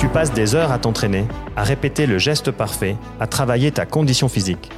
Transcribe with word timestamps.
Tu 0.00 0.08
passes 0.08 0.32
des 0.32 0.54
heures 0.54 0.72
à 0.72 0.78
t'entraîner, 0.78 1.26
à 1.56 1.62
répéter 1.62 2.06
le 2.06 2.16
geste 2.16 2.50
parfait, 2.50 2.96
à 3.20 3.26
travailler 3.26 3.70
ta 3.70 3.84
condition 3.84 4.30
physique. 4.30 4.70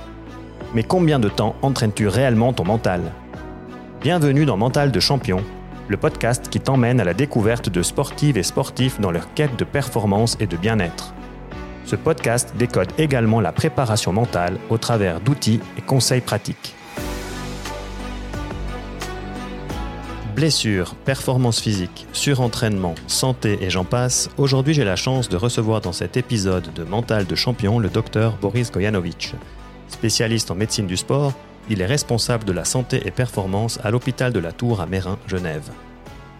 Mais 0.75 0.83
combien 0.83 1.21
de 1.21 1.29
temps 1.29 1.55
entraînes-tu 1.63 2.09
réellement 2.09 2.53
ton 2.53 2.65
mental? 2.65 3.03
Bienvenue 4.01 4.47
dans 4.47 4.57
Mental 4.57 4.91
de 4.91 4.99
Champion, 4.99 5.45
le 5.87 5.97
podcast 5.97 6.49
qui 6.49 6.59
t'emmène 6.59 7.01
à 7.01 7.05
la 7.05 7.15
découverte 7.15 7.69
de 7.69 7.85
sportives 7.85 8.37
et 8.37 8.43
sportifs 8.43 9.01
dans 9.01 9.13
leur 9.13 9.33
quête 9.33 9.57
de 9.57 9.63
performance 9.63 10.37
et 10.41 10.49
de 10.49 10.57
bien-être. 10.57 11.15
Ce 11.85 11.95
podcast 11.95 12.55
décode 12.59 12.91
également 12.99 13.41
la 13.41 13.53
préparation 13.53 14.13
mentale 14.13 14.59
au 14.71 14.77
travers 14.77 15.21
d'outils 15.21 15.61
et 15.79 15.83
conseils 15.83 16.21
pratiques. 16.21 16.75
Blessures, 20.35 20.95
performance 20.95 21.61
physique, 21.61 22.07
surentraînement, 22.15 22.95
santé 23.07 23.59
et 23.61 23.69
j'en 23.69 23.85
passe, 23.85 24.31
aujourd'hui 24.39 24.73
j'ai 24.73 24.85
la 24.85 24.97
chance 24.97 25.29
de 25.29 25.37
recevoir 25.37 25.83
dans 25.83 25.93
cet 25.93 26.17
épisode 26.17 26.73
de 26.73 26.85
Mental 26.85 27.27
de 27.27 27.35
Champion 27.35 27.79
le 27.79 27.91
docteur 27.91 28.39
Boris 28.41 28.73
Gojanovic. 28.73 29.35
Spécialiste 29.89 30.51
en 30.51 30.55
médecine 30.55 30.87
du 30.87 30.97
sport, 30.97 31.35
il 31.69 31.83
est 31.83 31.87
responsable 31.87 32.45
de 32.45 32.53
la 32.53 32.65
santé 32.65 33.03
et 33.05 33.11
performance 33.11 33.79
à 33.85 33.91
l'hôpital 33.91 34.33
de 34.33 34.39
la 34.39 34.53
Tour 34.53 34.81
à 34.81 34.87
Mérin, 34.87 35.19
Genève. 35.27 35.71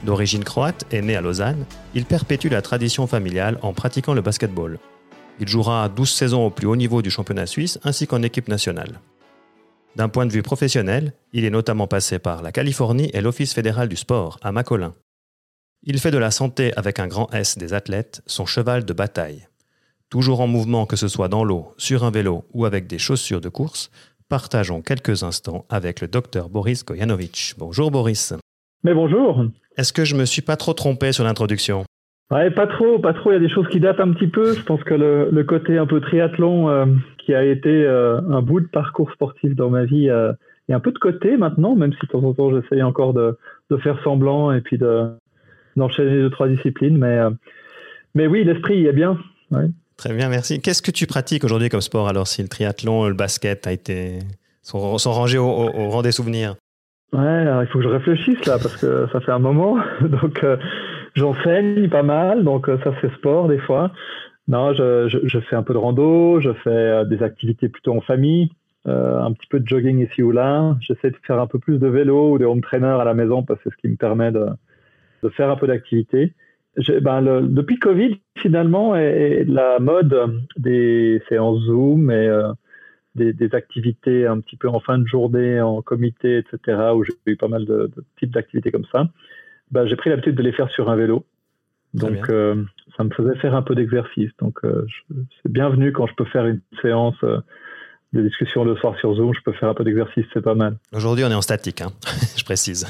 D'origine 0.05 0.43
croate 0.43 0.87
et 0.91 1.03
né 1.03 1.15
à 1.15 1.21
Lausanne, 1.21 1.67
il 1.95 2.07
perpétue 2.07 2.49
la 2.49 2.63
tradition 2.63 3.07
familiale 3.07 3.59
en 3.61 3.75
pratiquant 3.75 4.15
le 4.15 4.23
basketball. 4.23 4.79
Il 5.39 5.49
jouera 5.49 5.91
12 5.91 6.11
saisons 6.11 6.47
au 6.47 6.51
plus 6.51 6.67
haut 6.67 6.77
niveau 6.77 7.03
du 7.03 7.11
championnat 7.11 7.47
suisse 7.47 7.79
ainsi 7.85 8.07
qu'en 8.07 8.23
équipe 8.23 8.49
nationale. 8.49 9.01
D'un 9.95 10.09
point 10.09 10.25
de 10.25 10.33
vue 10.33 10.43
professionnel, 10.43 11.13
il 11.35 11.45
est 11.45 11.51
notamment 11.51 11.87
passé 11.87 12.19
par 12.19 12.43
la 12.43 12.51
Californie 12.51 13.11
et 13.13 13.21
l'Office 13.21 13.53
fédéral 13.53 13.89
du 13.89 13.97
sport 13.97 14.39
à 14.43 14.51
Macolin. 14.51 14.95
Il 15.83 15.99
fait 15.99 16.11
de 16.11 16.19
la 16.19 16.31
santé 16.31 16.73
avec 16.77 16.99
un 16.99 17.09
grand 17.09 17.31
S 17.35 17.59
des 17.59 17.75
athlètes 17.75 18.23
son 18.27 18.47
cheval 18.47 18.87
de 18.87 18.93
bataille. 18.95 19.49
Toujours 20.09 20.41
en 20.41 20.47
mouvement 20.47 20.87
que 20.87 20.97
ce 20.97 21.09
soit 21.09 21.29
dans 21.29 21.45
l'eau, 21.45 21.75
sur 21.77 22.05
un 22.05 22.11
vélo 22.11 22.45
ou 22.55 22.65
avec 22.65 22.87
des 22.87 22.99
chaussures 22.99 23.43
de 23.43 23.51
course, 23.51 23.91
partageons 24.31 24.81
quelques 24.81 25.25
instants 25.25 25.67
avec 25.69 26.01
le 26.01 26.09
docteur 26.09 26.49
Boris 26.49 26.85
Kojanovic. 26.85 27.55
Bonjour 27.59 27.91
Boris. 27.91 28.33
Mais 28.85 28.95
bonjour. 28.95 29.45
Est-ce 29.77 29.93
que 29.93 30.07
je 30.07 30.17
me 30.17 30.25
suis 30.25 30.43
pas 30.43 30.57
trop 30.57 30.73
trompé 30.73 31.13
sur 31.13 31.25
l'introduction? 31.25 31.85
Ouais, 32.31 32.51
pas 32.51 32.67
trop, 32.67 32.99
pas 32.99 33.13
trop. 33.13 33.31
Il 33.31 33.35
y 33.35 33.37
a 33.37 33.41
des 33.41 33.51
choses 33.51 33.69
qui 33.69 33.79
datent 33.79 34.01
un 34.01 34.11
petit 34.13 34.27
peu. 34.27 34.55
Je 34.55 34.63
pense 34.63 34.83
que 34.85 34.95
le, 34.95 35.45
côté 35.45 35.77
un 35.77 35.87
peu 35.87 36.01
triathlon, 36.01 36.71
euh, 36.71 36.87
qui 37.25 37.35
a 37.35 37.45
été 37.45 37.69
euh, 37.69 38.21
un 38.31 38.43
bout 38.43 38.61
de 38.61 38.67
parcours 38.67 39.11
sportif 39.13 39.55
dans 39.55 39.71
ma 39.71 39.85
vie, 39.85 40.09
euh, 40.09 40.33
est 40.69 40.75
un 40.75 40.81
peu 40.81 40.93
de 40.93 40.99
côté 40.99 41.37
maintenant, 41.37 41.75
même 41.75 41.93
si 41.93 41.99
de 42.01 42.07
temps 42.07 42.23
en 42.23 42.35
temps 42.35 42.51
j'essaye 42.51 42.83
encore 42.83 43.15
de, 43.15 43.37
de, 43.71 43.77
faire 43.79 44.01
semblant 44.03 44.53
et 44.53 44.61
puis 44.61 44.79
de, 44.79 45.09
d'enchaîner 45.77 46.21
deux, 46.21 46.31
trois 46.31 46.49
disciplines. 46.49 46.99
Mais, 46.99 47.19
mais 48.15 48.27
oui, 48.27 48.45
l'esprit 48.45 48.81
y 48.81 48.87
est 48.87 48.93
bien. 48.93 49.19
Très 49.97 50.15
bien, 50.15 50.29
merci. 50.29 50.61
Qu'est-ce 50.61 50.83
que 50.83 50.91
tu 50.91 51.07
pratiques 51.07 51.45
aujourd'hui 51.45 51.69
comme 51.69 51.81
sport 51.81 52.09
alors 52.09 52.27
si 52.27 52.43
le 52.43 52.49
triathlon, 52.49 53.09
le 53.09 53.15
basket 53.15 53.67
a 53.67 53.73
été, 53.73 54.21
sont, 54.63 54.99
sont 54.99 55.13
rangés 55.13 55.39
au, 55.39 55.47
au, 55.47 55.89
rang 55.91 56.03
des 56.03 56.13
souvenirs? 56.13 56.55
Ouais, 57.13 57.21
alors 57.21 57.63
il 57.63 57.67
faut 57.69 57.79
que 57.79 57.85
je 57.85 57.91
réfléchisse 57.91 58.47
là 58.47 58.59
parce 58.59 58.77
que 58.77 59.07
ça 59.13 59.21
fait 59.21 59.33
un 59.33 59.39
moment. 59.39 59.79
Donc 60.01 60.45
J'enseigne 61.15 61.89
pas 61.91 62.03
mal, 62.03 62.43
donc 62.43 62.69
euh, 62.69 62.79
ça 62.85 62.93
fait 62.93 63.11
sport 63.17 63.49
des 63.49 63.59
fois. 63.59 63.91
Non, 64.53 64.75
je, 64.75 65.41
fais 65.49 65.57
un 65.57 65.63
peu 65.63 65.73
de 65.73 65.79
rando, 65.79 66.39
je 66.39 66.53
fais 66.53 66.69
euh, 66.69 67.05
des 67.07 67.23
activités 67.23 67.71
plutôt 67.71 67.97
en 67.97 68.03
famille, 68.03 68.51
euh, 68.87 69.19
un 69.19 69.33
petit 69.33 69.47
peu 69.47 69.59
de 69.59 69.67
jogging 69.67 70.07
ici 70.07 70.23
ou 70.23 70.31
là. 70.31 70.77
J'essaie 70.83 71.11
de 71.11 71.17
faire 71.27 71.41
un 71.41 71.47
peu 71.47 71.59
plus 71.59 71.79
de 71.79 71.87
vélo 71.87 72.33
ou 72.33 72.39
de 72.39 72.45
home 72.45 72.61
trainer 72.61 72.99
à 73.01 73.05
la 73.05 73.15
maison 73.15 73.43
parce 73.43 73.61
que 73.61 73.71
c'est 73.71 73.77
ce 73.77 73.81
qui 73.81 73.89
me 73.89 73.97
permet 73.97 74.31
de, 74.31 74.47
faire 75.31 75.49
un 75.49 75.57
peu 75.57 75.67
d'activité. 75.67 76.35
Ben 77.01 77.23
le, 77.23 77.41
depuis 77.41 77.79
Covid, 77.79 78.21
finalement, 78.37 78.93
la 78.95 79.79
mode 79.79 80.43
des 80.59 81.23
séances 81.31 81.63
Zoom 81.63 82.11
et 82.11 82.29
euh, 82.29 82.53
des, 83.15 83.55
activités 83.55 84.27
un 84.27 84.39
petit 84.41 84.57
peu 84.57 84.69
en 84.69 84.81
fin 84.81 84.99
de 84.99 85.07
journée, 85.07 85.63
en 85.63 85.81
comité, 85.81 86.37
etc., 86.37 86.91
où 86.95 87.05
j'ai 87.05 87.15
eu 87.25 87.37
pas 87.37 87.49
mal 87.49 87.65
de, 87.65 87.91
types 88.19 88.35
d'activités 88.35 88.71
comme 88.71 88.87
ça, 88.93 89.09
bah, 89.71 89.87
j'ai 89.87 89.97
pris 89.97 90.11
l'habitude 90.11 90.35
de 90.35 90.43
les 90.43 90.53
faire 90.53 90.69
sur 90.69 90.91
un 90.91 90.97
vélo. 90.97 91.25
Donc, 91.95 92.31
euh, 92.31 92.65
ça 92.97 93.05
me 93.05 93.11
faisait 93.11 93.37
faire 93.37 93.55
un 93.55 93.63
peu 93.63 93.75
d'exercice. 93.75 94.31
Donc, 94.41 94.59
euh, 94.65 94.87
c'est 95.43 95.53
bienvenu 95.53 95.93
quand 95.93 96.07
je 96.07 96.15
peux 96.15 96.25
faire 96.25 96.47
une 96.47 96.61
séance 96.81 97.17
euh, 97.23 97.39
de 98.13 98.23
discussion 98.23 98.65
le 98.65 98.77
soir 98.77 98.97
sur 98.99 99.15
Zoom. 99.15 99.33
Je 99.35 99.41
peux 99.45 99.53
faire 99.53 99.69
un 99.69 99.75
peu 99.75 99.85
d'exercice, 99.85 100.25
c'est 100.33 100.43
pas 100.43 100.55
mal. 100.55 100.77
Aujourd'hui, 100.93 101.25
on 101.25 101.31
est 101.31 101.35
en 101.35 101.43
statique, 101.43 101.83
hein 101.83 101.93
je 102.37 102.45
précise. 102.45 102.87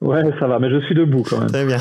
Ouais, 0.00 0.22
ça 0.38 0.46
va, 0.46 0.60
mais 0.60 0.70
je 0.70 0.78
suis 0.84 0.94
debout 0.94 1.24
quand 1.28 1.38
même. 1.38 1.48
Très 1.48 1.66
bien. 1.66 1.78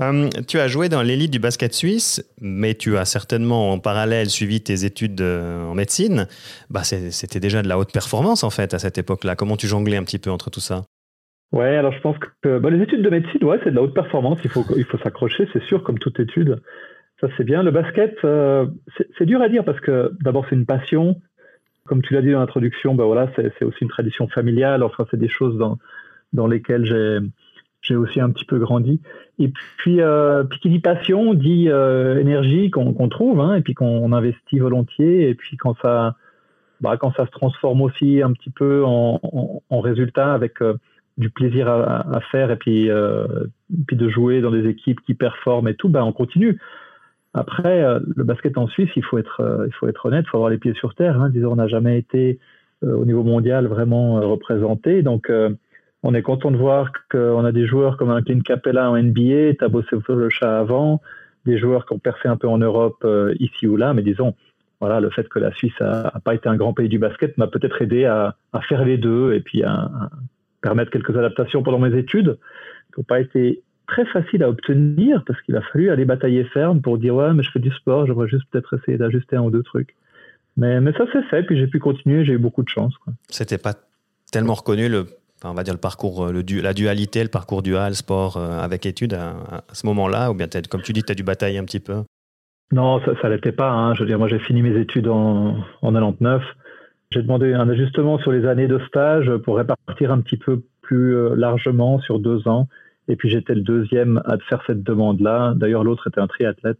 Hum, 0.00 0.30
tu 0.48 0.60
as 0.60 0.68
joué 0.68 0.88
dans 0.88 1.02
l'élite 1.02 1.30
du 1.30 1.38
basket 1.38 1.74
suisse, 1.74 2.24
mais 2.40 2.74
tu 2.74 2.96
as 2.96 3.04
certainement 3.04 3.72
en 3.72 3.78
parallèle 3.78 4.30
suivi 4.30 4.62
tes 4.62 4.84
études 4.84 5.20
en 5.20 5.74
médecine. 5.74 6.26
Bah, 6.70 6.84
c'était 6.84 7.40
déjà 7.40 7.62
de 7.62 7.68
la 7.68 7.78
haute 7.78 7.92
performance 7.92 8.44
en 8.44 8.50
fait 8.50 8.72
à 8.72 8.78
cette 8.78 8.96
époque-là. 8.96 9.36
Comment 9.36 9.56
tu 9.56 9.66
jonglais 9.66 9.98
un 9.98 10.04
petit 10.04 10.18
peu 10.18 10.30
entre 10.30 10.48
tout 10.48 10.60
ça? 10.60 10.84
Ouais, 11.52 11.76
alors 11.76 11.92
je 11.92 12.00
pense 12.00 12.16
que 12.18 12.58
bah, 12.58 12.70
les 12.70 12.82
études 12.82 13.02
de 13.02 13.08
médecine, 13.10 13.42
ouais, 13.44 13.58
c'est 13.64 13.70
de 13.70 13.76
la 13.76 13.82
haute 13.82 13.94
performance. 13.94 14.38
Il 14.44 14.50
faut, 14.50 14.64
il 14.76 14.84
faut 14.84 14.98
s'accrocher, 14.98 15.48
c'est 15.52 15.62
sûr, 15.62 15.82
comme 15.82 15.98
toute 15.98 16.20
étude. 16.20 16.60
Ça, 17.20 17.28
c'est 17.36 17.44
bien. 17.44 17.62
Le 17.62 17.70
basket, 17.70 18.16
euh, 18.24 18.66
c'est 19.16 19.26
dur 19.26 19.40
à 19.40 19.48
dire 19.48 19.64
parce 19.64 19.80
que 19.80 20.12
d'abord, 20.22 20.46
c'est 20.48 20.56
une 20.56 20.66
passion. 20.66 21.20
Comme 21.86 22.02
tu 22.02 22.12
l'as 22.12 22.22
dit 22.22 22.30
dans 22.30 22.40
l'introduction, 22.40 22.94
bah 22.94 23.06
voilà, 23.06 23.30
c'est 23.34 23.64
aussi 23.64 23.78
une 23.82 23.88
tradition 23.88 24.28
familiale. 24.28 24.82
Enfin, 24.82 25.06
c'est 25.10 25.18
des 25.18 25.28
choses 25.28 25.56
dans, 25.56 25.78
dans 26.34 26.46
lesquelles 26.46 26.84
j'ai 27.80 27.96
aussi 27.96 28.20
un 28.20 28.30
petit 28.30 28.44
peu 28.44 28.58
grandi. 28.58 29.00
Et 29.38 29.48
puis, 29.48 30.02
euh, 30.02 30.44
puis 30.44 30.60
qui 30.60 30.68
dit 30.68 30.80
passion 30.80 31.32
dit 31.32 31.70
euh, 31.70 32.18
énergie 32.20 32.70
qu'on 32.70 33.08
trouve, 33.08 33.40
hein, 33.40 33.54
et 33.54 33.62
puis 33.62 33.72
qu'on 33.72 34.12
investit 34.12 34.58
volontiers. 34.58 35.30
Et 35.30 35.34
puis 35.34 35.56
quand 35.56 35.74
ça, 35.80 36.14
bah, 36.82 36.98
quand 36.98 37.12
ça 37.16 37.24
se 37.24 37.30
transforme 37.30 37.80
aussi 37.80 38.22
un 38.22 38.32
petit 38.32 38.50
peu 38.50 38.84
en, 38.84 39.18
en, 39.22 39.62
en 39.70 39.80
résultat 39.80 40.34
avec 40.34 40.60
euh, 40.60 40.74
du 41.18 41.30
plaisir 41.30 41.68
à, 41.68 42.20
faire 42.30 42.50
et 42.52 42.56
puis, 42.56 42.88
euh, 42.88 43.26
puis 43.86 43.96
de 43.96 44.08
jouer 44.08 44.40
dans 44.40 44.52
des 44.52 44.68
équipes 44.68 45.00
qui 45.04 45.14
performent 45.14 45.68
et 45.68 45.74
tout, 45.74 45.88
ben 45.88 46.04
on 46.04 46.12
continue. 46.12 46.58
Après, 47.34 47.82
euh, 47.82 47.98
le 48.16 48.22
basket 48.22 48.56
en 48.56 48.68
Suisse, 48.68 48.90
il 48.94 49.04
faut 49.04 49.18
être, 49.18 49.40
euh, 49.40 49.66
il 49.66 49.74
faut 49.74 49.88
être 49.88 50.06
honnête, 50.06 50.24
il 50.26 50.30
faut 50.30 50.36
avoir 50.36 50.50
les 50.50 50.58
pieds 50.58 50.74
sur 50.74 50.94
terre. 50.94 51.20
Hein. 51.20 51.28
Disons, 51.28 51.52
on 51.52 51.56
n'a 51.56 51.66
jamais 51.66 51.98
été 51.98 52.38
au 52.80 53.04
niveau 53.04 53.24
mondial 53.24 53.66
vraiment 53.66 54.20
représenté. 54.20 55.02
Donc, 55.02 55.32
on 56.04 56.14
est 56.14 56.22
content 56.22 56.52
de 56.52 56.56
voir 56.56 56.92
qu'on 57.10 57.44
a 57.44 57.50
des 57.50 57.66
joueurs 57.66 57.96
comme 57.96 58.10
un 58.10 58.22
Clint 58.22 58.38
Capella 58.38 58.88
en 58.88 58.96
NBA, 58.96 59.66
bossé 59.68 59.96
le 60.08 60.30
chat 60.30 60.60
avant, 60.60 61.00
des 61.44 61.58
joueurs 61.58 61.86
qui 61.86 61.94
ont 61.94 61.98
percé 61.98 62.28
un 62.28 62.36
peu 62.36 62.46
en 62.46 62.58
Europe 62.58 63.04
ici 63.40 63.66
ou 63.66 63.76
là, 63.76 63.94
mais 63.94 64.02
disons, 64.02 64.36
voilà, 64.80 65.00
le 65.00 65.10
fait 65.10 65.28
que 65.28 65.40
la 65.40 65.52
Suisse 65.54 65.74
n'a 65.80 66.12
pas 66.24 66.36
été 66.36 66.48
un 66.48 66.54
grand 66.54 66.72
pays 66.72 66.88
du 66.88 67.00
basket 67.00 67.36
m'a 67.36 67.48
peut-être 67.48 67.82
aidé 67.82 68.04
à, 68.04 68.36
faire 68.68 68.84
les 68.84 68.96
deux 68.96 69.32
et 69.32 69.40
puis 69.40 69.64
à, 69.64 69.90
permettre 70.60 70.90
quelques 70.90 71.16
adaptations 71.16 71.62
pendant 71.62 71.78
mes 71.78 71.96
études 71.96 72.38
qui 72.94 73.00
n'ont 73.00 73.04
pas 73.04 73.20
été 73.20 73.62
très 73.86 74.04
faciles 74.06 74.42
à 74.42 74.48
obtenir 74.48 75.24
parce 75.26 75.40
qu'il 75.42 75.56
a 75.56 75.62
fallu 75.62 75.90
aller 75.90 76.04
batailler 76.04 76.44
ferme 76.44 76.80
pour 76.80 76.98
dire 76.98 77.14
ouais 77.14 77.32
mais 77.32 77.42
je 77.42 77.50
fais 77.50 77.58
du 77.58 77.70
sport, 77.70 78.06
j'aimerais 78.06 78.28
juste 78.28 78.44
peut-être 78.50 78.76
essayer 78.78 78.98
d'ajuster 78.98 79.36
un 79.36 79.42
ou 79.42 79.50
deux 79.50 79.62
trucs. 79.62 79.94
Mais, 80.56 80.80
mais 80.80 80.92
ça 80.92 81.10
s'est 81.12 81.22
fait, 81.30 81.44
puis 81.44 81.56
j'ai 81.56 81.68
pu 81.68 81.78
continuer, 81.78 82.24
j'ai 82.24 82.32
eu 82.32 82.38
beaucoup 82.38 82.64
de 82.64 82.68
chance. 82.68 82.92
C'était 83.28 83.58
pas 83.58 83.74
tellement 84.32 84.54
reconnu 84.54 84.88
le, 84.88 85.06
on 85.44 85.54
va 85.54 85.62
dire 85.62 85.72
le 85.72 85.80
parcours, 85.80 86.32
le, 86.32 86.42
la 86.60 86.74
dualité, 86.74 87.22
le 87.22 87.28
parcours 87.28 87.62
dual, 87.62 87.94
sport 87.94 88.36
euh, 88.36 88.58
avec 88.58 88.84
études 88.84 89.14
à, 89.14 89.62
ce 89.72 89.86
moment-là, 89.86 90.30
ou 90.30 90.34
bien 90.34 90.48
comme 90.68 90.82
tu 90.82 90.92
dis, 90.92 91.04
tu 91.04 91.12
as 91.12 91.14
dû 91.14 91.22
batailler 91.22 91.58
un 91.58 91.64
petit 91.64 91.80
peu? 91.80 92.02
Non, 92.72 93.00
ça, 93.04 93.12
ça 93.22 93.28
l'était 93.28 93.52
pas. 93.52 93.70
Hein. 93.70 93.94
Je 93.94 94.00
veux 94.00 94.06
dire, 94.06 94.18
moi 94.18 94.28
j'ai 94.28 94.40
fini 94.40 94.62
mes 94.62 94.78
études 94.78 95.08
en, 95.08 95.56
en 95.80 95.92
99. 95.92 96.42
J'ai 97.10 97.22
demandé 97.22 97.54
un 97.54 97.68
ajustement 97.70 98.18
sur 98.18 98.32
les 98.32 98.46
années 98.46 98.68
de 98.68 98.78
stage 98.86 99.34
pour 99.38 99.56
répartir 99.56 100.12
un 100.12 100.20
petit 100.20 100.36
peu 100.36 100.62
plus 100.82 101.16
euh, 101.16 101.34
largement 101.34 102.00
sur 102.00 102.18
deux 102.18 102.46
ans. 102.46 102.68
Et 103.10 103.16
puis 103.16 103.30
j'étais 103.30 103.54
le 103.54 103.62
deuxième 103.62 104.20
à 104.26 104.36
faire 104.50 104.62
cette 104.66 104.82
demande-là. 104.82 105.54
D'ailleurs, 105.56 105.82
l'autre 105.84 106.08
était 106.08 106.20
un 106.20 106.26
triathlète 106.26 106.78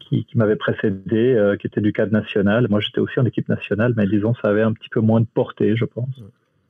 qui, 0.00 0.26
m'avait 0.34 0.56
précédé, 0.56 1.34
euh, 1.34 1.56
qui 1.56 1.66
était 1.66 1.82
du 1.82 1.92
cadre 1.92 2.12
national. 2.12 2.66
Moi, 2.70 2.80
j'étais 2.80 3.00
aussi 3.00 3.20
en 3.20 3.26
équipe 3.26 3.50
nationale, 3.50 3.92
mais 3.94 4.06
disons, 4.06 4.34
ça 4.40 4.48
avait 4.48 4.62
un 4.62 4.72
petit 4.72 4.88
peu 4.88 5.00
moins 5.00 5.20
de 5.20 5.26
portée, 5.26 5.76
je 5.76 5.84
pense. 5.84 6.08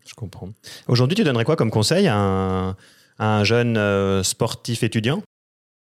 Je 0.05 0.15
comprends. 0.15 0.49
Aujourd'hui, 0.89 1.15
tu 1.15 1.23
donnerais 1.23 1.45
quoi 1.45 1.55
comme 1.55 1.71
conseil 1.71 2.09
à 2.09 2.75
un, 3.21 3.45
jeune 3.45 3.77
euh, 3.77 4.25
sportif 4.25 4.83
étudiant? 4.83 5.23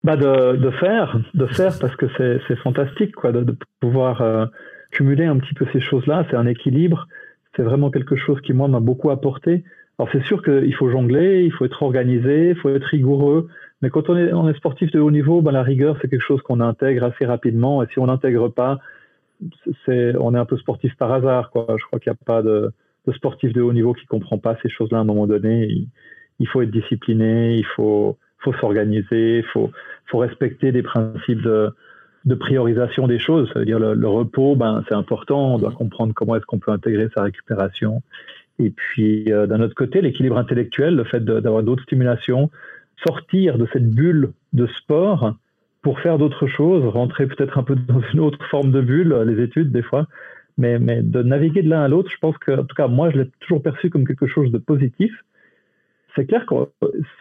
Bah 0.03 0.17
de, 0.17 0.57
de, 0.57 0.69
faire, 0.69 1.17
de 1.33 1.47
faire 1.47 1.79
parce 1.79 1.95
que 1.95 2.05
c'est 2.17 2.55
fantastique 2.57 3.15
quoi, 3.15 3.31
de, 3.31 3.41
de 3.43 3.57
pouvoir 3.79 4.49
cumuler 4.93 5.25
un 5.25 5.37
petit 5.37 5.53
peu 5.53 5.65
ces 5.73 5.81
choses-là, 5.81 6.25
c'est 6.29 6.37
un 6.37 6.45
équilibre. 6.45 7.07
C'est 7.55 7.63
vraiment 7.63 7.91
quelque 7.91 8.15
chose 8.15 8.39
qui, 8.41 8.53
moi, 8.53 8.67
m'a 8.67 8.79
beaucoup 8.79 9.11
apporté. 9.11 9.63
Alors, 9.99 10.09
c'est 10.11 10.23
sûr 10.23 10.41
qu'il 10.43 10.73
faut 10.75 10.89
jongler, 10.89 11.43
il 11.43 11.51
faut 11.51 11.65
être 11.65 11.83
organisé, 11.83 12.49
il 12.49 12.55
faut 12.55 12.69
être 12.69 12.85
rigoureux. 12.85 13.47
Mais 13.81 13.89
quand 13.89 14.09
on 14.09 14.47
est, 14.47 14.57
sportif 14.57 14.91
de 14.91 14.99
haut 14.99 15.11
niveau, 15.11 15.41
ben, 15.41 15.51
la 15.51 15.61
rigueur, 15.61 15.97
c'est 16.01 16.09
quelque 16.09 16.25
chose 16.25 16.41
qu'on 16.41 16.61
intègre 16.61 17.03
assez 17.03 17.25
rapidement. 17.25 17.83
Et 17.83 17.87
si 17.87 17.99
on 17.99 18.07
n'intègre 18.07 18.47
pas, 18.49 18.79
c'est, 19.85 20.15
on 20.19 20.33
est 20.33 20.37
un 20.37 20.45
peu 20.45 20.57
sportif 20.57 20.95
par 20.95 21.11
hasard. 21.11 21.51
Quoi. 21.51 21.67
Je 21.77 21.85
crois 21.85 21.99
qu'il 21.99 22.11
n'y 22.11 22.17
a 22.19 22.25
pas 22.25 22.41
de, 22.41 22.71
sportif 23.13 23.53
de 23.53 23.61
haut 23.61 23.73
niveau 23.73 23.93
qui 23.93 24.05
comprend 24.05 24.37
pas 24.37 24.57
ces 24.63 24.69
choses-là 24.69 24.99
à 24.99 25.01
un 25.01 25.05
moment 25.05 25.27
donné. 25.27 25.85
Il, 26.39 26.47
faut 26.47 26.61
être 26.61 26.71
discipliné, 26.71 27.57
il 27.57 27.65
faut, 27.75 28.17
faut 28.39 28.53
s'organiser, 28.53 29.39
il 29.39 29.45
faut, 29.45 29.69
faut 30.07 30.17
respecter 30.17 30.71
des 30.71 30.81
principes 30.81 31.41
de, 31.41 31.71
de 32.25 32.35
priorisation 32.35 33.07
des 33.07 33.19
choses. 33.19 33.49
Ça 33.53 33.59
veut 33.59 33.65
dire 33.65 33.79
le, 33.79 34.07
repos, 34.07 34.55
ben, 34.55 34.83
c'est 34.87 34.95
important. 34.95 35.55
On 35.55 35.57
doit 35.57 35.71
mhm. 35.71 35.75
comprendre 35.75 36.13
comment 36.13 36.35
est-ce 36.35 36.45
qu'on 36.45 36.59
peut 36.59 36.71
intégrer 36.71 37.09
sa 37.13 37.23
récupération. 37.23 38.01
Et 38.59 38.69
puis, 38.69 39.31
euh, 39.31 39.47
d'un 39.47 39.61
autre 39.61 39.75
côté, 39.75 40.01
l'équilibre 40.01 40.37
intellectuel, 40.37 40.95
le 40.95 41.03
fait 41.03 41.23
d'avoir 41.23 41.63
d'autres 41.63 41.83
stimulations, 41.83 42.49
sortir 43.05 43.57
de 43.57 43.67
cette 43.73 43.89
bulle 43.89 44.31
de 44.53 44.67
sport 44.67 45.35
pour 45.81 45.99
faire 45.99 46.17
d'autres 46.17 46.47
choses, 46.47 46.85
rentrer 46.85 47.27
peut-être 47.27 47.57
un 47.57 47.63
peu 47.63 47.75
dans 47.75 48.01
une 48.13 48.21
autre 48.21 48.43
forme 48.49 48.71
de 48.71 48.79
bulle, 48.79 49.13
les 49.27 49.43
études 49.43 49.71
des 49.71 49.81
fois, 49.81 50.07
mais, 50.57 50.79
mais 50.79 51.01
de 51.01 51.23
naviguer 51.23 51.63
de 51.63 51.69
l'un 51.69 51.81
à 51.81 51.87
l'autre, 51.87 52.09
je 52.11 52.17
pense 52.19 52.37
que, 52.37 52.51
en 52.51 52.63
tout 52.63 52.75
cas, 52.75 52.87
moi, 52.87 53.09
je 53.09 53.19
l'ai 53.19 53.29
toujours 53.39 53.61
perçu 53.61 53.89
comme 53.89 54.07
quelque 54.07 54.27
chose 54.27 54.51
de 54.51 54.59
positif. 54.59 55.11
C'est 56.15 56.25
clair 56.25 56.45
que 56.45 56.55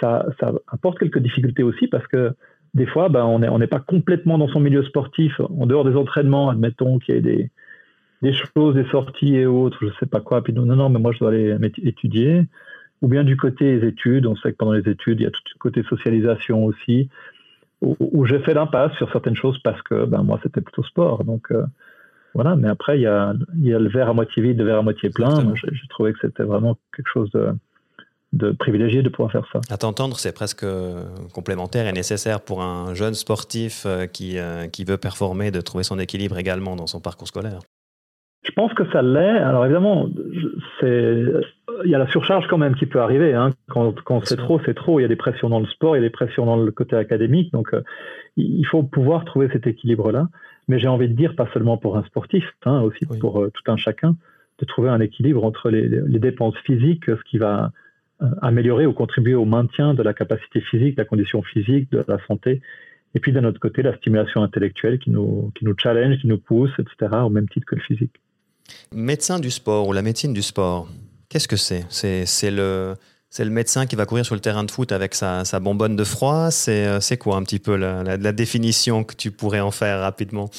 ça, 0.01 0.27
ça 0.39 0.53
apporte 0.69 0.99
quelques 0.99 1.19
difficultés 1.19 1.63
aussi 1.63 1.89
parce 1.89 2.07
que 2.07 2.35
des 2.75 2.87
fois, 2.87 3.09
ben, 3.09 3.25
on 3.25 3.59
n'est 3.59 3.67
pas 3.67 3.81
complètement 3.81 4.39
dans 4.39 4.49
son 4.49 4.61
milieu 4.61 4.83
sportif, 4.85 5.39
en 5.41 5.67
dehors 5.67 5.85
des 5.85 5.95
entraînements, 5.95 6.49
admettons 6.49 6.99
qu'il 6.99 7.15
y 7.15 7.19
ait 7.19 7.51
des, 8.23 8.33
choses, 8.33 8.75
des 8.75 8.87
sorties 8.87 9.37
et 9.37 9.47
autres, 9.47 9.79
je 9.83 9.89
sais 10.01 10.07
pas 10.07 10.21
quoi, 10.21 10.43
puis 10.43 10.55
non, 10.55 10.65
non, 10.65 10.89
mais 10.89 10.99
moi 10.99 11.13
je 11.13 11.19
dois 11.19 11.29
aller 11.29 11.57
étudier. 11.83 12.47
Ou 13.03 13.09
bien 13.09 13.25
du 13.25 13.37
côté 13.37 13.79
des 13.79 13.89
études, 13.89 14.27
on 14.27 14.37
sait 14.37 14.53
que 14.53 14.57
pendant 14.57 14.73
les 14.73 14.89
études, 14.89 15.21
il 15.21 15.25
y 15.25 15.27
a 15.27 15.31
tout 15.31 15.43
le 15.55 15.59
côté 15.59 15.83
socialisation 15.83 16.65
aussi, 16.65 17.11
où, 17.83 18.25
j'ai 18.27 18.39
fait 18.39 18.55
l'impasse 18.55 18.93
sur 18.95 19.11
certaines 19.11 19.35
choses 19.35 19.59
parce 19.59 19.83
que 19.83 20.05
ben, 20.07 20.23
moi 20.23 20.39
c'était 20.43 20.61
plutôt 20.61 20.85
sport. 20.85 21.25
Donc 21.25 21.51
euh, 21.51 21.65
voilà, 22.33 22.55
mais 22.55 22.69
après 22.69 22.99
il 22.99 23.03
y, 23.03 23.07
a, 23.07 23.35
il 23.57 23.67
y 23.67 23.75
a 23.75 23.81
le 23.81 23.89
verre 23.89 24.09
à 24.09 24.15
moitié 24.15 24.41
vide, 24.41 24.59
le 24.59 24.65
verre 24.65 24.79
à 24.79 24.83
moitié 24.83 25.11
plein. 25.11 25.53
J'ai 25.57 25.89
trouvé 25.89 26.13
que 26.13 26.21
c'était 26.21 26.45
vraiment 26.45 26.79
quelque 26.95 27.09
chose 27.09 27.29
de, 27.33 27.49
de 28.33 28.51
privilégier 28.51 29.03
de 29.03 29.09
pouvoir 29.09 29.31
faire 29.31 29.47
ça. 29.53 29.61
À 29.71 29.77
t'entendre, 29.77 30.19
c'est 30.19 30.35
presque 30.35 30.65
complémentaire 31.35 31.87
et 31.87 31.93
nécessaire 31.93 32.41
pour 32.41 32.63
un 32.63 32.95
jeune 32.95 33.15
sportif 33.15 33.85
euh, 33.87 34.07
qui, 34.07 34.39
euh, 34.39 34.69
qui 34.69 34.85
veut 34.85 34.97
performer 34.97 35.51
de 35.51 35.61
trouver 35.61 35.85
son 35.85 35.99
équilibre 35.99 36.39
également 36.39 36.77
dans 36.77 36.87
son 36.87 37.01
parcours 37.01 37.29
scolaire. 37.29 37.61
Je 38.45 38.51
pense 38.53 38.73
que 38.75 38.91
ça 38.91 39.03
l'est. 39.03 39.39
Alors 39.39 39.65
évidemment, 39.65 40.09
il 40.83 41.45
y 41.85 41.95
a 41.95 41.99
la 41.99 42.11
surcharge 42.11 42.47
quand 42.49 42.59
même 42.59 42.75
qui 42.75 42.87
peut 42.87 43.01
arriver. 43.01 43.35
Hein. 43.35 43.51
Quand, 43.69 43.95
quand 44.03 44.27
c'est 44.27 44.37
trop, 44.37 44.61
c'est 44.65 44.75
trop. 44.75 44.99
Il 44.99 45.03
y 45.03 45.05
a 45.05 45.09
des 45.09 45.17
pressions 45.17 45.49
dans 45.49 45.61
le 45.61 45.67
sport, 45.67 45.95
il 45.95 46.01
y 46.01 46.05
a 46.05 46.09
des 46.09 46.11
pressions 46.11 46.45
dans 46.45 46.57
le 46.57 46.73
côté 46.73 46.97
académique. 46.97 47.53
Donc 47.53 47.73
euh, 47.73 47.83
il 48.37 48.67
faut 48.67 48.83
pouvoir 48.83 49.25
trouver 49.25 49.49
cet 49.53 49.67
équilibre-là. 49.67 50.29
Mais 50.69 50.79
j'ai 50.79 50.89
envie 50.89 51.09
de 51.09 51.15
dire, 51.15 51.37
pas 51.37 51.49
seulement 51.53 51.77
pour 51.77 51.97
un 51.97 52.05
sportif, 52.05 52.45
hein, 52.65 52.81
aussi 52.81 53.05
pour 53.21 53.47
tout 53.53 53.71
un 53.71 53.77
chacun, 53.77 54.17
de 54.59 54.65
trouver 54.65 54.89
un 54.89 55.01
équilibre 55.01 55.45
entre 55.45 55.71
les, 55.71 55.89
les 55.89 56.19
dépenses 56.19 56.57
physiques, 56.65 57.05
ce 57.07 57.23
qui 57.29 57.39
va 57.39 57.65
euh, 57.65 57.69
améliorer 58.41 58.87
ou 58.87 58.93
contribuer 58.93 59.35
au 59.35 59.45
maintien 59.45 59.95
de 59.95 60.03
la 60.03 60.15
capacité 60.15 60.61
physique, 60.61 60.97
de 60.97 61.03
la 61.03 61.07
condition 61.07 61.43
physique, 61.43 61.91
de 61.91 62.05
la 62.07 62.19
santé. 62.27 62.61
Et 63.15 63.21
puis 63.21 63.33
d'un 63.33 63.45
autre 63.45 63.61
côté, 63.61 63.83
la 63.83 63.97
stimulation 63.97 64.43
intellectuelle 64.43 64.99
qui 64.99 65.11
nous, 65.11 65.53
qui 65.57 65.65
nous 65.65 65.75
challenge, 65.77 66.19
qui 66.21 66.27
nous 66.27 66.39
pousse, 66.39 66.71
etc., 66.79 67.13
au 67.25 67.29
même 67.31 67.49
titre 67.49 67.67
que 67.67 67.75
le 67.75 67.83
physique. 67.83 68.13
Médecin 68.93 69.39
du 69.39 69.51
sport 69.51 69.89
ou 69.89 69.93
la 69.93 70.03
médecine 70.03 70.33
du 70.33 70.43
sport, 70.43 70.89
qu'est-ce 71.29 71.49
que 71.49 71.57
c'est? 71.57 71.85
C'est 71.91 72.51
le, 72.51 72.95
le 73.39 73.51
médecin 73.51 73.87
qui 73.87 73.97
va 73.97 74.07
courir 74.07 74.25
sur 74.25 74.35
le 74.35 74.41
terrain 74.41 74.65
de 74.65 74.71
foot 74.71 74.93
avec 74.93 75.15
sa, 75.15 75.45
sa 75.45 75.61
bonbonne 75.61 75.97
de 75.97 76.05
froid? 76.05 76.51
C'est 76.51 76.87
euh, 76.87 77.17
quoi 77.19 77.37
un 77.37 77.43
petit 77.43 77.59
peu 77.59 77.77
la, 77.77 78.33
définition 78.33 79.05
que 79.05 79.15
tu 79.15 79.31
pourrais 79.31 79.61
en 79.61 79.71
faire 79.71 80.01
rapidement? 80.01 80.51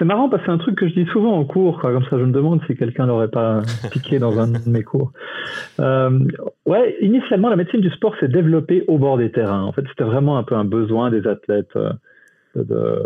C'est 0.00 0.06
marrant 0.06 0.30
parce 0.30 0.42
que 0.42 0.46
c'est 0.46 0.52
un 0.52 0.58
truc 0.58 0.76
que 0.76 0.88
je 0.88 0.94
dis 0.94 1.04
souvent 1.12 1.36
en 1.36 1.44
cours, 1.44 1.78
comme 1.78 2.02
ça 2.04 2.18
je 2.18 2.24
me 2.24 2.32
demande 2.32 2.62
si 2.66 2.74
quelqu'un 2.74 3.04
l'aurait 3.04 3.28
pas 3.28 3.60
piqué 3.92 4.18
dans 4.18 4.38
un 4.40 4.48
de 4.48 4.70
mes 4.70 4.82
cours. 4.82 5.12
Euh, 5.78 6.20
ouais, 6.64 6.96
initialement 7.02 7.50
la 7.50 7.56
médecine 7.56 7.82
du 7.82 7.90
sport 7.90 8.16
s'est 8.18 8.28
développée 8.28 8.82
au 8.88 8.96
bord 8.96 9.18
des 9.18 9.30
terrains. 9.30 9.62
En 9.62 9.72
fait, 9.72 9.82
c'était 9.88 10.04
vraiment 10.04 10.38
un 10.38 10.42
peu 10.42 10.54
un 10.54 10.64
besoin 10.64 11.10
des 11.10 11.26
athlètes 11.26 11.76
euh, 11.76 11.92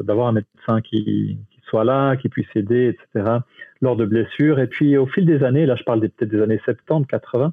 d'avoir 0.05 0.29
un 0.29 0.33
médecin 0.33 0.81
qui, 0.83 1.37
soit 1.69 1.83
là, 1.83 2.15
qui 2.15 2.29
puisse 2.29 2.47
aider, 2.55 2.97
etc. 2.97 3.39
lors 3.83 3.97
de 3.97 4.05
blessures. 4.05 4.61
Et 4.61 4.69
puis 4.69 4.97
au 4.97 5.07
fil 5.07 5.27
des 5.27 5.43
années, 5.43 5.67
là 5.67 5.75
je 5.75 5.83
parle 5.83 5.99
peut-être 6.01 6.31
des 6.31 6.41
années 6.41 6.61
70, 6.65 7.09
80, 7.09 7.53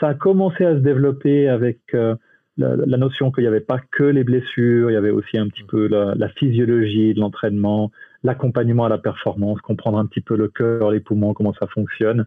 ça 0.00 0.08
a 0.08 0.14
commencé 0.14 0.64
à 0.64 0.74
se 0.74 0.80
développer 0.80 1.48
avec 1.48 1.78
euh, 1.94 2.16
la, 2.58 2.96
notion 2.96 3.30
qu'il 3.30 3.44
n'y 3.44 3.48
avait 3.48 3.60
pas 3.60 3.78
que 3.92 4.02
les 4.02 4.24
blessures, 4.24 4.90
il 4.90 4.94
y 4.94 4.96
avait 4.96 5.10
aussi 5.10 5.38
un 5.38 5.46
petit 5.46 5.62
peu 5.62 5.86
la, 5.86 6.16
la 6.16 6.28
physiologie 6.30 7.14
de 7.14 7.20
l'entraînement, 7.20 7.92
l'accompagnement 8.22 8.84
à 8.84 8.88
la 8.88 8.98
performance, 8.98 9.60
comprendre 9.60 9.98
un 9.98 10.06
petit 10.06 10.20
peu 10.20 10.36
le 10.36 10.48
cœur, 10.48 10.90
les 10.90 11.00
poumons, 11.00 11.34
comment 11.34 11.54
ça 11.54 11.66
fonctionne. 11.66 12.26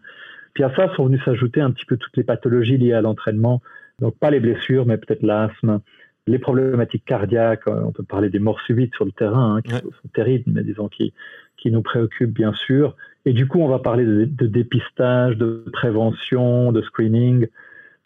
Puis 0.54 0.64
à 0.64 0.74
ça 0.74 0.94
sont 0.94 1.06
venus 1.06 1.22
s'ajouter 1.24 1.60
un 1.60 1.70
petit 1.70 1.84
peu 1.84 1.96
toutes 1.96 2.16
les 2.16 2.24
pathologies 2.24 2.78
liées 2.78 2.92
à 2.92 3.00
l'entraînement. 3.00 3.62
Donc 4.00 4.18
pas 4.18 4.30
les 4.30 4.40
blessures, 4.40 4.86
mais 4.86 4.98
peut-être 4.98 5.22
l'asthme, 5.22 5.80
les 6.26 6.38
problématiques 6.38 7.04
cardiaques. 7.04 7.66
On 7.66 7.92
peut 7.92 8.02
parler 8.02 8.28
des 8.28 8.38
morts 8.38 8.60
subites 8.60 8.94
sur 8.94 9.04
le 9.04 9.12
terrain, 9.12 9.56
hein, 9.56 9.62
qui 9.62 9.72
sont 9.72 10.08
terribles, 10.14 10.44
mais 10.46 10.62
disons 10.62 10.88
qui, 10.88 11.12
qui 11.56 11.70
nous 11.70 11.82
préoccupent 11.82 12.34
bien 12.34 12.52
sûr. 12.52 12.96
Et 13.24 13.32
du 13.32 13.46
coup, 13.48 13.60
on 13.60 13.68
va 13.68 13.78
parler 13.78 14.04
de, 14.04 14.46
dépistage, 14.46 15.36
de 15.36 15.64
prévention, 15.72 16.72
de 16.72 16.82
screening. 16.82 17.48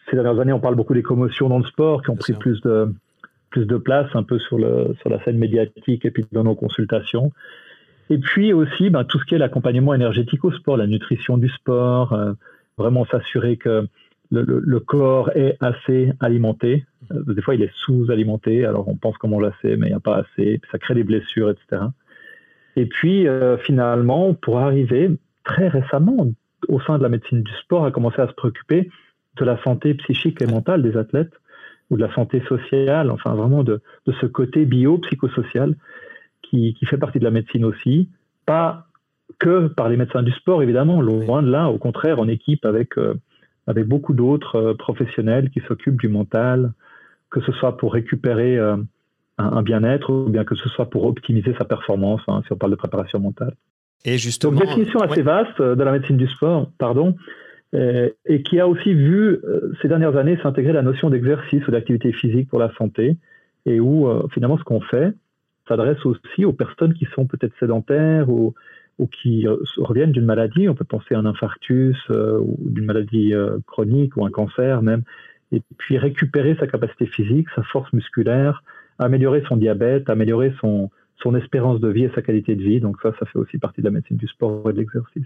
Ces 0.09 0.15
dernières 0.15 0.39
années, 0.39 0.53
on 0.53 0.59
parle 0.59 0.75
beaucoup 0.75 0.93
des 0.93 1.03
commotions 1.03 1.47
dans 1.47 1.59
le 1.59 1.65
sport 1.65 2.01
qui 2.01 2.09
ont 2.09 2.15
pris 2.15 2.33
plus 2.33 2.59
de, 2.61 2.93
plus 3.49 3.65
de 3.65 3.77
place 3.77 4.09
un 4.15 4.23
peu 4.23 4.39
sur, 4.39 4.57
le, 4.57 4.95
sur 4.99 5.09
la 5.09 5.23
scène 5.23 5.37
médiatique 5.37 6.05
et 6.05 6.11
puis 6.11 6.25
dans 6.31 6.43
nos 6.43 6.55
consultations. 6.55 7.31
Et 8.11 8.17
puis 8.17 8.51
aussi, 8.51 8.89
ben, 8.89 9.05
tout 9.05 9.19
ce 9.19 9.25
qui 9.25 9.35
est 9.35 9.37
l'accompagnement 9.37 9.93
énergétique 9.93 10.43
au 10.43 10.51
sport, 10.51 10.75
la 10.75 10.85
nutrition 10.85 11.37
du 11.37 11.47
sport, 11.47 12.11
euh, 12.11 12.33
vraiment 12.77 13.05
s'assurer 13.05 13.55
que 13.55 13.87
le, 14.31 14.79
corps 14.79 15.31
est 15.33 15.55
assez 15.61 16.11
alimenté. 16.19 16.85
Euh, 17.13 17.33
des 17.33 17.41
fois, 17.41 17.55
il 17.55 17.61
est 17.61 17.71
sous-alimenté, 17.73 18.65
alors 18.65 18.89
on 18.89 18.97
pense 18.97 19.17
qu'on 19.17 19.29
mange 19.29 19.45
assez, 19.45 19.77
mais 19.77 19.87
il 19.87 19.91
n'y 19.91 19.95
a 19.95 20.01
pas 20.01 20.17
assez, 20.17 20.59
ça 20.73 20.77
crée 20.77 20.93
des 20.93 21.05
blessures, 21.05 21.51
etc. 21.51 21.83
Et 22.75 22.85
puis, 22.85 23.29
euh, 23.29 23.57
finalement, 23.57 24.33
pour 24.33 24.59
arriver 24.59 25.09
très 25.45 25.69
récemment, 25.69 26.27
au 26.67 26.81
sein 26.81 26.97
de 26.97 27.03
la 27.03 27.09
médecine 27.09 27.43
du 27.43 27.53
sport, 27.63 27.85
à 27.85 27.91
commencer 27.91 28.21
à 28.21 28.27
se 28.27 28.33
préoccuper 28.33 28.89
de 29.37 29.45
la 29.45 29.57
santé 29.63 29.93
psychique 29.93 30.41
et 30.41 30.47
mentale 30.47 30.83
des 30.83 30.97
athlètes, 30.97 31.31
ou 31.89 31.95
de 31.95 32.01
la 32.01 32.13
santé 32.13 32.41
sociale, 32.49 33.09
enfin 33.09 33.35
vraiment 33.35 33.63
de, 33.63 33.81
de 34.05 34.13
ce 34.19 34.25
côté 34.25 34.65
bio-psychosocial 34.65 35.75
qui, 36.51 36.85
fait 36.85 36.97
partie 36.97 37.19
de 37.19 37.23
la 37.23 37.31
médecine 37.31 37.65
aussi, 37.65 38.09
pas 38.45 38.85
que 39.39 39.67
par 39.67 39.89
les 39.89 39.97
médecins 39.97 40.23
du 40.23 40.31
sport, 40.31 40.61
évidemment, 40.61 41.01
loin 41.01 41.41
de 41.41 41.49
là, 41.49 41.69
au 41.69 41.77
contraire, 41.77 42.19
en 42.19 42.27
équipe 42.27 42.65
avec, 42.65 42.97
euh, 42.97 43.15
avec 43.67 43.87
beaucoup 43.87 44.13
d'autres 44.13 44.55
euh, 44.57 44.73
professionnels 44.73 45.49
qui 45.49 45.61
s'occupent 45.61 45.99
du 45.99 46.09
mental, 46.09 46.73
que 47.29 47.41
ce 47.41 47.51
soit 47.53 47.77
pour 47.77 47.93
récupérer 47.93 48.57
euh, 48.57 48.75
un, 49.37 49.61
bien-être 49.63 50.11
ou 50.11 50.29
bien 50.29 50.43
que 50.43 50.55
ce 50.55 50.67
soit 50.69 50.89
pour 50.89 51.05
optimiser 51.05 51.55
sa 51.57 51.65
performance, 51.65 52.21
hein, 52.27 52.41
si 52.45 52.51
on 52.51 52.57
parle 52.57 52.71
de 52.71 52.77
préparation 52.77 53.19
mentale. 53.19 53.55
Et 54.03 54.17
justement, 54.17 54.59
Donc, 54.59 54.67
définition 54.67 54.99
assez 54.99 55.21
vaste 55.21 55.61
de 55.61 55.83
la 55.83 55.91
médecine 55.91 56.17
du 56.17 56.27
sport, 56.27 56.69
pardon, 56.77 57.15
et 57.73 58.41
qui 58.43 58.59
a 58.59 58.67
aussi 58.67 58.93
vu 58.95 59.39
ces 59.81 59.87
dernières 59.87 60.17
années 60.17 60.37
s'intégrer 60.41 60.73
la 60.73 60.81
notion 60.81 61.11
d'exercice 61.11 61.65
ou 61.67 61.71
d'activité 61.71 62.11
physique 62.11 62.49
pour 62.49 62.57
la 62.57 62.73
santé, 62.73 63.15
et 63.67 63.79
où 63.79 64.09
finalement 64.33 64.57
ce 64.57 64.63
qu'on 64.63 64.81
fait, 64.81 65.13
s'adresse 65.67 66.05
aussi 66.05 66.45
aux 66.45 66.53
personnes 66.53 66.93
qui 66.93 67.07
sont 67.15 67.25
peut-être 67.25 67.53
sédentaires 67.59 68.29
ou, 68.29 68.53
qui 69.11 69.47
euh, 69.47 69.55
reviennent 69.77 70.11
d'une 70.11 70.25
maladie. 70.25 70.69
On 70.69 70.75
peut 70.75 70.85
penser 70.85 71.15
à 71.15 71.19
un 71.19 71.25
infarctus 71.25 71.97
euh, 72.11 72.37
ou 72.37 72.57
d'une 72.59 72.85
maladie 72.85 73.33
euh, 73.33 73.57
chronique 73.65 74.15
ou 74.15 74.25
un 74.25 74.29
cancer 74.29 74.83
même. 74.83 75.01
Et 75.51 75.63
puis 75.77 75.97
récupérer 75.97 76.55
sa 76.59 76.67
capacité 76.67 77.07
physique, 77.07 77.47
sa 77.55 77.63
force 77.63 77.91
musculaire, 77.93 78.63
améliorer 78.99 79.43
son 79.49 79.57
diabète, 79.57 80.07
améliorer 80.09 80.53
son, 80.61 80.91
espérance 81.35 81.79
de 81.79 81.87
vie 81.87 82.03
et 82.03 82.11
sa 82.15 82.21
qualité 82.21 82.55
de 82.55 82.63
vie. 82.63 82.79
Donc 82.79 82.97
ça, 83.01 83.11
ça 83.19 83.25
fait 83.25 83.37
aussi 83.37 83.57
partie 83.57 83.81
de 83.81 83.85
la 83.85 83.91
médecine 83.91 84.17
du 84.17 84.27
sport 84.27 84.69
et 84.69 84.73
de 84.73 84.79
l'exercice. 84.79 85.25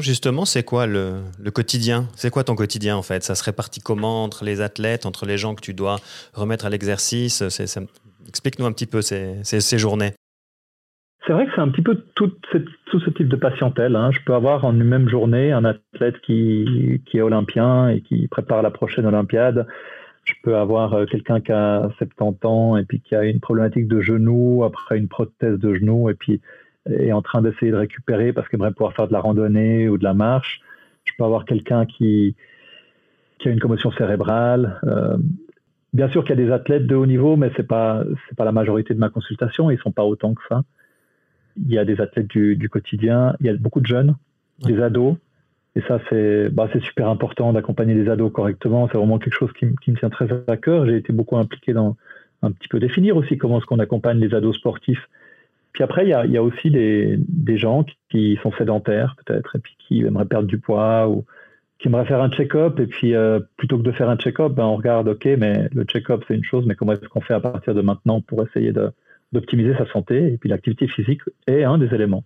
Justement, 0.00 0.44
c'est 0.44 0.64
quoi 0.64 0.86
le, 0.86 1.20
le 1.40 1.50
quotidien? 1.50 2.08
C'est 2.14 2.30
quoi 2.30 2.42
ton 2.42 2.56
quotidien 2.56 2.96
en 2.96 3.02
fait? 3.02 3.22
Ça 3.22 3.34
se 3.34 3.44
répartit 3.44 3.80
comment 3.80 4.24
entre 4.24 4.44
les 4.44 4.60
athlètes, 4.60 5.06
entre 5.06 5.26
les 5.26 5.38
gens 5.38 5.54
que 5.54 5.60
tu 5.60 5.74
dois 5.74 5.96
remettre 6.32 6.66
à 6.66 6.70
l'exercice? 6.70 7.42
Explique-nous 8.30 8.66
un 8.66 8.72
petit 8.72 8.86
peu 8.86 9.02
ces, 9.02 9.78
journées. 9.78 10.12
C'est 11.26 11.32
vrai 11.32 11.46
que 11.46 11.52
c'est 11.52 11.60
un 11.60 11.68
petit 11.68 11.82
peu 11.82 11.96
tout, 12.14 12.30
ce 12.92 13.10
type 13.10 13.28
de 13.28 13.34
patientèle. 13.34 13.96
Hein. 13.96 14.12
Je 14.12 14.20
peux 14.24 14.34
avoir 14.34 14.64
en 14.64 14.72
une 14.72 14.84
même 14.84 15.08
journée 15.08 15.50
un 15.50 15.64
athlète 15.64 16.20
qui, 16.20 17.02
est 17.12 17.20
olympien 17.20 17.88
et 17.88 18.02
qui 18.02 18.28
prépare 18.28 18.62
la 18.62 18.70
prochaine 18.70 19.04
Olympiade. 19.04 19.66
Je 20.22 20.34
peux 20.44 20.56
avoir 20.56 20.94
euh, 20.94 21.06
quelqu'un 21.06 21.40
qui 21.40 21.50
a 21.50 21.90
70 21.98 22.46
ans 22.46 22.76
et 22.76 22.84
puis 22.84 23.00
qui 23.00 23.16
a 23.16 23.24
une 23.24 23.40
problématique 23.40 23.88
de 23.88 24.00
genou, 24.00 24.62
après 24.62 24.96
une 24.96 25.08
prothèse 25.08 25.58
de 25.58 25.74
genou, 25.74 26.08
et 26.08 26.14
puis 26.14 26.40
est 26.88 27.12
en 27.12 27.22
train 27.22 27.42
d'essayer 27.42 27.72
de 27.72 27.76
récupérer 27.76 28.32
parce 28.32 28.48
qu'il 28.48 28.58
aimerait 28.58 28.72
pouvoir 28.72 28.94
faire 28.94 29.08
de 29.08 29.12
la 29.12 29.20
randonnée 29.20 29.88
ou 29.88 29.98
de 29.98 30.04
la 30.04 30.14
marche. 30.14 30.60
Je 31.04 31.12
peux 31.18 31.24
avoir 31.24 31.44
quelqu'un 31.46 31.84
qui, 31.84 32.36
qui 33.40 33.48
a 33.48 33.50
une 33.50 33.60
commotion 33.60 33.90
cérébrale. 33.90 34.80
Euh, 34.84 35.16
Bien 35.92 36.08
sûr 36.08 36.22
qu'il 36.22 36.38
y 36.38 36.40
a 36.40 36.44
des 36.44 36.52
athlètes 36.52 36.86
de 36.86 36.94
haut 36.94 37.06
niveau, 37.06 37.36
mais 37.36 37.50
c'est 37.56 37.66
pas 37.66 38.04
c'est 38.28 38.36
pas 38.36 38.44
la 38.44 38.52
majorité 38.52 38.94
de 38.94 38.98
ma 38.98 39.08
consultation. 39.08 39.70
Ils 39.70 39.78
sont 39.78 39.92
pas 39.92 40.04
autant 40.04 40.34
que 40.34 40.42
ça. 40.48 40.62
Il 41.56 41.72
y 41.72 41.78
a 41.78 41.84
des 41.84 42.00
athlètes 42.00 42.28
du, 42.28 42.56
du 42.56 42.68
quotidien. 42.68 43.34
Il 43.40 43.46
y 43.46 43.48
a 43.48 43.54
beaucoup 43.54 43.80
de 43.80 43.86
jeunes, 43.86 44.16
des 44.64 44.80
ados. 44.80 45.16
Et 45.76 45.82
ça, 45.82 46.00
c'est 46.08 46.48
bah, 46.48 46.68
super 46.80 47.08
important 47.08 47.52
d'accompagner 47.52 47.94
les 47.94 48.08
ados 48.08 48.32
correctement. 48.32 48.88
C'est 48.90 48.98
vraiment 48.98 49.18
quelque 49.18 49.36
chose 49.36 49.52
qui, 49.52 49.66
qui, 49.82 49.92
me 49.92 49.96
tient 49.96 50.10
très 50.10 50.28
à 50.48 50.56
cœur. 50.56 50.86
J'ai 50.86 50.96
été 50.96 51.12
beaucoup 51.12 51.36
impliqué 51.36 51.72
dans 51.72 51.96
un 52.42 52.50
petit 52.52 52.68
peu 52.68 52.80
définir 52.80 53.16
aussi 53.16 53.38
comment 53.38 53.58
est-ce 53.58 53.66
qu'on 53.66 53.78
accompagne 53.78 54.18
les 54.18 54.34
ados 54.34 54.56
sportifs 54.56 55.08
Puis 55.72 55.84
après, 55.84 56.06
il 56.06 56.08
y 56.08 56.14
a, 56.14 56.26
y 56.26 56.36
a, 56.36 56.42
aussi 56.42 56.70
des, 56.70 57.16
des 57.18 57.56
gens 57.56 57.84
qui, 58.10 58.38
sont 58.42 58.52
sédentaires 58.52 59.16
peut-être 59.24 59.56
et 59.56 59.58
puis 59.60 59.76
qui 59.78 60.00
aimeraient 60.04 60.24
perdre 60.24 60.48
du 60.48 60.58
poids 60.58 61.08
ou 61.08 61.24
qui 61.80 61.88
aimeraient 61.88 62.04
faire 62.04 62.20
un 62.20 62.30
check-up 62.30 62.78
et 62.78 62.86
puis 62.86 63.14
euh, 63.14 63.40
plutôt 63.56 63.78
que 63.78 63.82
de 63.82 63.92
faire 63.92 64.10
un 64.10 64.16
check-up, 64.16 64.52
ben, 64.52 64.64
on 64.64 64.76
regarde, 64.76 65.08
ok, 65.08 65.24
mais 65.38 65.66
le 65.72 65.84
check-up 65.84 66.22
c'est 66.28 66.34
une 66.34 66.44
chose, 66.44 66.64
mais 66.66 66.74
comment 66.74 66.92
est-ce 66.92 67.08
qu'on 67.08 67.22
fait 67.22 67.34
à 67.34 67.40
partir 67.40 67.74
de 67.74 67.80
maintenant 67.80 68.20
pour 68.20 68.46
essayer 68.46 68.72
d'optimiser 69.32 69.74
sa 69.78 69.90
santé 69.90 70.34
Et 70.34 70.36
puis 70.36 70.50
l'activité 70.50 70.86
physique 70.86 71.22
est 71.46 71.64
un 71.64 71.78
des 71.78 71.92
éléments, 71.94 72.22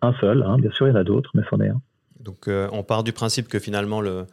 un 0.00 0.14
seul, 0.14 0.42
hein. 0.42 0.56
bien 0.58 0.70
sûr 0.70 0.88
il 0.88 0.90
y 0.90 0.92
en 0.94 0.96
a 1.00 1.04
d'autres, 1.04 1.30
mais 1.34 1.42
c'en 1.50 1.60
est 1.60 1.68
un. 1.68 1.82
Donc 2.18 2.48
euh, 2.48 2.66
on 2.72 2.82
part 2.82 3.04
du 3.04 3.12
principe 3.12 3.48
que 3.48 3.58
finalement 3.58 4.00
le, 4.00 4.24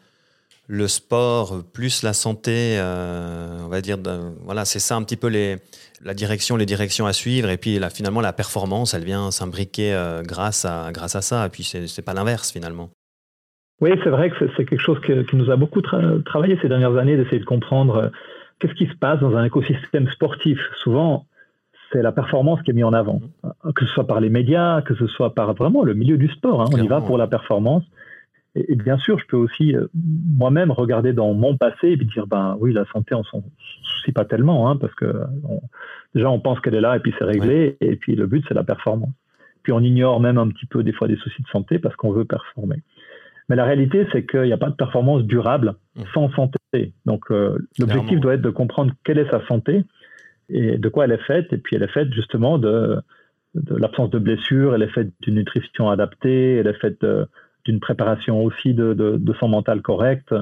sport 0.88 1.66
plus 1.74 2.02
la 2.02 2.14
santé, 2.14 2.78
euh, 2.80 3.58
on 3.66 3.68
va 3.68 3.82
dire, 3.82 3.98
voilà, 4.46 4.64
c'est 4.64 4.80
ça 4.80 4.96
un 4.96 5.04
petit 5.04 5.18
peu 5.18 5.28
les, 5.28 5.58
la 6.02 6.14
direction, 6.14 6.56
les 6.56 6.66
directions 6.66 7.06
à 7.06 7.12
suivre. 7.12 7.50
Et 7.50 7.58
puis 7.58 7.78
finalement, 7.94 8.22
la 8.22 8.32
performance, 8.32 8.94
elle 8.94 9.04
vient 9.04 9.32
s'imbriquer 9.32 10.22
grâce, 10.24 10.64
à, 10.64 10.92
grâce 10.94 11.18
à 11.18 11.22
ça. 11.22 11.46
Et 11.46 11.50
puis 11.50 11.66
c'est 11.66 12.02
pas 12.02 12.14
l'inverse 12.14 12.54
finalement. 12.54 12.90
Oui, 13.82 13.90
c'est 14.04 14.10
vrai 14.10 14.30
que 14.30 14.36
c'est 14.56 14.66
quelque 14.66 14.80
chose 14.80 15.00
qui 15.02 15.36
nous 15.36 15.50
a 15.50 15.56
beaucoup 15.56 15.82
travaillé 15.82 16.58
ces 16.62 16.70
dernières 16.70 16.96
années, 16.98 17.18
d'essayer 17.18 17.40
de 17.40 17.46
comprendre 17.46 17.96
euh, 17.96 18.10
qu'est-ce 18.60 18.76
qui 18.76 18.86
se 18.86 18.96
passe 18.96 19.20
dans 19.20 19.36
un 19.36 19.44
écosystème 19.44 20.08
sportif. 20.10 20.60
Souvent, 20.84 21.26
c'est 21.92 22.04
la 22.04 22.12
performance 22.12 22.62
qui 22.62 22.72
est 22.72 22.74
mise 22.76 22.86
en 22.86 22.94
avant, 22.94 23.22
mmh. 23.44 23.72
que 23.74 23.86
ce 23.86 23.92
soit 23.92 24.06
par 24.06 24.22
les 24.22 24.30
médias, 24.30 24.84
que 24.84 24.94
ce 24.94 25.08
soit 25.08 25.34
par 25.34 25.56
vraiment 25.56 25.84
le 25.84 25.96
milieu 25.96 26.18
du 26.18 26.28
sport. 26.28 26.62
Hein. 26.62 26.66
On 26.74 26.78
y 26.78 26.88
va 26.88 27.02
pour 27.02 27.18
la 27.18 27.26
performance. 27.26 27.84
Et, 28.54 28.76
bien 28.76 28.98
sûr, 28.98 29.18
je 29.18 29.26
peux 29.26 29.38
aussi 29.38 29.76
euh, 29.76 29.88
moi-même 29.96 30.72
regarder 30.72 31.12
dans 31.12 31.34
mon 31.34 31.58
passé 31.58 31.90
et 31.90 31.98
puis 31.98 32.06
dire, 32.06 32.28
ben 32.28 32.58
oui, 32.60 32.74
la 32.74 32.86
santé, 32.94 33.16
on 33.16 33.24
s'en 33.24 33.42
soucie 33.82 34.12
pas 34.12 34.26
tellement, 34.26 34.70
hein, 34.70 34.76
parce 34.76 34.94
que 34.94 35.12
déjà, 36.14 36.30
on 36.30 36.40
pense 36.40 36.60
qu'elle 36.60 36.76
est 36.76 36.82
là 36.82 36.98
et 36.98 37.00
puis 37.00 37.14
c'est 37.18 37.26
réglé, 37.26 37.78
et 37.82 37.96
puis 37.96 38.16
le 38.16 38.28
but, 38.28 38.46
c'est 38.48 38.54
la 38.54 38.64
performance. 38.64 39.14
Puis 39.64 39.74
on 39.74 39.80
ignore 39.80 40.20
même 40.20 40.38
un 40.38 40.50
petit 40.50 40.66
peu 40.66 40.84
des 40.84 40.92
fois 40.92 41.08
des 41.08 41.16
soucis 41.18 41.42
de 41.42 41.48
santé 41.48 41.80
parce 41.80 41.96
qu'on 41.96 42.12
veut 42.12 42.26
performer. 42.26 42.84
Mais 43.50 43.56
la 43.56 43.66
réalité, 43.66 44.08
c'est 44.12 44.26
qu'il 44.26 44.44
n'y 44.44 44.54
a 44.54 44.58
pas 44.58 44.70
de 44.70 44.76
performance 44.76 45.24
durable 45.24 45.76
mmh. 45.96 46.02
sans 46.14 46.30
santé. 46.32 46.94
Donc 47.06 47.32
euh, 47.32 47.58
l'objectif 47.80 48.20
doit 48.20 48.36
être 48.36 48.42
de 48.42 48.50
comprendre 48.50 48.94
quelle 49.04 49.18
est 49.18 49.30
sa 49.30 49.46
santé 49.48 49.84
et 50.50 50.78
de 50.78 50.90
quoi 50.90 51.06
elle 51.06 51.12
est 51.12 51.26
faite. 51.26 51.52
Et 51.52 51.58
puis 51.58 51.76
elle 51.76 51.84
est 51.84 51.92
faite 51.92 52.14
justement 52.14 52.58
de, 52.58 53.02
de 53.56 53.76
l'absence 53.76 54.10
de 54.10 54.20
blessures, 54.20 54.76
elle 54.76 54.84
est 54.84 54.94
faite 54.94 55.10
d'une 55.22 55.36
nutrition 55.36 55.90
adaptée, 55.90 56.58
elle 56.58 56.68
est 56.68 56.80
faite 56.80 57.02
de 57.02 57.28
d'une 57.66 57.80
préparation 57.80 58.44
aussi 58.44 58.74
de, 58.74 58.94
de, 58.94 59.34
son 59.40 59.48
mental 59.48 59.82
correct, 59.82 60.34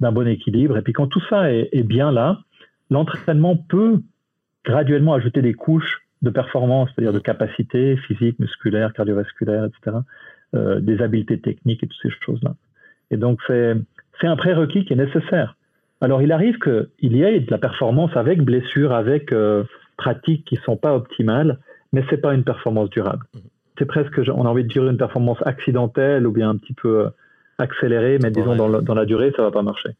d'un 0.00 0.12
bon 0.12 0.26
équilibre. 0.26 0.76
Et 0.76 0.82
puis 0.82 0.92
quand 0.92 1.06
tout 1.06 1.22
ça 1.30 1.52
est, 1.52 1.82
bien 1.82 2.10
là, 2.10 2.40
l'entraînement 2.90 3.56
peut 3.56 4.00
graduellement 4.64 5.14
ajouter 5.14 5.42
des 5.42 5.54
couches 5.54 6.02
de 6.22 6.30
performance, 6.30 6.90
c'est-à-dire 6.94 7.12
de 7.12 7.18
capacité 7.18 7.96
physique, 7.96 8.38
musculaire, 8.38 8.92
cardiovasculaire, 8.92 9.66
etc., 9.66 9.98
euh, 10.54 10.80
des 10.80 11.02
habiletés 11.02 11.40
techniques 11.40 11.82
et 11.82 11.86
toutes 11.86 12.00
ces 12.02 12.10
choses-là. 12.24 12.54
Et 13.10 13.16
donc 13.16 13.40
c'est 13.48 13.76
un 14.22 14.36
prérequis 14.36 14.84
qui 14.84 14.92
est 14.92 14.96
nécessaire. 14.96 15.56
Alors 16.00 16.22
il 16.22 16.32
arrive 16.32 16.58
qu'il 16.58 17.16
y 17.16 17.22
ait 17.22 17.40
de 17.40 17.50
la 17.50 17.58
performance 17.58 18.16
avec 18.16 18.42
blessure, 18.42 18.92
avec 18.92 19.32
euh, 19.32 19.64
pratiques 19.96 20.44
qui 20.44 20.56
ne 20.56 20.60
sont 20.60 20.76
pas 20.76 20.94
optimales, 20.94 21.58
mais 21.92 22.02
ce 22.08 22.12
n'est 22.12 22.20
pas 22.20 22.34
une 22.34 22.44
performance 22.44 22.90
durable. 22.90 23.24
Mmh 23.34 23.38
c'est 23.78 23.86
presque, 23.86 24.20
on 24.28 24.46
a 24.46 24.48
envie 24.48 24.64
de 24.64 24.68
dire 24.68 24.88
une 24.88 24.96
performance 24.96 25.38
accidentelle 25.44 26.26
ou 26.26 26.32
bien 26.32 26.50
un 26.50 26.56
petit 26.56 26.74
peu 26.74 27.06
euh, 27.06 27.08
accélérée, 27.58 28.18
mais 28.22 28.30
disons 28.30 28.54
dans, 28.56 28.68
dans, 28.80 28.94
la 28.94 29.04
durée, 29.04 29.32
ça 29.36 29.42
va 29.42 29.50
pas 29.50 29.62
marcher. 29.62 29.90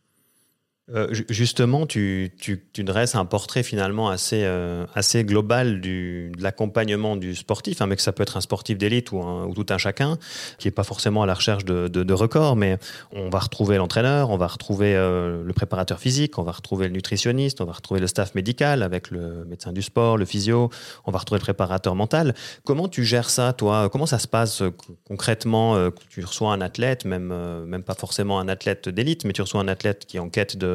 Euh, 0.92 1.08
justement, 1.30 1.86
tu, 1.86 2.30
tu, 2.38 2.62
tu, 2.74 2.84
dresses 2.84 3.14
un 3.14 3.24
portrait 3.24 3.62
finalement 3.62 4.10
assez, 4.10 4.42
euh, 4.44 4.84
assez 4.94 5.24
global 5.24 5.80
du, 5.80 6.30
de 6.36 6.42
l'accompagnement 6.42 7.16
du 7.16 7.34
sportif, 7.34 7.80
hein, 7.80 7.86
mais 7.86 7.96
que 7.96 8.02
ça 8.02 8.12
peut 8.12 8.22
être 8.22 8.36
un 8.36 8.42
sportif 8.42 8.76
d'élite 8.76 9.10
ou, 9.10 9.16
ou, 9.16 9.54
tout 9.54 9.64
un 9.72 9.78
chacun, 9.78 10.18
qui 10.58 10.66
n'est 10.66 10.72
pas 10.72 10.84
forcément 10.84 11.22
à 11.22 11.26
la 11.26 11.32
recherche 11.32 11.64
de, 11.64 11.88
de, 11.88 12.02
de, 12.02 12.12
records, 12.12 12.56
mais 12.56 12.76
on 13.12 13.30
va 13.30 13.38
retrouver 13.38 13.78
l'entraîneur, 13.78 14.28
on 14.28 14.36
va 14.36 14.46
retrouver 14.46 14.94
euh, 14.94 15.42
le 15.42 15.52
préparateur 15.54 15.98
physique, 15.98 16.38
on 16.38 16.42
va 16.42 16.52
retrouver 16.52 16.88
le 16.88 16.92
nutritionniste, 16.92 17.62
on 17.62 17.64
va 17.64 17.72
retrouver 17.72 18.00
le 18.00 18.06
staff 18.06 18.34
médical 18.34 18.82
avec 18.82 19.10
le 19.10 19.46
médecin 19.46 19.72
du 19.72 19.80
sport, 19.80 20.18
le 20.18 20.26
physio, 20.26 20.68
on 21.06 21.10
va 21.12 21.18
retrouver 21.18 21.38
le 21.38 21.44
préparateur 21.44 21.94
mental. 21.94 22.34
Comment 22.64 22.88
tu 22.88 23.04
gères 23.04 23.30
ça, 23.30 23.54
toi? 23.54 23.88
Comment 23.88 24.04
ça 24.04 24.18
se 24.18 24.28
passe 24.28 24.62
concrètement? 25.08 25.90
Tu 26.10 26.22
reçois 26.22 26.52
un 26.52 26.60
athlète, 26.60 27.06
même, 27.06 27.64
même 27.64 27.82
pas 27.82 27.94
forcément 27.94 28.38
un 28.38 28.48
athlète 28.48 28.90
d'élite, 28.90 29.24
mais 29.24 29.32
tu 29.32 29.40
reçois 29.40 29.62
un 29.62 29.68
athlète 29.68 30.04
qui 30.04 30.18
est 30.18 30.20
en 30.20 30.28
quête 30.28 30.58
de 30.58 30.74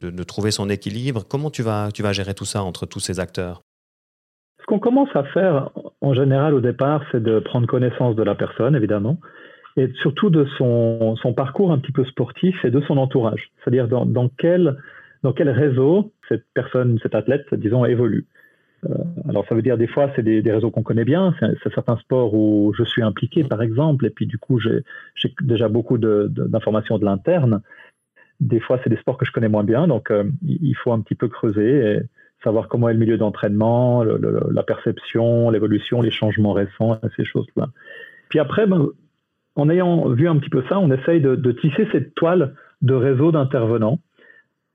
de, 0.00 0.22
trouver 0.22 0.50
son 0.50 0.68
équilibre. 0.68 1.24
Comment 1.28 1.50
tu 1.50 1.62
vas, 1.62 1.90
tu 1.92 2.02
vas 2.02 2.12
gérer 2.12 2.34
tout 2.34 2.44
ça 2.44 2.62
entre 2.62 2.86
tous 2.86 3.00
ces 3.00 3.20
acteurs? 3.20 3.62
Ce 4.60 4.66
qu'on 4.66 4.78
commence 4.78 5.08
à 5.14 5.24
faire 5.24 5.70
en 6.00 6.14
général 6.14 6.54
au 6.54 6.60
départ, 6.60 7.02
c'est 7.10 7.22
de 7.22 7.40
prendre 7.40 7.66
connaissance 7.66 8.14
de 8.14 8.22
la 8.22 8.34
personne, 8.34 8.76
évidemment, 8.76 9.18
et 9.76 9.90
surtout 10.02 10.30
de 10.30 10.46
son, 10.58 11.16
parcours 11.36 11.72
un 11.72 11.78
petit 11.78 11.92
peu 11.92 12.04
sportif 12.04 12.64
et 12.64 12.70
de 12.70 12.80
son 12.82 12.98
entourage. 12.98 13.50
C'est-à-dire 13.58 13.88
dans, 13.88 14.28
quel, 14.38 14.76
réseau 15.24 16.12
cette 16.28 16.44
personne, 16.54 16.98
cet 17.02 17.14
athlète, 17.14 17.54
disons, 17.54 17.84
évolue. 17.84 18.26
Euh, 18.88 18.94
alors 19.28 19.46
ça 19.46 19.54
veut 19.54 19.60
dire 19.60 19.76
des 19.76 19.86
fois 19.86 20.10
c'est 20.16 20.22
des, 20.22 20.40
réseaux 20.50 20.70
qu'on 20.70 20.82
connaît 20.82 21.04
bien, 21.04 21.34
c'est 21.40 21.74
certains 21.74 21.98
sports 21.98 22.32
où 22.32 22.72
je 22.74 22.82
suis 22.84 23.02
impliqué 23.02 23.44
par 23.44 23.60
exemple, 23.60 24.06
et 24.06 24.10
puis 24.10 24.26
du 24.26 24.38
coup 24.38 24.58
j'ai 24.58 24.82
déjà 25.42 25.68
beaucoup 25.68 25.98
d'informations 25.98 26.98
de 26.98 27.04
l'interne, 27.04 27.60
des 28.40 28.60
fois, 28.60 28.80
c'est 28.82 28.90
des 28.90 28.96
sports 28.96 29.18
que 29.18 29.26
je 29.26 29.32
connais 29.32 29.48
moins 29.48 29.64
bien, 29.64 29.86
donc 29.86 30.10
euh, 30.10 30.24
il 30.42 30.74
faut 30.74 30.92
un 30.92 31.00
petit 31.00 31.14
peu 31.14 31.28
creuser 31.28 31.94
et 31.94 32.00
savoir 32.42 32.68
comment 32.68 32.88
est 32.88 32.94
le 32.94 32.98
milieu 32.98 33.18
d'entraînement, 33.18 34.02
la 34.02 34.62
perception, 34.62 35.50
l'évolution, 35.50 36.00
les 36.00 36.10
changements 36.10 36.54
récents, 36.54 36.98
ces 37.16 37.24
choses-là. 37.24 37.68
Puis 38.30 38.38
après, 38.38 38.66
ben, 38.66 38.88
en 39.56 39.68
ayant 39.68 40.08
vu 40.08 40.26
un 40.26 40.36
petit 40.38 40.48
peu 40.48 40.62
ça, 40.68 40.78
on 40.78 40.90
essaye 40.90 41.20
de, 41.20 41.52
tisser 41.52 41.86
cette 41.92 42.14
toile 42.14 42.54
de 42.80 42.94
réseau 42.94 43.30
d'intervenants. 43.30 43.98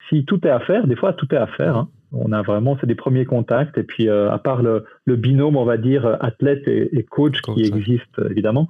Si 0.10 0.26
tout 0.26 0.46
est 0.46 0.52
à 0.52 0.60
faire, 0.60 0.86
des 0.86 0.96
fois 0.96 1.14
tout 1.14 1.34
est 1.34 1.38
à 1.38 1.48
faire. 1.48 1.76
Hein. 1.76 1.90
On 2.12 2.32
a 2.32 2.44
vraiment, 2.44 2.78
c'est 2.80 2.88
des 2.88 2.96
premiers 2.96 3.26
contacts. 3.26 3.78
Et 3.80 3.84
puis, 3.84 4.08
euh, 4.08 4.32
à 4.32 4.38
part 4.38 4.62
le, 4.62 4.86
binôme, 5.08 5.58
on 5.58 5.66
va 5.66 5.78
dire, 5.78 6.06
athlète 6.22 6.68
et, 6.68 7.04
coach, 7.10 7.42
qui 7.42 7.66
existe 7.66 8.22
évidemment. 8.30 8.70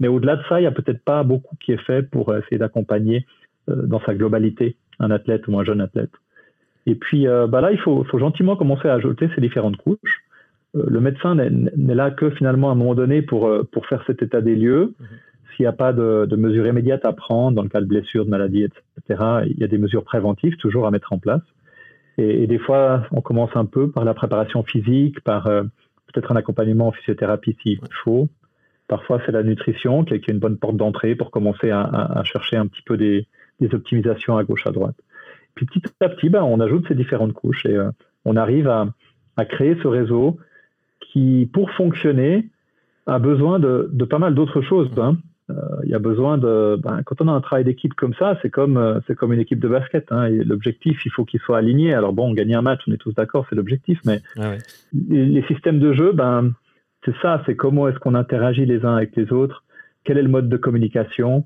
Mais 0.00 0.08
au-delà 0.08 0.34
de 0.34 0.42
ça, 0.48 0.58
il 0.58 0.62
n'y 0.62 0.66
a 0.66 0.72
peut-être 0.72 1.04
pas 1.04 1.22
beaucoup 1.22 1.54
qui 1.64 1.70
est 1.70 1.80
fait 1.80 2.02
pour 2.02 2.34
essayer 2.34 2.58
d'accompagner 2.58 3.18
euh, 3.18 3.41
dans 3.68 4.00
sa 4.00 4.14
globalité, 4.14 4.76
un 4.98 5.10
athlète 5.10 5.46
ou 5.48 5.58
un 5.58 5.64
jeune 5.64 5.80
athlète. 5.80 6.10
Et 6.86 6.94
puis 6.94 7.26
euh, 7.26 7.46
bah 7.46 7.60
là, 7.60 7.72
il 7.72 7.78
faut, 7.78 8.04
faut, 8.04 8.18
gentiment 8.18 8.56
commencer 8.56 8.88
à 8.88 8.94
ajouter 8.94 9.28
ces 9.34 9.40
différentes 9.40 9.76
couches. 9.76 10.24
Euh, 10.74 10.84
le 10.88 11.00
médecin 11.00 11.34
n'est 11.34 11.94
là 11.94 12.10
que 12.10 12.30
finalement 12.30 12.70
à 12.70 12.72
un 12.72 12.76
moment 12.76 12.94
donné 12.94 13.22
pour, 13.22 13.50
pour 13.70 13.86
faire 13.86 14.02
cet 14.06 14.22
état 14.22 14.40
des 14.40 14.56
lieux. 14.56 14.94
Mhm. 14.98 15.06
S'il 15.54 15.64
n'y 15.64 15.68
a 15.68 15.72
pas 15.72 15.92
de, 15.92 16.26
de, 16.28 16.36
mesures 16.36 16.66
immédiates 16.66 17.04
à 17.04 17.12
prendre 17.12 17.54
dans 17.54 17.62
le 17.62 17.68
cas 17.68 17.82
de 17.82 17.86
blessures, 17.86 18.24
de 18.24 18.30
maladies, 18.30 18.64
etc., 18.64 19.22
il 19.46 19.58
y 19.58 19.64
a 19.64 19.66
des 19.66 19.76
mesures 19.76 20.02
préventives 20.02 20.56
toujours 20.56 20.86
à 20.86 20.90
mettre 20.90 21.12
en 21.12 21.18
place. 21.18 21.42
Et, 22.16 22.46
des 22.46 22.58
fois, 22.58 23.04
on 23.10 23.20
commence 23.20 23.50
un 23.54 23.66
peu 23.66 23.90
par 23.90 24.04
la 24.04 24.14
préparation 24.14 24.62
physique, 24.62 25.20
par 25.20 25.44
peut-être 25.44 26.32
un 26.32 26.36
accompagnement 26.36 26.88
en 26.88 26.92
physiothérapie 26.92 27.54
s'il 27.62 27.80
faut. 28.02 28.28
Parfois, 28.88 29.20
c'est 29.26 29.32
la 29.32 29.42
nutrition 29.42 30.04
qui 30.04 30.14
est, 30.14 30.26
une 30.28 30.38
bonne 30.38 30.56
porte 30.56 30.76
d'entrée 30.76 31.14
pour 31.16 31.30
commencer 31.30 31.70
à, 31.70 31.82
à, 31.82 32.24
chercher 32.24 32.56
un 32.56 32.66
petit 32.66 32.82
peu 32.82 32.96
des, 32.96 33.26
des 33.60 33.74
optimisations 33.74 34.36
à 34.36 34.44
gauche, 34.44 34.66
à 34.66 34.70
droite. 34.70 34.96
Puis 35.54 35.66
petit 35.66 35.82
à 36.00 36.08
petit, 36.08 36.28
ben, 36.28 36.42
on 36.42 36.60
ajoute 36.60 36.86
ces 36.88 36.94
différentes 36.94 37.32
couches 37.32 37.66
et 37.66 37.74
euh, 37.74 37.90
on 38.24 38.36
arrive 38.36 38.68
à, 38.68 38.86
créer 39.48 39.76
ce 39.82 39.88
réseau 39.88 40.38
qui, 41.00 41.50
pour 41.52 41.70
fonctionner, 41.72 42.48
a 43.06 43.18
besoin 43.18 43.58
de, 43.58 44.04
pas 44.08 44.18
mal 44.18 44.34
d'autres 44.34 44.62
choses. 44.62 44.88
Hein. 44.96 45.16
Euh, 45.50 45.54
il 45.84 45.90
y 45.90 45.94
a 45.94 45.98
besoin 45.98 46.38
de. 46.38 46.78
Ben, 46.80 47.02
quand 47.04 47.20
on 47.20 47.28
a 47.28 47.32
un 47.32 47.40
travail 47.40 47.64
d'équipe 47.64 47.94
comme 47.94 48.14
ça, 48.14 48.38
c'est 48.40 48.50
comme, 48.50 48.76
euh, 48.76 49.00
c'est 49.06 49.16
comme 49.16 49.32
une 49.32 49.40
équipe 49.40 49.58
de 49.58 49.68
basket. 49.68 50.12
Hein, 50.12 50.28
l'objectif, 50.28 51.04
il 51.04 51.10
faut 51.10 51.24
qu'il 51.24 51.40
soit 51.40 51.58
aligné. 51.58 51.92
Alors 51.92 52.12
bon, 52.12 52.32
gagner 52.32 52.54
un 52.54 52.62
match, 52.62 52.82
on 52.86 52.92
est 52.92 52.98
tous 52.98 53.12
d'accord, 53.14 53.46
c'est 53.50 53.56
l'objectif, 53.56 53.98
mais 54.06 54.20
ah 54.38 54.54
les, 54.92 55.26
les, 55.26 55.42
systèmes 55.42 55.80
de 55.80 55.92
jeu, 55.92 56.12
ben, 56.12 56.52
c'est 57.04 57.14
ça, 57.20 57.42
c'est 57.46 57.56
comment 57.56 57.88
est-ce 57.88 57.98
qu'on 57.98 58.14
interagit 58.14 58.64
les 58.64 58.84
uns 58.84 58.96
avec 58.96 59.16
les 59.16 59.32
autres, 59.32 59.64
quel 60.04 60.18
est 60.18 60.22
le 60.22 60.28
mode 60.28 60.48
de 60.48 60.56
communication, 60.56 61.44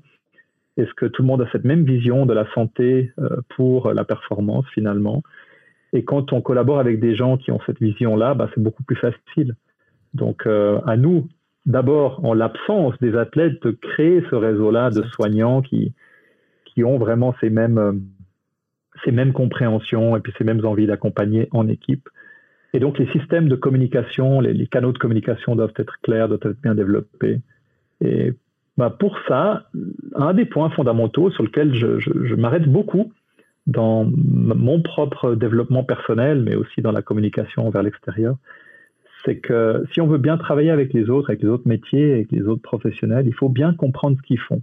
est-ce 0.77 0.93
que 0.93 1.05
tout 1.05 1.23
le 1.23 1.27
monde 1.27 1.41
a 1.41 1.49
cette 1.51 1.65
même 1.65 1.83
vision 1.83 2.25
de 2.25 2.33
la 2.33 2.45
santé 2.53 3.11
euh, 3.19 3.37
pour 3.55 3.93
la 3.93 4.05
performance 4.05 4.65
finalement? 4.73 5.23
Et 5.93 6.03
quand 6.03 6.33
on 6.33 6.41
collabore 6.41 6.79
avec 6.79 6.99
des 6.99 7.15
gens 7.15 7.37
qui 7.37 7.51
ont 7.51 7.59
cette 7.65 7.79
vision-là, 7.79 8.33
bah, 8.33 8.49
c'est 8.53 8.61
beaucoup 8.61 8.83
plus 8.83 8.95
facile. 8.95 9.55
Donc 10.13 10.45
euh, 10.45 10.79
à 10.85 10.97
nous, 10.97 11.27
d'abord, 11.65 12.23
en 12.23 12.33
l'absence 12.33 12.95
des 12.99 13.15
athlètes, 13.15 13.61
de 13.63 13.71
créer 13.71 14.23
ce 14.29 14.35
réseau-là 14.35 14.89
de 14.89 15.03
soignants 15.03 15.61
qui, 15.61 15.93
qui 16.65 16.83
ont 16.83 16.97
vraiment 16.97 17.35
ces 17.41 17.49
mêmes, 17.49 17.77
euh, 17.77 17.93
ces 19.03 19.11
mêmes 19.11 19.33
compréhensions 19.33 20.15
et 20.15 20.19
puis 20.19 20.33
ces 20.37 20.43
mêmes 20.43 20.65
envies 20.65 20.87
d'accompagner 20.87 21.47
en 21.51 21.67
équipe. 21.67 22.09
Et 22.73 22.79
donc 22.79 22.99
les 22.99 23.07
systèmes 23.11 23.47
de 23.47 23.55
communication, 23.55 24.41
les, 24.41 24.53
les, 24.53 24.67
canaux 24.67 24.91
de 24.91 24.97
communication 24.97 25.55
doivent 25.55 25.73
être 25.77 25.99
clairs, 26.01 26.27
doivent 26.27 26.41
être 26.43 26.61
bien 26.61 26.75
développés. 26.75 27.41
Et 28.01 28.33
bah 28.77 28.95
Pour 28.97 29.17
ça, 29.27 29.69
un 30.15 30.33
des 30.33 30.45
points 30.45 30.69
fondamentaux 30.69 31.31
sur 31.31 31.43
lequel 31.43 31.73
je, 31.73 31.99
je, 31.99 32.35
m'arrête 32.35 32.67
beaucoup 32.67 33.11
dans 33.65 34.05
mon 34.05 34.81
propre 34.81 35.35
développement 35.35 35.83
personnel, 35.83 36.43
mais 36.43 36.55
aussi 36.55 36.81
dans 36.81 36.91
la 36.91 37.01
communication 37.01 37.69
vers 37.69 37.83
l'extérieur, 37.83 38.35
c'est 39.25 39.37
que 39.37 39.83
si 39.91 39.99
on 39.99 40.07
veut 40.07 40.19
bien 40.19 40.37
travailler 40.37 40.69
avec 40.69 40.93
les 40.93 41.09
autres, 41.09 41.29
avec 41.31 41.41
les 41.41 41.49
autres 41.49 41.67
métiers, 41.67 42.13
avec 42.13 42.31
les 42.31 42.43
autres 42.43 42.61
professionnels, 42.61 43.27
il 43.27 43.33
faut 43.33 43.49
bien 43.49 43.73
comprendre 43.73 44.17
ce 44.17 44.21
qu'ils 44.21 44.39
font. 44.39 44.61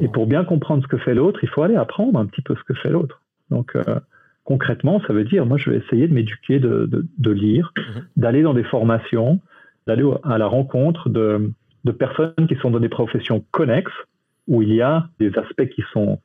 Et 0.00 0.08
pour 0.08 0.26
bien 0.26 0.44
comprendre 0.44 0.82
ce 0.82 0.88
que 0.88 0.98
fait 0.98 1.14
l'autre, 1.14 1.40
il 1.42 1.48
faut 1.48 1.62
aller 1.62 1.76
apprendre 1.76 2.18
un 2.18 2.26
petit 2.26 2.42
peu 2.42 2.54
ce 2.54 2.62
que 2.64 2.74
fait 2.74 2.90
l'autre. 2.90 3.22
Donc, 3.50 3.74
euh, 3.74 3.98
concrètement, 4.44 5.00
ça 5.06 5.12
veut 5.12 5.24
dire, 5.24 5.46
moi, 5.46 5.56
je 5.56 5.70
vais 5.70 5.78
essayer 5.78 6.06
de 6.06 6.12
m'éduquer, 6.12 6.58
de, 6.60 7.30
lire, 7.30 7.72
mhm. 7.76 8.04
d'aller 8.16 8.42
dans 8.42 8.54
des 8.54 8.62
formations, 8.62 9.40
d'aller 9.86 10.04
à 10.22 10.38
la 10.38 10.46
rencontre 10.46 11.08
de, 11.08 11.50
de, 11.84 11.92
personnes 11.92 12.46
qui 12.48 12.56
sont 12.56 12.70
dans 12.70 12.80
des 12.80 12.88
professions 12.88 13.44
connexes, 13.50 13.92
où 14.48 14.62
il 14.62 14.72
y 14.74 14.82
a 14.82 15.08
des 15.18 15.30
aspects 15.38 15.68
qui 15.68 15.82
sont 15.92 16.18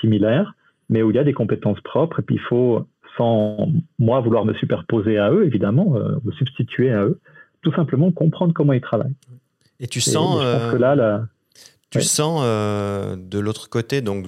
similaires, 0.00 0.54
mais 0.88 1.02
où 1.02 1.10
il 1.10 1.16
y 1.16 1.18
a 1.18 1.24
des 1.24 1.32
compétences 1.32 1.80
propres. 1.80 2.20
Et 2.20 2.22
puis, 2.22 2.36
il 2.36 2.40
faut, 2.40 2.86
sans 3.16 3.68
moi 3.98 4.20
vouloir 4.20 4.44
me 4.44 4.54
superposer 4.54 5.18
à 5.18 5.30
eux, 5.30 5.44
évidemment, 5.44 5.96
euh, 5.96 6.16
me 6.24 6.32
substituer 6.32 6.92
à 6.92 7.04
eux, 7.04 7.20
tout 7.62 7.72
simplement 7.72 8.10
comprendre 8.10 8.52
comment 8.52 8.72
ils 8.72 8.80
travaillent. 8.80 9.14
Et 9.78 9.86
tu 9.86 10.00
sens... 10.00 10.42
je 10.42 10.58
pense 10.58 10.72
que 10.72 10.76
là, 10.76 10.94
là 10.94 11.22
tu 11.90 12.02
sens 12.02 12.40
euh, 12.44 13.16
de 13.16 13.38
l'autre 13.38 13.68
côté, 13.68 14.00
donc 14.00 14.26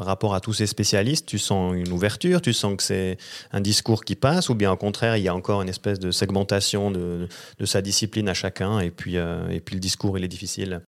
par 0.00 0.06
rapport 0.06 0.34
à 0.34 0.40
tous 0.40 0.54
ces 0.54 0.66
spécialistes, 0.66 1.28
tu 1.28 1.36
sens 1.36 1.74
une 1.76 1.92
ouverture, 1.92 2.40
tu 2.40 2.54
sens 2.54 2.74
que 2.74 2.82
c'est 2.82 3.18
un 3.52 3.60
discours 3.60 4.02
qui 4.02 4.16
passe, 4.16 4.48
ou 4.48 4.54
bien 4.54 4.72
au 4.72 4.76
contraire, 4.78 5.18
il 5.18 5.22
y 5.22 5.28
a 5.28 5.34
encore 5.34 5.60
une 5.60 5.68
espèce 5.68 5.98
de 5.98 6.10
segmentation 6.10 6.90
de, 6.90 7.28
sa 7.64 7.82
discipline 7.82 8.26
à 8.26 8.32
chacun, 8.32 8.80
et 8.80 8.90
puis, 8.90 9.18
euh, 9.18 9.46
et 9.50 9.60
puis 9.60 9.74
le 9.74 9.80
discours, 9.80 10.16
il 10.16 10.24
est 10.24 10.28
difficile 10.28 10.80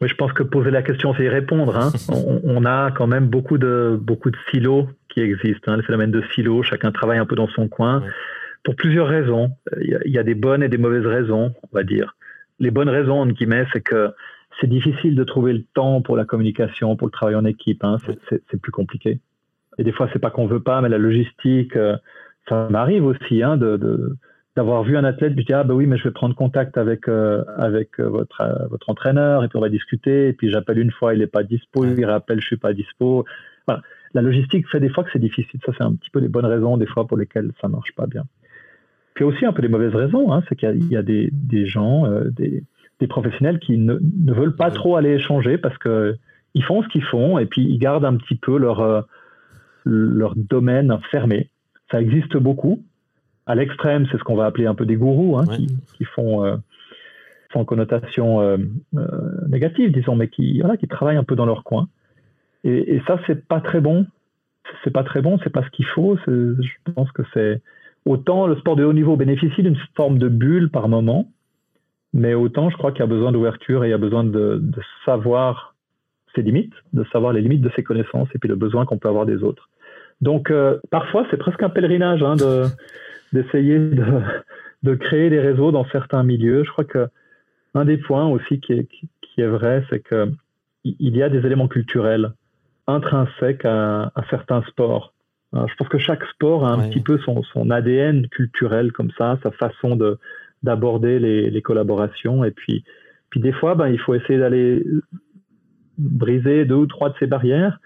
oui, 0.00 0.08
je 0.08 0.14
pense 0.14 0.32
que 0.32 0.44
poser 0.44 0.70
la 0.70 0.82
question, 0.82 1.12
c'est 1.12 1.24
y 1.24 1.28
répondre. 1.28 1.76
Hein. 1.76 1.90
on, 2.44 2.64
a 2.64 2.92
quand 2.92 3.08
même 3.08 3.26
beaucoup 3.26 3.58
de, 3.58 3.98
beaucoup 4.00 4.30
de 4.30 4.36
silos 4.48 4.88
qui 5.08 5.20
existent, 5.20 5.72
hein, 5.72 5.76
le 5.76 5.82
phénomène 5.82 6.12
de 6.12 6.22
silos, 6.34 6.62
chacun 6.62 6.92
travaille 6.92 7.18
un 7.18 7.26
peu 7.26 7.34
dans 7.34 7.48
son 7.48 7.66
coin, 7.66 8.04
pour 8.64 8.76
plusieurs 8.76 9.08
raisons. 9.08 9.50
Il 9.82 10.00
y, 10.06 10.18
a, 10.18 10.22
des 10.22 10.36
bonnes 10.36 10.62
et 10.62 10.68
des 10.68 10.78
mauvaises 10.78 11.04
raisons, 11.04 11.52
on 11.62 11.76
va 11.76 11.82
dire. 11.82 12.14
Les 12.60 12.70
bonnes 12.70 12.88
raisons, 12.88 13.20
en 13.20 13.26
guillemets, 13.26 13.66
c'est 13.72 13.82
que 13.82 14.12
c'est 14.60 14.68
difficile 14.68 15.14
de 15.14 15.24
trouver 15.24 15.52
le 15.52 15.62
temps 15.74 16.02
pour 16.02 16.16
la 16.16 16.24
communication, 16.24 16.96
pour 16.96 17.06
le 17.06 17.12
travail 17.12 17.34
en 17.34 17.44
équipe. 17.44 17.84
Hein. 17.84 17.98
C'est 18.28 18.60
plus 18.60 18.72
compliqué. 18.72 19.20
Et 19.78 19.84
des 19.84 19.92
fois, 19.92 20.08
c'est 20.12 20.18
pas 20.18 20.30
qu'on 20.30 20.46
veut 20.46 20.60
pas, 20.60 20.80
mais 20.80 20.88
la 20.88 20.98
logistique, 20.98 21.76
euh, 21.76 21.96
ça 22.48 22.68
m'arrive 22.68 23.04
aussi 23.04 23.42
hein, 23.42 23.56
de, 23.56 24.16
d'avoir 24.56 24.82
vu 24.82 24.96
un 24.96 25.04
athlète, 25.04 25.34
je 25.36 25.44
dis 25.44 25.52
ah 25.52 25.62
ben 25.62 25.74
oui, 25.74 25.86
mais 25.86 25.96
je 25.96 26.04
vais 26.04 26.10
prendre 26.10 26.34
contact 26.34 26.76
avec 26.76 27.08
euh, 27.08 27.44
avec 27.56 28.00
euh, 28.00 28.08
votre 28.08 28.66
votre 28.70 28.90
entraîneur 28.90 29.44
et 29.44 29.48
puis 29.48 29.56
on 29.56 29.60
va 29.60 29.68
discuter. 29.68 30.28
Et 30.28 30.32
puis 30.32 30.50
j'appelle 30.50 30.78
une 30.78 30.90
fois, 30.90 31.14
il 31.14 31.20
n'est 31.20 31.28
pas 31.28 31.44
dispo, 31.44 31.84
il 31.84 32.04
rappelle, 32.04 32.40
je 32.40 32.46
suis 32.46 32.56
pas 32.56 32.72
dispo. 32.72 33.24
Voilà. 33.68 33.82
La 34.14 34.22
logistique 34.22 34.66
fait 34.68 34.80
des 34.80 34.88
fois 34.88 35.04
que 35.04 35.10
c'est 35.12 35.18
difficile. 35.20 35.60
Ça, 35.64 35.72
c'est 35.76 35.84
un 35.84 35.94
petit 35.94 36.10
peu 36.10 36.18
les 36.18 36.28
bonnes 36.28 36.46
raisons 36.46 36.76
des 36.76 36.86
fois 36.86 37.06
pour 37.06 37.16
lesquelles 37.16 37.52
ça 37.60 37.68
marche 37.68 37.94
pas 37.94 38.06
bien. 38.06 38.24
Puis 39.14 39.24
aussi 39.24 39.44
un 39.44 39.52
peu 39.52 39.62
les 39.62 39.68
mauvaises 39.68 39.94
raisons, 39.94 40.32
hein, 40.32 40.42
c'est 40.48 40.56
qu'il 40.56 40.90
y, 40.90 40.96
a 40.96 41.02
des, 41.02 41.28
des 41.32 41.66
gens, 41.66 42.08
des 42.30 42.64
des 43.00 43.06
professionnels 43.06 43.58
qui 43.58 43.76
ne, 43.78 43.94
ne, 43.94 44.32
veulent 44.32 44.56
pas 44.56 44.70
trop 44.70 44.96
aller 44.96 45.10
échanger 45.10 45.58
parce 45.58 45.76
que 45.78 46.16
ils 46.54 46.64
font 46.64 46.82
ce 46.82 46.88
qu'ils 46.88 47.04
font 47.04 47.38
et 47.38 47.46
puis 47.46 47.62
ils 47.62 47.78
gardent 47.78 48.04
un 48.04 48.16
petit 48.16 48.34
peu 48.34 48.58
leur, 48.58 48.80
euh, 48.80 49.02
leur 49.84 50.34
domaine 50.34 50.98
fermé. 51.10 51.50
Ça 51.90 52.00
existe 52.00 52.36
beaucoup. 52.36 52.82
À 53.46 53.54
l'extrême, 53.54 54.06
c'est 54.10 54.18
ce 54.18 54.24
qu'on 54.24 54.36
va 54.36 54.46
appeler 54.46 54.66
un 54.66 54.74
peu 54.74 54.84
des 54.84 54.96
gourous, 54.96 55.38
hein, 55.38 55.46
qui, 55.46 55.68
qui, 55.96 56.04
font 56.04 56.44
euh, 56.44 56.56
sans 57.52 57.64
connotation 57.64 58.40
euh, 58.40 58.58
négative, 59.48 59.92
disons, 59.92 60.16
mais 60.16 60.28
qui, 60.28 60.60
voilà, 60.60 60.76
qui 60.76 60.86
travaillent 60.86 61.16
un 61.16 61.24
peu 61.24 61.36
dans 61.36 61.46
leur 61.46 61.64
coin. 61.64 61.88
Et, 62.64 62.96
et 62.96 63.02
ça, 63.06 63.18
c'est 63.26 63.46
pas 63.46 63.60
très 63.60 63.80
bon. 63.80 64.06
C'est 64.84 64.90
pas 64.90 65.04
très 65.04 65.22
bon, 65.22 65.38
c'est 65.42 65.50
pas 65.50 65.62
ce 65.62 65.70
qu'il 65.70 65.86
faut. 65.86 66.18
Je 66.26 66.92
pense 66.94 67.10
que 67.12 67.22
c'est 67.32 67.62
autant 68.04 68.46
le 68.46 68.56
sport 68.56 68.76
de 68.76 68.84
haut 68.84 68.92
niveau 68.92 69.16
bénéficie 69.16 69.62
d'une 69.62 69.78
forme 69.94 70.18
de 70.18 70.28
bulle 70.28 70.70
par 70.70 70.88
moment, 70.88 71.30
mais 72.14 72.34
autant, 72.34 72.70
je 72.70 72.76
crois 72.76 72.92
qu'il 72.92 73.00
y 73.00 73.04
a 73.04 73.06
besoin 73.06 73.32
d'ouverture 73.32 73.84
et 73.84 73.88
il 73.88 73.90
y 73.90 73.94
a 73.94 73.98
besoin 73.98 74.24
de, 74.24 74.62
savoir 75.04 75.74
ses 76.34 76.42
limites, 76.42 76.74
de 76.92 77.04
savoir 77.12 77.32
les 77.32 77.40
limites 77.40 77.60
de 77.60 77.70
ses 77.76 77.82
connaissances 77.82 78.28
et 78.34 78.38
puis 78.38 78.48
le 78.48 78.56
besoin 78.56 78.86
qu'on 78.86 78.98
peut 78.98 79.08
avoir 79.08 79.26
des 79.26 79.42
autres. 79.42 79.68
Donc, 80.20 80.50
euh, 80.50 80.78
parfois, 80.90 81.26
c'est 81.30 81.36
presque 81.36 81.62
un 81.62 81.68
pèlerinage 81.68 82.22
hein, 82.22 82.34
d'essayer 83.32 83.78
de, 83.78 84.94
créer 84.94 85.30
des 85.30 85.40
réseaux 85.40 85.70
dans 85.70 85.84
certains 85.86 86.22
milieux. 86.22 86.64
Je 86.64 86.70
crois 86.70 86.84
que 86.84 87.08
un 87.74 87.84
des 87.84 87.98
points 87.98 88.26
aussi 88.26 88.60
qui 88.60 88.72
est, 88.72 88.88
qui 88.88 89.40
est 89.40 89.46
vrai, 89.46 89.84
c'est 89.90 90.02
qu'il 90.02 90.36
y 90.84 91.22
a 91.22 91.28
des 91.28 91.44
éléments 91.46 91.68
culturels 91.68 92.32
intrinsèques 92.86 93.66
à, 93.66 94.10
certains 94.30 94.62
sports. 94.62 95.12
je 95.52 95.74
pense 95.76 95.88
que 95.88 95.98
chaque 95.98 96.24
sport 96.24 96.66
a 96.66 96.72
un 96.72 96.88
petit 96.88 97.00
peu 97.00 97.18
son, 97.18 97.42
son 97.42 97.70
ADN 97.70 98.26
culturel 98.28 98.92
comme 98.92 99.10
ça, 99.18 99.38
sa 99.42 99.50
façon 99.50 99.94
de, 99.94 100.18
d'aborder 100.62 101.18
les, 101.18 101.62
collaborations. 101.62 102.44
Et 102.44 102.50
puis, 102.50 102.84
puis 103.30 103.40
des 103.40 103.52
fois, 103.52 103.74
ben, 103.74 103.88
il 103.88 103.98
faut 103.98 104.14
essayer 104.14 104.38
d'aller 104.38 104.84
briser 105.98 106.64
deux 106.64 106.76
ou 106.76 106.86
trois 106.86 107.10
de 107.10 107.14
ces 107.18 107.26
barrières. 107.26 107.80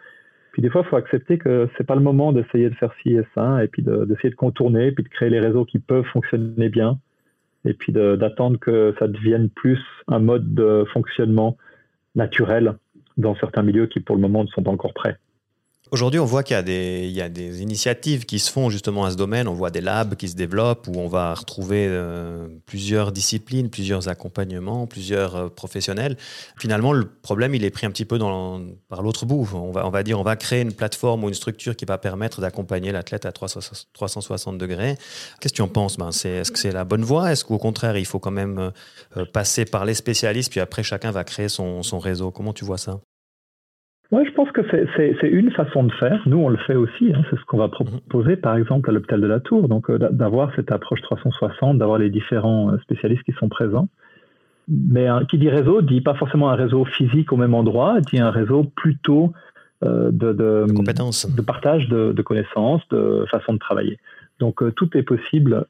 Puis 0.52 0.60
des 0.60 0.68
fois, 0.68 0.82
il 0.84 0.88
faut 0.88 0.96
accepter 0.96 1.38
que 1.38 1.68
c'est 1.76 1.86
pas 1.86 1.94
le 1.94 2.02
moment 2.02 2.32
d'essayer 2.32 2.68
de 2.68 2.74
faire 2.74 2.92
ci 3.02 3.14
et 3.14 3.24
ça, 3.34 3.64
et 3.64 3.68
puis 3.68 3.82
d'essayer 3.82 4.30
de, 4.30 4.34
contourner, 4.34 4.92
puis 4.92 5.02
de 5.02 5.08
créer 5.08 5.30
les 5.30 5.40
réseaux 5.40 5.64
qui 5.64 5.78
peuvent 5.78 6.04
fonctionner 6.04 6.68
bien, 6.68 6.98
et 7.64 7.72
puis 7.72 7.92
d'attendre 7.92 8.58
que 8.58 8.94
ça 8.98 9.08
devienne 9.08 9.48
plus 9.48 9.80
un 10.08 10.18
mode 10.18 10.54
de 10.54 10.84
fonctionnement 10.92 11.56
naturel 12.14 12.74
dans 13.16 13.34
certains 13.36 13.62
milieux 13.62 13.86
qui, 13.86 14.00
pour 14.00 14.14
le 14.14 14.20
moment, 14.20 14.44
ne 14.44 14.48
sont 14.48 14.62
pas 14.62 14.70
encore 14.70 14.92
prêts. 14.92 15.16
Aujourd'hui, 15.92 16.18
on 16.20 16.24
voit 16.24 16.42
qu'il 16.42 16.54
y, 16.56 17.20
a 17.20 17.28
des, 17.28 17.60
initiatives 17.60 18.24
qui 18.24 18.38
se 18.38 18.50
font 18.50 18.70
justement 18.70 19.04
à 19.04 19.10
ce 19.10 19.16
domaine. 19.16 19.46
On 19.46 19.52
voit 19.52 19.70
des 19.70 19.82
labs 19.82 20.14
qui 20.14 20.26
se 20.26 20.34
développent 20.34 20.88
où 20.88 20.98
on 20.98 21.06
va 21.06 21.34
retrouver 21.34 21.86
euh, 21.86 22.48
plusieurs 22.64 23.12
disciplines, 23.12 23.68
plusieurs 23.68 24.08
accompagnements, 24.08 24.86
plusieurs 24.86 25.36
euh, 25.36 25.48
professionnels. 25.50 26.16
Finalement, 26.58 26.94
le 26.94 27.04
problème, 27.04 27.54
il 27.54 27.62
est 27.62 27.68
pris 27.70 27.84
un 27.84 27.90
petit 27.90 28.06
peu 28.06 28.18
par 28.88 29.02
l'autre 29.02 29.26
bout. 29.26 29.46
On 29.52 29.70
va, 29.70 30.02
dire, 30.02 30.18
on 30.18 30.22
va 30.22 30.34
créer 30.36 30.62
une 30.62 30.72
plateforme 30.72 31.24
ou 31.24 31.28
une 31.28 31.34
structure 31.34 31.76
qui 31.76 31.84
va 31.84 31.98
permettre 31.98 32.40
d'accompagner 32.40 32.90
l'athlète 32.90 33.26
à 33.26 33.32
360 33.32 34.56
degrés. 34.56 34.96
Qu'est-ce 35.42 35.52
que 35.52 35.56
tu 35.56 35.62
en 35.62 35.68
penses 35.68 35.98
ben, 35.98 36.08
Est-ce 36.08 36.50
que 36.50 36.58
c'est 36.58 36.72
la 36.72 36.84
bonne 36.84 37.04
voie? 37.04 37.32
Est-ce 37.32 37.44
qu'au 37.44 37.58
contraire, 37.58 37.98
il 37.98 38.06
faut 38.06 38.18
quand 38.18 38.30
même 38.30 38.72
euh, 39.18 39.26
passer 39.26 39.66
par 39.66 39.84
les 39.84 39.92
spécialistes, 39.92 40.50
puis 40.50 40.60
après, 40.60 40.82
chacun 40.82 41.10
va 41.10 41.22
créer 41.22 41.50
son 41.50 41.82
réseau? 41.98 42.30
Comment 42.30 42.54
tu 42.54 42.64
vois 42.64 42.78
ça? 42.78 42.98
Moi, 44.12 44.24
je 44.26 44.30
pense 44.32 44.52
que 44.52 44.60
c'est 44.70 45.28
une 45.28 45.50
façon 45.52 45.84
de 45.84 45.92
faire. 45.94 46.20
Nous, 46.26 46.36
on 46.36 46.50
le 46.50 46.58
fait 46.58 46.74
aussi. 46.74 47.14
Hein. 47.14 47.22
C'est 47.30 47.36
ce 47.36 47.44
qu'on 47.46 47.56
va 47.56 47.68
proposer, 47.68 48.36
par 48.36 48.56
exemple, 48.56 48.90
à 48.90 48.92
l'hôpital 48.92 49.22
de 49.22 49.26
la 49.26 49.40
Tour. 49.40 49.68
Donc, 49.68 49.88
euh, 49.88 49.96
d'avoir 49.98 50.54
cette 50.54 50.70
approche 50.70 51.00
360, 51.00 51.78
d'avoir 51.78 51.96
les 51.96 52.10
différents 52.10 52.70
euh, 52.70 52.78
spécialistes 52.82 53.22
qui 53.22 53.32
sont 53.32 53.48
présents. 53.48 53.88
Mais 54.68 55.08
qui 55.28 55.38
dit 55.38 55.48
réseau 55.48 55.80
dit 55.80 56.02
pas 56.02 56.14
forcément 56.14 56.50
un 56.50 56.54
réseau 56.54 56.84
physique 56.84 57.32
au 57.32 57.36
même 57.36 57.54
endroit, 57.54 58.00
dit 58.00 58.20
un 58.20 58.30
réseau 58.30 58.64
plutôt 58.64 59.32
euh, 59.82 60.10
de, 60.12 60.32
de, 60.32 60.66
de, 60.68 61.42
partage 61.42 61.88
de, 61.88 62.12
de, 62.12 62.22
connaissances, 62.22 62.86
de 62.90 63.24
façon 63.30 63.54
de 63.54 63.58
travailler. 63.58 63.98
Donc, 64.40 64.62
tout 64.74 64.94
est 64.94 65.02
possible. 65.02 65.64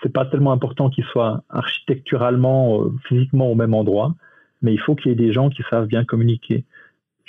C'est 0.00 0.12
pas 0.12 0.26
tellement 0.26 0.52
important 0.52 0.90
qu'il 0.90 1.04
soit 1.04 1.42
architecturalement, 1.50 2.84
physiquement 3.08 3.50
au 3.50 3.56
même 3.56 3.74
endroit, 3.74 4.14
mais 4.62 4.72
il 4.72 4.78
faut 4.78 4.94
qu'il 4.94 5.10
y 5.10 5.12
ait 5.12 5.26
des 5.26 5.32
gens 5.32 5.50
qui 5.50 5.64
savent 5.68 5.86
bien 5.86 6.04
communiquer. 6.04 6.64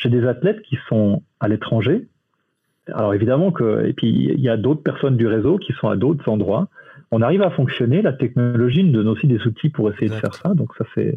J'ai 0.01 0.09
des 0.09 0.25
athlètes 0.25 0.63
qui 0.63 0.79
sont 0.89 1.21
à 1.39 1.47
l'étranger. 1.47 2.07
Alors 2.91 3.13
évidemment 3.13 3.51
que, 3.51 3.85
et 3.85 3.93
puis 3.93 4.07
il 4.09 4.39
y 4.39 4.49
a 4.49 4.57
d'autres 4.57 4.81
personnes 4.81 5.15
du 5.15 5.27
réseau 5.27 5.59
qui 5.59 5.73
sont 5.73 5.89
à 5.89 5.95
d'autres 5.95 6.27
endroits. 6.27 6.69
On 7.11 7.21
arrive 7.21 7.43
à 7.43 7.51
fonctionner. 7.51 8.01
La 8.01 8.13
technologie 8.13 8.83
nous 8.83 8.93
donne 8.93 9.07
aussi 9.07 9.27
des 9.27 9.45
outils 9.45 9.69
pour 9.69 9.91
essayer 9.91 10.09
de 10.09 10.15
faire 10.15 10.33
ça. 10.33 10.55
Donc 10.55 10.73
ça 10.75 10.85
c'est 10.95 11.15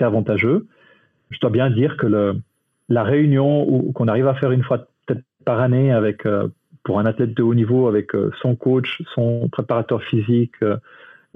avantageux. 0.00 0.66
Je 1.30 1.38
dois 1.40 1.50
bien 1.50 1.70
dire 1.70 1.96
que 1.98 2.06
le, 2.06 2.40
la 2.88 3.04
réunion 3.04 3.92
qu'on 3.92 4.08
arrive 4.08 4.26
à 4.26 4.34
faire 4.34 4.50
une 4.50 4.62
fois 4.62 4.86
peut-être 5.06 5.22
par 5.44 5.60
année 5.60 5.92
avec 5.92 6.24
euh, 6.24 6.48
pour 6.84 6.98
un 6.98 7.06
athlète 7.06 7.34
de 7.34 7.42
haut 7.42 7.54
niveau 7.54 7.86
avec 7.86 8.14
euh, 8.14 8.32
son 8.40 8.56
coach, 8.56 9.02
son 9.14 9.48
préparateur 9.52 10.02
physique 10.02 10.54
euh, 10.62 10.78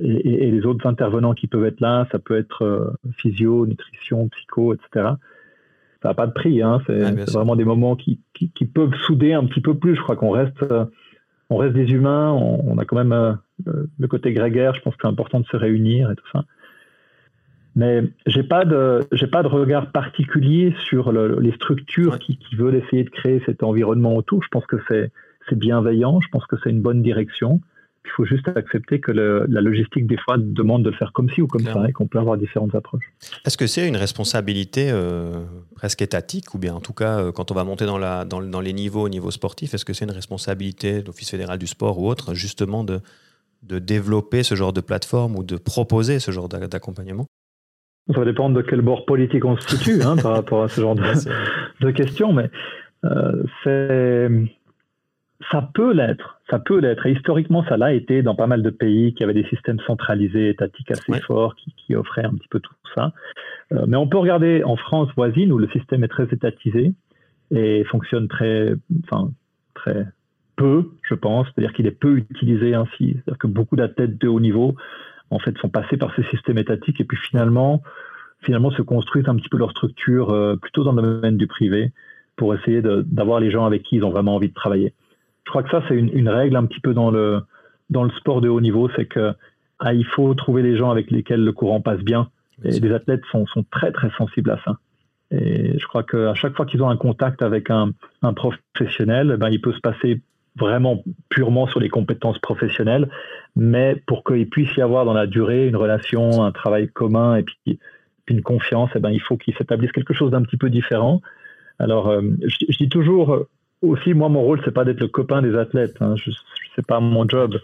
et, 0.02 0.48
et, 0.48 0.50
les 0.50 0.66
autres 0.66 0.86
intervenants 0.86 1.34
qui 1.34 1.46
peuvent 1.46 1.64
être 1.64 1.80
là, 1.80 2.06
ça 2.10 2.18
peut 2.18 2.36
être 2.36 2.94
physio, 3.18 3.66
nutrition, 3.66 4.28
psycho, 4.28 4.74
etc 4.74 5.14
ça 6.06 6.10
n'a 6.10 6.14
pas 6.14 6.28
de 6.28 6.32
prix. 6.32 6.62
Hein. 6.62 6.80
C'est 6.86 7.32
vraiment 7.32 7.56
des 7.56 7.64
moments 7.64 7.96
qui, 7.96 8.20
qui, 8.32 8.64
peuvent 8.64 8.94
souder 9.06 9.32
un 9.32 9.44
petit 9.44 9.60
peu 9.60 9.74
plus. 9.74 9.96
Je 9.96 10.00
crois 10.00 10.14
qu'on 10.14 10.30
reste, 10.30 10.62
euh, 10.62 10.84
on 11.50 11.56
reste 11.56 11.74
des 11.74 11.90
humains. 11.90 12.30
On, 12.30 12.78
a 12.78 12.84
quand 12.84 12.94
même 12.94 13.12
euh, 13.12 13.34
le 13.98 14.06
côté 14.06 14.32
grégaire. 14.32 14.72
Je 14.76 14.82
pense 14.82 14.94
que 14.94 15.00
c'est 15.02 15.08
important 15.08 15.40
de 15.40 15.46
se 15.46 15.56
réunir 15.56 16.12
et 16.12 16.14
tout 16.14 16.28
ça. 16.32 16.44
Mais 17.74 18.04
j'ai 18.26 18.44
pas 18.44 18.64
de, 18.64 19.00
j'ai 19.10 19.26
pas 19.26 19.42
de 19.42 19.48
regard 19.48 19.90
particulier 19.90 20.74
sur 20.84 21.10
les 21.10 21.52
structures 21.52 22.20
qui, 22.20 22.38
qui, 22.38 22.54
veulent 22.54 22.76
essayer 22.76 23.02
de 23.02 23.10
créer 23.10 23.42
cet 23.44 23.64
environnement 23.64 24.14
autour. 24.14 24.44
Je 24.44 24.48
pense 24.48 24.64
que 24.66 24.76
c'est, 24.88 25.10
c'est 25.48 25.58
bienveillant. 25.58 26.20
Je 26.20 26.28
pense 26.28 26.46
que 26.46 26.54
c'est 26.62 26.70
une 26.70 26.82
bonne 26.82 27.02
direction. 27.02 27.60
Il 28.06 28.10
faut 28.16 28.24
juste 28.24 28.48
accepter 28.48 29.00
que 29.00 29.12
la 29.12 29.60
logistique, 29.60 30.06
des 30.06 30.16
fois, 30.16 30.36
demande 30.38 30.84
de 30.84 30.90
le 30.90 30.96
faire 30.96 31.12
comme 31.12 31.28
ci 31.30 31.42
ou 31.42 31.46
comme 31.46 31.64
ça 31.64 31.88
et 31.88 31.92
qu'on 31.92 32.06
peut 32.06 32.18
avoir 32.18 32.36
différentes 32.36 32.74
approches. 32.74 33.12
Est-ce 33.44 33.58
que 33.58 33.66
c'est 33.66 33.86
une 33.86 33.96
responsabilité 33.96 34.90
euh, 34.90 35.44
presque 35.74 36.02
étatique 36.02 36.54
ou 36.54 36.58
bien 36.58 36.74
en 36.74 36.80
tout 36.80 36.92
cas, 36.92 37.18
euh, 37.18 37.32
quand 37.32 37.50
on 37.50 37.54
va 37.54 37.64
monter 37.64 37.84
dans, 37.84 37.98
la, 37.98 38.24
dans, 38.24 38.40
dans 38.40 38.60
les 38.60 38.72
niveaux 38.72 39.02
au 39.02 39.08
niveau 39.08 39.30
sportif, 39.30 39.74
est-ce 39.74 39.84
que 39.84 39.92
c'est 39.92 40.04
une 40.04 40.12
responsabilité 40.12 41.02
de 41.02 41.06
l'Office 41.06 41.30
fédéral 41.30 41.58
du 41.58 41.66
sport 41.66 41.98
ou 41.98 42.08
autre, 42.08 42.34
justement, 42.34 42.84
de, 42.84 43.00
de 43.62 43.78
développer 43.78 44.42
ce 44.42 44.54
genre 44.54 44.72
de 44.72 44.80
plateforme 44.80 45.36
ou 45.36 45.42
de 45.42 45.56
proposer 45.56 46.18
ce 46.20 46.30
genre 46.30 46.48
d'accompagnement? 46.48 47.26
Ça 48.14 48.20
va 48.20 48.24
dépendre 48.24 48.56
de 48.56 48.62
quel 48.62 48.82
bord 48.82 49.04
politique 49.04 49.44
on 49.44 49.56
se 49.56 49.76
situe 49.76 50.02
hein, 50.02 50.16
par 50.16 50.32
rapport 50.32 50.62
à 50.62 50.68
ce 50.68 50.80
genre 50.80 50.94
de, 50.94 51.90
questions, 51.90 52.32
mais 52.32 52.50
euh, 53.04 53.42
ça 55.50 55.68
peut 55.74 55.92
l'être, 55.92 56.40
ça 56.50 56.58
peut 56.58 56.78
l'être. 56.78 57.06
Et 57.06 57.12
historiquement, 57.12 57.64
ça 57.68 57.76
l'a 57.76 57.92
été 57.92 58.22
dans 58.22 58.34
pas 58.34 58.46
mal 58.46 58.62
de 58.62 58.70
pays 58.70 59.14
qui 59.14 59.22
avaient 59.22 59.34
des 59.34 59.46
systèmes 59.48 59.80
centralisés, 59.86 60.50
étatiques 60.50 60.90
assez 60.90 61.20
forts, 61.20 61.54
qui, 61.54 61.94
offraient 61.94 62.24
un 62.24 62.34
petit 62.34 62.48
peu 62.48 62.60
tout 62.60 62.74
ça. 62.94 63.12
Euh, 63.72 63.84
mais 63.86 63.96
on 63.96 64.08
peut 64.08 64.18
regarder 64.18 64.62
en 64.64 64.76
France 64.76 65.08
voisine 65.16 65.52
où 65.52 65.58
le 65.58 65.68
système 65.68 66.04
est 66.04 66.08
très 66.08 66.24
étatisé 66.24 66.92
et 67.50 67.84
fonctionne 67.84 68.28
très, 68.28 68.74
enfin, 69.04 69.30
très 69.74 70.06
peu, 70.56 70.90
je 71.02 71.14
pense. 71.14 71.46
C'est-à-dire 71.48 71.74
qu'il 71.74 71.86
est 71.86 71.98
peu 71.98 72.16
utilisé 72.16 72.74
ainsi. 72.74 73.12
C'est-à-dire 73.14 73.38
que 73.38 73.46
beaucoup 73.46 73.76
d'athlètes 73.76 74.18
de 74.18 74.28
haut 74.28 74.40
niveau, 74.40 74.74
en 75.30 75.38
fait, 75.38 75.56
sont 75.58 75.68
passés 75.68 75.96
par 75.96 76.14
ces 76.16 76.24
systèmes 76.24 76.58
étatiques 76.58 77.00
et 77.00 77.04
puis 77.04 77.18
finalement, 77.18 77.82
finalement 78.40 78.70
se 78.70 78.82
construisent 78.82 79.28
un 79.28 79.36
petit 79.36 79.48
peu 79.48 79.58
leur 79.58 79.70
structure 79.70 80.30
euh, 80.30 80.56
plutôt 80.56 80.82
dans 80.82 80.92
le 80.92 81.02
domaine 81.02 81.36
du 81.36 81.46
privé 81.46 81.92
pour 82.36 82.54
essayer 82.54 82.82
d'avoir 82.82 83.40
les 83.40 83.50
gens 83.50 83.64
avec 83.64 83.82
qui 83.82 83.96
ils 83.96 84.04
ont 84.04 84.10
vraiment 84.10 84.34
envie 84.34 84.48
de 84.48 84.54
travailler. 84.54 84.92
Je 85.46 85.50
crois 85.50 85.62
que 85.62 85.70
ça, 85.70 85.82
c'est 85.88 85.94
une, 85.94 86.28
règle 86.28 86.56
un 86.56 86.66
petit 86.66 86.80
peu 86.80 86.92
dans 86.92 87.10
le, 87.10 87.40
dans 87.88 88.02
le 88.02 88.10
sport 88.10 88.40
de 88.40 88.48
haut 88.48 88.60
niveau, 88.60 88.90
c'est 88.96 89.06
que 89.06 89.32
ah, 89.78 89.94
il 89.94 90.04
faut 90.04 90.34
trouver 90.34 90.62
les 90.62 90.76
gens 90.76 90.90
avec 90.90 91.10
lesquels 91.10 91.44
le 91.44 91.52
courant 91.52 91.80
passe 91.80 92.00
bien. 92.00 92.28
Et 92.64 92.80
les 92.80 92.92
athlètes 92.92 93.22
sont, 93.30 93.46
sont 93.46 93.64
très 93.70 93.92
très 93.92 94.10
sensibles 94.18 94.50
à 94.50 94.58
ça. 94.64 94.78
Et 95.30 95.78
je 95.78 95.86
crois 95.86 96.02
qu'à 96.02 96.34
chaque 96.34 96.56
fois 96.56 96.66
qu'ils 96.66 96.82
ont 96.82 96.88
un 96.88 96.96
contact 96.96 97.42
avec 97.42 97.70
un, 97.70 97.92
un 98.22 98.32
professionnel, 98.32 99.36
ben, 99.38 99.48
il 99.50 99.60
peut 99.60 99.72
se 99.72 99.80
passer 99.80 100.20
vraiment 100.58 101.04
purement 101.28 101.66
sur 101.66 101.80
les 101.80 101.88
compétences 101.88 102.38
professionnelles, 102.38 103.08
mais 103.54 104.02
pour 104.06 104.24
qu'il 104.24 104.48
puisse 104.48 104.74
y 104.76 104.80
avoir 104.80 105.04
dans 105.04 105.12
la 105.12 105.26
durée 105.26 105.68
une 105.68 105.76
relation, 105.76 106.42
un 106.42 106.52
travail 106.52 106.88
commun 106.88 107.36
et 107.36 107.42
puis, 107.42 107.78
une 108.28 108.42
confiance, 108.42 108.90
eh 108.96 108.98
ben, 108.98 109.10
il 109.10 109.20
faut 109.20 109.36
qu'il 109.36 109.54
s'établisse 109.54 109.92
quelque 109.92 110.14
chose 110.14 110.32
d'un 110.32 110.42
petit 110.42 110.56
peu 110.56 110.70
différent. 110.70 111.20
Alors, 111.78 112.08
euh, 112.08 112.22
je, 112.42 112.76
dis 112.76 112.88
toujours 112.88 113.46
aussi, 113.82 114.14
moi, 114.14 114.28
mon 114.28 114.42
rôle, 114.42 114.60
c'est 114.64 114.72
pas 114.72 114.84
d'être 114.84 115.00
le 115.00 115.08
copain 115.08 115.42
des 115.42 115.54
athlètes. 115.56 115.96
Hein, 116.00 116.14
je, 116.16 116.30
c'est 116.74 116.86
pas 116.86 117.00
mon 117.00 117.28
job. 117.28 117.56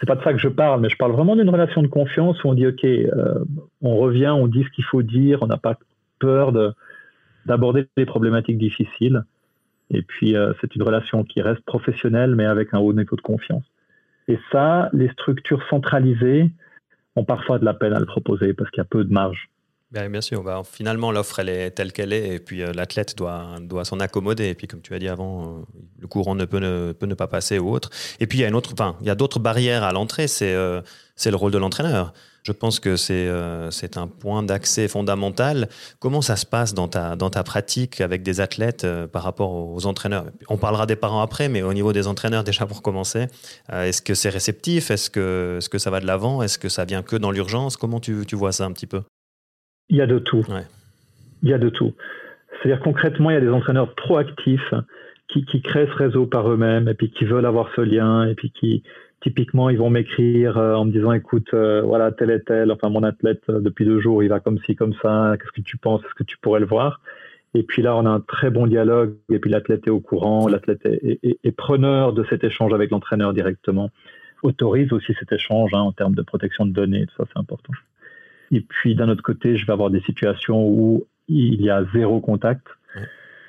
C'est 0.00 0.06
pas 0.06 0.14
de 0.14 0.22
ça 0.22 0.32
que 0.32 0.38
je 0.38 0.48
parle, 0.48 0.80
mais 0.80 0.88
je 0.88 0.96
parle 0.96 1.12
vraiment 1.12 1.36
d'une 1.36 1.50
relation 1.50 1.82
de 1.82 1.88
confiance 1.88 2.42
où 2.44 2.48
on 2.48 2.54
dit, 2.54 2.66
ok, 2.66 2.84
euh, 2.84 3.44
on 3.82 3.96
revient, 3.96 4.28
on 4.28 4.46
dit 4.46 4.64
ce 4.64 4.70
qu'il 4.70 4.84
faut 4.84 5.02
dire, 5.02 5.42
on 5.42 5.46
n'a 5.46 5.56
pas 5.56 5.76
peur 6.20 6.52
de, 6.52 6.72
d'aborder 7.46 7.86
des 7.96 8.06
problématiques 8.06 8.58
difficiles. 8.58 9.24
Et 9.90 10.02
puis, 10.02 10.36
c'est 10.60 10.74
une 10.76 10.82
relation 10.82 11.24
qui 11.24 11.40
reste 11.40 11.64
professionnelle, 11.64 12.34
mais 12.34 12.44
avec 12.44 12.74
un 12.74 12.78
haut 12.78 12.92
niveau 12.92 13.16
de 13.16 13.22
confiance. 13.22 13.64
Et 14.28 14.38
ça, 14.52 14.90
les 14.92 15.08
structures 15.08 15.62
centralisées 15.70 16.50
ont 17.16 17.24
parfois 17.24 17.58
de 17.58 17.64
la 17.64 17.74
peine 17.74 17.94
à 17.94 17.98
le 17.98 18.06
proposer 18.06 18.52
parce 18.52 18.70
qu'il 18.70 18.78
y 18.78 18.82
a 18.82 18.84
peu 18.84 19.02
de 19.02 19.12
marge. 19.12 19.48
Bien, 19.90 20.20
sûr, 20.20 20.42
bah, 20.42 20.60
finalement 20.70 21.10
l'offre 21.10 21.38
elle 21.38 21.48
est 21.48 21.70
telle 21.70 21.94
qu'elle 21.94 22.12
est 22.12 22.34
et 22.34 22.38
puis 22.40 22.62
euh, 22.62 22.74
l'athlète 22.74 23.16
doit, 23.16 23.56
doit 23.62 23.86
s'en 23.86 24.00
accommoder. 24.00 24.48
Et 24.48 24.54
puis 24.54 24.66
comme 24.66 24.82
tu 24.82 24.92
as 24.92 24.98
dit 24.98 25.08
avant, 25.08 25.44
euh, 25.44 25.62
le 25.98 26.06
courant 26.06 26.34
ne 26.34 26.44
peut 26.44 26.58
ne, 26.58 26.92
peut 26.92 27.06
ne 27.06 27.14
pas 27.14 27.26
passer 27.26 27.58
ou 27.58 27.70
autre. 27.70 27.88
Et 28.20 28.26
puis 28.26 28.38
il 28.38 28.42
y 28.42 28.44
a 28.44 28.54
enfin, 28.54 28.96
a 29.06 29.14
d'autres 29.14 29.38
barrières 29.38 29.84
à 29.84 29.92
l'entrée, 29.92 30.28
c'est 30.28 30.52
euh, 30.52 30.82
c'est 31.16 31.30
le 31.30 31.36
rôle 31.36 31.52
de 31.52 31.58
l'entraîneur. 31.58 32.12
Je 32.42 32.52
pense 32.52 32.80
que 32.80 32.96
c'est 32.96 33.28
c'est 33.70 33.96
un 33.96 34.06
point 34.08 34.42
d'accès 34.42 34.88
fondamental. 34.88 35.68
Comment 35.98 36.22
ça 36.22 36.36
se 36.36 36.46
passe 36.46 36.72
dans 36.72 36.88
ta, 36.88 37.16
dans 37.16 37.28
ta 37.28 37.42
pratique 37.42 38.00
avec 38.00 38.22
des 38.22 38.40
athlètes 38.40 38.86
par 39.12 39.22
rapport 39.22 39.52
aux 39.52 39.84
entraîneurs? 39.86 40.26
On 40.48 40.56
parlera 40.56 40.86
des 40.86 40.96
parents 40.96 41.20
après, 41.20 41.48
mais 41.48 41.62
au 41.62 41.74
niveau 41.74 41.92
des 41.92 42.06
entraîneurs 42.06 42.44
déjà 42.44 42.64
pour 42.64 42.80
commencer, 42.80 43.26
est-ce 43.70 44.00
que 44.00 44.14
c'est 44.14 44.30
réceptif? 44.30 44.90
Est-ce 44.90 45.10
que, 45.10 45.58
-ce 45.60 45.68
que 45.68 45.78
ça 45.78 45.90
va 45.90 46.00
de 46.00 46.06
l'avant? 46.06 46.40
Est-ce 46.42 46.58
que 46.58 46.70
ça 46.70 46.86
vient 46.86 47.02
que 47.02 47.16
dans 47.16 47.32
l'urgence? 47.32 47.76
Comment 47.76 48.00
tu, 48.00 48.24
tu 48.26 48.36
vois 48.36 48.52
ça 48.52 48.64
un 48.64 48.72
petit 48.72 48.86
peu? 48.86 49.02
Il 49.88 49.96
y 49.96 50.02
a 50.02 50.06
de 50.06 50.18
tout. 50.18 50.44
Il 51.42 51.48
y 51.48 51.54
a 51.54 51.58
de 51.58 51.68
tout. 51.68 51.94
C'est-à-dire 52.50 52.82
concrètement, 52.82 53.30
il 53.30 53.34
y 53.34 53.36
a 53.36 53.40
des 53.40 53.50
entraîneurs 53.50 53.94
proactifs 53.94 54.74
qui, 55.28 55.44
qui 55.44 55.62
créent 55.62 55.86
ce 55.86 55.92
réseau 55.92 56.26
par 56.26 56.50
eux-mêmes 56.50 56.88
et 56.88 56.94
puis 56.94 57.10
qui 57.10 57.24
veulent 57.24 57.46
avoir 57.46 57.70
ce 57.76 57.80
lien 57.82 58.26
et 58.26 58.34
puis 58.34 58.50
qui, 58.50 58.82
typiquement, 59.20 59.70
ils 59.70 59.78
vont 59.78 59.90
m'écrire 59.90 60.58
euh, 60.58 60.74
en 60.74 60.84
me 60.84 60.92
disant, 60.92 61.12
écoute, 61.12 61.48
euh, 61.54 61.82
voilà, 61.82 62.12
tel 62.12 62.30
et 62.30 62.42
tel, 62.42 62.70
enfin 62.72 62.88
mon 62.88 63.02
athlète 63.02 63.42
euh, 63.48 63.60
depuis 63.60 63.84
deux 63.84 64.00
jours, 64.00 64.22
il 64.22 64.28
va 64.28 64.40
comme 64.40 64.58
ci, 64.60 64.76
comme 64.76 64.94
ça, 65.02 65.34
qu'est-ce 65.38 65.52
que 65.52 65.60
tu 65.60 65.76
penses, 65.76 66.02
est-ce 66.04 66.14
que 66.14 66.24
tu 66.24 66.38
pourrais 66.38 66.60
le 66.60 66.66
voir? 66.66 67.00
Et 67.54 67.62
puis 67.62 67.82
là, 67.82 67.96
on 67.96 68.04
a 68.06 68.10
un 68.10 68.20
très 68.20 68.50
bon 68.50 68.66
dialogue 68.66 69.16
et 69.30 69.38
puis 69.38 69.50
l'athlète 69.50 69.86
est 69.86 69.90
au 69.90 70.00
courant, 70.00 70.48
l'athlète 70.48 70.84
est, 70.84 71.18
est, 71.22 71.56
preneur 71.56 72.12
de 72.12 72.24
cet 72.28 72.44
échange 72.44 72.74
avec 72.74 72.90
l'entraîneur 72.90 73.32
directement, 73.32 73.90
autorise 74.42 74.92
aussi 74.92 75.14
cet 75.18 75.32
échange 75.32 75.70
hein, 75.72 75.80
en 75.80 75.92
termes 75.92 76.14
de 76.14 76.22
protection 76.22 76.66
de 76.66 76.72
données, 76.72 77.06
tout 77.06 77.14
ça 77.16 77.24
c'est 77.32 77.38
important. 77.38 77.72
Et 78.50 78.60
puis 78.60 78.94
d'un 78.94 79.08
autre 79.08 79.22
côté, 79.22 79.56
je 79.56 79.66
vais 79.66 79.72
avoir 79.72 79.90
des 79.90 80.00
situations 80.00 80.66
où 80.66 81.06
il 81.28 81.60
y 81.60 81.70
a 81.70 81.84
zéro 81.92 82.20
contact. 82.20 82.66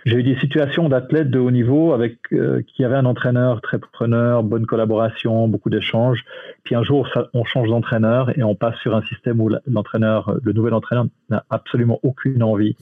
J'ai 0.06 0.16
eu 0.16 0.24
des 0.24 0.38
situations 0.38 0.88
d'athlètes 0.88 1.30
de 1.30 1.40
haut 1.40 1.52
niveau 1.52 1.94
avec 1.94 2.18
euh, 2.32 2.62
qui 2.66 2.84
avaient 2.86 2.96
un 2.96 3.06
entraîneur 3.06 3.62
très 3.62 3.80
preneur, 3.80 4.44
bonne 4.44 4.66
collaboration, 4.66 5.48
beaucoup 5.48 5.70
d'échanges. 5.70 6.24
Puis 6.64 6.74
un 6.74 6.84
jour, 6.84 7.08
on 7.34 7.44
change 7.44 7.70
d'entraîneur 7.70 8.38
et 8.38 8.44
on 8.44 8.56
passe 8.56 8.78
sur 8.78 8.96
un 8.96 9.02
système 9.04 9.42
où 9.42 9.50
l'entraîneur, 9.68 10.36
le 10.42 10.54
nouvel 10.54 10.74
entraîneur, 10.74 11.06
n'a 11.30 11.44
absolument 11.50 12.00
aucune 12.04 12.44
envie, 12.44 12.76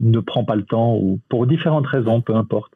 ne 0.00 0.20
prend 0.20 0.44
pas 0.44 0.54
le 0.54 0.64
temps 0.64 0.94
ou 0.96 1.18
pour 1.28 1.46
différentes 1.46 1.86
raisons, 1.86 2.20
peu 2.20 2.34
importe, 2.34 2.72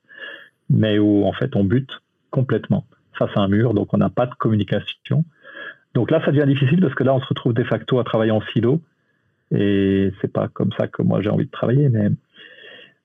mais 0.71 0.99
où 0.99 1.25
en 1.25 1.33
fait 1.33 1.55
on 1.55 1.65
bute 1.65 2.01
complètement 2.31 2.87
face 3.19 3.31
à 3.37 3.41
un 3.41 3.49
mur, 3.49 3.75
donc 3.75 3.93
on 3.93 3.99
n'a 3.99 4.11
pas 4.11 4.27
de 4.27 4.35
communication. 4.35 5.25
Donc 5.97 6.11
là, 6.11 6.23
ça 6.23 6.31
devient 6.31 6.47
difficile 6.47 6.79
parce 6.83 6.95
que 6.95 7.05
là, 7.05 7.15
on 7.15 7.21
se 7.21 7.27
retrouve 7.27 7.55
de 7.55 7.65
facto 7.65 7.99
à 7.99 8.05
travailler 8.05 8.31
en 8.31 8.43
silo. 8.53 8.83
Et 9.51 10.13
c'est 10.21 10.31
pas 10.31 10.49
comme 10.49 10.71
ça 10.77 10.89
que 10.89 11.01
moi 11.01 11.23
j'ai 11.23 11.31
envie 11.31 11.47
de 11.47 11.51
travailler. 11.51 11.89
Mais 11.89 12.11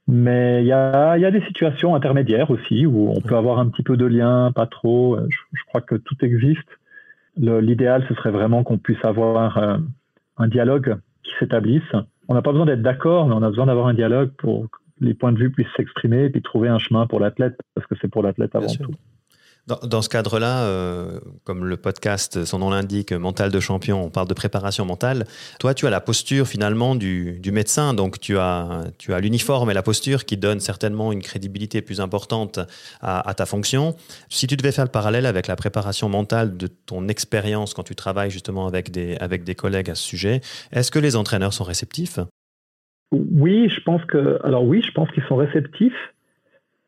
mais 0.10 0.62
il 0.62 0.68
y 0.68 0.74
a, 0.74 1.18
y 1.18 1.24
a, 1.24 1.32
des 1.32 1.42
situations 1.46 1.96
intermédiaires 1.96 2.52
aussi 2.52 2.86
où 2.86 3.14
on 3.16 3.22
peut 3.22 3.38
avoir 3.38 3.60
un 3.60 3.70
petit 3.70 3.82
peu 3.82 3.96
de 3.96 4.06
lien, 4.06 4.52
pas 4.52 4.66
trop. 4.66 5.18
Je, 5.30 5.64
crois 5.68 5.80
que 5.80 5.96
tout 5.96 6.18
existe. 6.22 6.68
L'idéal, 7.38 8.04
ce 8.10 8.16
serait 8.16 8.32
vraiment 8.32 8.66
qu'on 8.66 8.78
puisse 8.78 9.04
avoir 9.06 9.58
euh, 9.58 9.78
un 10.36 10.48
dialogue 10.50 10.98
qui 11.24 11.32
s'établisse. 11.40 11.96
On 12.28 12.34
n'a 12.34 12.42
pas 12.42 12.52
besoin 12.52 12.66
d'être 12.66 12.82
d'accord, 12.82 13.26
mais 13.26 13.36
on 13.36 13.42
a 13.42 13.48
besoin 13.48 13.68
d'avoir 13.68 13.88
un 13.88 13.94
dialogue 13.94 14.32
pour 14.38 14.70
que 14.70 14.78
les 15.00 15.14
points 15.14 15.32
de 15.32 15.40
vue 15.40 15.50
puissent 15.50 15.74
s'exprimer 15.78 16.26
et 16.26 16.30
puis 16.30 16.42
trouver 16.42 16.68
un 16.68 16.78
chemin 16.78 17.08
pour 17.08 17.22
l'athlète, 17.22 17.58
parce 17.74 17.88
que 17.88 17.96
c'est 18.02 18.10
pour 18.10 18.22
l'athlète 18.22 18.54
avant 18.54 18.68
tout. 18.68 18.92
Dans, 19.68 20.02
ce 20.02 20.10
cadre-là, 20.10 20.64
euh, 20.64 21.20
comme 21.44 21.66
le 21.66 21.78
podcast, 21.78 22.46
son 22.46 22.60
nom 22.60 22.72
l'indique, 22.72 23.14
mental 23.14 23.52
de 23.52 23.60
champion, 23.60 24.04
on 24.04 24.10
parle 24.10 24.28
de 24.28 24.34
préparation 24.34 24.86
mentale. 24.86 25.26
Toi, 25.60 25.76
tu 25.76 25.86
as 25.86 25.92
la 25.92 26.02
posture 26.02 26.48
finalement 26.48 26.96
du, 26.96 27.40
médecin, 27.54 27.94
donc 27.94 28.20
tu 28.20 28.40
as, 28.40 28.86
tu 28.98 29.14
as 29.14 29.20
l'uniforme 29.20 29.70
et 29.70 29.76
la 29.76 29.84
posture 29.84 30.26
qui 30.26 30.36
donnent 30.36 30.60
certainement 30.60 31.12
une 31.12 31.22
crédibilité 31.22 31.84
plus 31.84 32.02
importante 32.02 32.60
à, 33.02 33.34
ta 33.36 33.46
fonction. 33.46 33.96
Si 34.30 34.48
tu 34.48 34.58
devais 34.58 34.72
faire 34.72 34.86
le 34.86 34.92
parallèle 34.92 35.28
avec 35.28 35.46
la 35.46 35.56
préparation 35.56 36.10
mentale 36.10 36.58
de 36.58 36.66
ton 36.66 37.08
expérience 37.08 37.76
quand 37.76 37.84
tu 37.84 37.96
travailles 37.96 38.32
justement 38.32 38.66
avec 38.66 38.90
des, 38.90 39.16
avec 39.18 39.44
des 39.44 39.54
collègues 39.54 39.92
à 39.92 39.96
ce 39.96 40.04
sujet, 40.04 40.42
est-ce 40.72 40.90
que 40.90 41.00
les 41.00 41.16
entraîneurs 41.16 41.54
sont 41.54 41.66
réceptifs? 41.66 42.20
Oui, 43.12 43.70
je 43.70 43.80
pense 43.82 44.04
que, 44.06 44.40
alors 44.44 44.64
oui, 44.64 44.82
je 44.82 44.92
pense 44.92 45.12
qu'ils 45.12 45.24
sont 45.26 45.36
réceptifs 45.36 45.94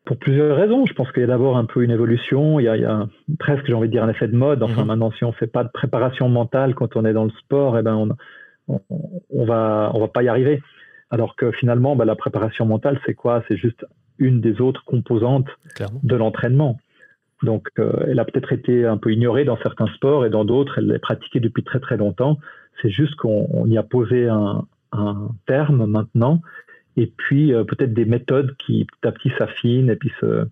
pour 0.04 0.18
plusieurs 0.18 0.56
raisons. 0.56 0.86
Je 0.86 0.92
pense 0.92 1.10
qu'il 1.12 1.22
y 1.22 1.24
a 1.24 1.28
d'abord 1.28 1.56
un 1.56 1.64
peu 1.64 1.82
une 1.82 1.90
évolution, 1.90 2.60
il 2.60 2.64
y 2.64 2.68
a, 2.68 3.06
presque, 3.38 3.66
j'ai 3.66 3.74
envie 3.74 3.88
de 3.88 3.92
dire, 3.92 4.04
un 4.04 4.08
effet 4.08 4.28
de 4.28 4.36
mode. 4.36 4.62
Enfin, 4.62 4.82
mhm. 4.82 4.88
maintenant, 4.88 5.10
si 5.12 5.24
on 5.24 5.28
ne 5.28 5.34
fait 5.34 5.46
pas 5.46 5.64
de 5.64 5.70
préparation 5.70 6.28
mentale 6.28 6.74
quand 6.74 6.96
on 6.96 7.04
est 7.04 7.12
dans 7.12 7.24
le 7.24 7.30
sport, 7.30 7.78
eh 7.78 7.82
ben, 7.82 7.94
on, 8.68 8.80
on, 9.30 9.44
va, 9.44 9.90
on 9.94 10.00
va 10.00 10.08
pas 10.08 10.22
y 10.22 10.28
arriver. 10.28 10.62
Alors 11.10 11.36
que 11.36 11.50
finalement, 11.52 11.96
bah, 11.96 12.04
la 12.04 12.16
préparation 12.16 12.66
mentale, 12.66 13.00
c'est 13.06 13.14
quoi? 13.14 13.42
C'est 13.48 13.56
juste 13.56 13.86
une 14.18 14.40
des 14.40 14.60
autres 14.60 14.84
composantes 14.84 15.48
de 16.02 16.16
l'entraînement. 16.16 16.78
Donc, 17.42 17.68
euh, 17.78 17.92
elle 18.06 18.18
a 18.20 18.24
peut-être 18.24 18.52
été 18.52 18.86
un 18.86 18.96
peu 18.96 19.12
ignorée 19.12 19.44
dans 19.44 19.58
certains 19.58 19.88
sports 19.88 20.24
et 20.24 20.30
dans 20.30 20.44
d'autres, 20.44 20.78
elle 20.78 20.90
est 20.92 20.98
pratiquée 20.98 21.40
depuis 21.40 21.62
très 21.62 21.80
très 21.80 21.96
longtemps. 21.96 22.38
C'est 22.80 22.90
juste 22.90 23.16
qu'on 23.16 23.66
y 23.66 23.76
a 23.76 23.82
posé 23.82 24.28
un, 24.28 24.66
un 24.92 25.28
terme 25.46 25.86
maintenant 25.86 26.40
et 26.96 27.06
puis 27.06 27.52
euh, 27.52 27.64
peut-être 27.64 27.92
des 27.92 28.04
méthodes 28.04 28.54
qui 28.56 28.84
petit 28.84 29.08
à 29.08 29.12
petit 29.12 29.30
s'affinent 29.38 29.90
et 29.90 29.96
puis 29.96 30.12
se, 30.20 30.46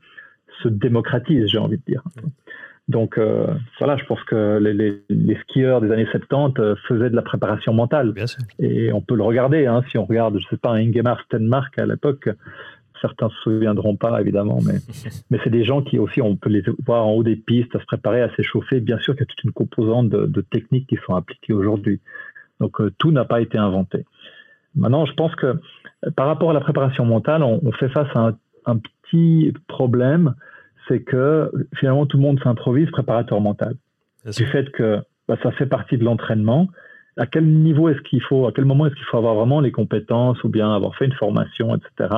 se 0.63 0.69
démocratisent, 0.69 1.47
j'ai 1.47 1.59
envie 1.59 1.79
de 1.79 1.85
dire. 1.87 2.03
Donc 2.89 3.17
euh, 3.17 3.47
voilà, 3.79 3.97
je 3.97 4.05
pense 4.05 4.23
que 4.25 4.59
les, 4.59 5.03
les, 5.09 5.37
skieurs 5.43 5.81
des 5.81 5.91
années 5.93 6.07
70 6.07 6.61
euh, 6.61 6.75
faisaient 6.89 7.11
de 7.11 7.17
la 7.17 7.23
préparation 7.23 7.73
mentale. 7.73 8.13
Et 8.59 8.93
on 8.93 9.01
peut 9.01 9.15
le 9.15 9.23
regarder, 9.23 9.67
hein, 9.67 9.83
si 9.91 9.99
on 9.99 10.05
regarde, 10.05 10.39
je 10.39 10.47
sais 10.49 10.57
pas, 10.57 10.73
Ingemar 10.73 11.21
Stenmark 11.23 11.79
à 11.79 11.87
l'époque, 11.87 12.29
certains 13.01 13.29
se 13.29 13.37
souviendront 13.45 13.97
pas 13.97 14.21
évidemment, 14.21 14.59
mais, 14.67 14.75
mais 15.31 15.39
c'est 15.45 15.51
des 15.51 15.65
gens 15.65 15.83
qui 15.83 15.99
aussi, 15.99 16.21
on 16.21 16.35
peut 16.35 16.51
les 16.51 16.65
voir 16.85 17.07
en 17.07 17.13
haut 17.13 17.23
des 17.23 17.37
pistes, 17.37 17.75
à 17.77 17.81
se 17.81 17.87
préparer, 17.87 18.21
à 18.21 18.35
s'échauffer. 18.35 18.81
Bien 18.81 18.99
sûr 18.99 19.15
qu'il 19.15 19.21
y 19.21 19.25
a 19.25 19.27
toute 19.27 19.45
une 19.45 19.53
composante 19.53 20.09
de, 20.09 20.27
de 20.27 20.41
techniques 20.41 20.89
qui 20.89 20.99
sont 21.07 21.15
appliquées 21.15 21.53
aujourd'hui. 21.53 22.01
Donc 22.59 22.81
tout 22.99 23.13
n'a 23.13 23.25
pas 23.25 23.41
été 23.41 23.59
inventé. 23.59 24.05
Maintenant, 24.75 25.05
je 25.05 25.13
pense 25.15 25.35
que 25.37 25.59
par 26.17 26.27
rapport 26.27 26.51
à 26.51 26.53
la 26.53 26.61
préparation 26.61 27.05
mentale, 27.05 27.43
on, 27.43 27.73
fait 27.73 27.89
face 27.89 28.09
à 28.15 28.33
un, 28.67 28.79
petit 28.79 29.53
problème, 29.69 30.35
c'est 30.89 31.03
que 31.03 31.51
finalement 31.77 32.07
tout 32.07 32.17
le 32.17 32.23
monde 32.23 32.41
s'improvise 32.43 32.91
préparateur 32.91 33.41
mental. 33.41 33.75
Du 34.37 34.47
fait 34.47 34.71
que 34.73 35.01
bah, 35.29 35.37
ça 35.43 35.53
fait 35.53 35.67
partie 35.67 35.99
de 35.99 36.05
l'entraînement. 36.05 36.69
À 37.17 37.27
quel 37.27 37.47
niveau 37.47 37.89
est-ce 37.89 38.01
qu'il 38.03 38.23
faut, 38.23 38.47
à 38.47 38.53
quel 38.53 38.65
moment 38.65 38.87
est-ce 38.87 38.95
qu'il 38.95 39.05
faut 39.05 39.19
avoir 39.19 39.35
vraiment 39.35 39.61
les 39.61 39.71
compétences 39.71 40.43
ou 40.45 40.49
bien 40.49 40.75
avoir 40.75 40.97
fait 40.97 41.05
une 41.05 41.13
formation, 41.13 41.77
etc., 41.77 42.11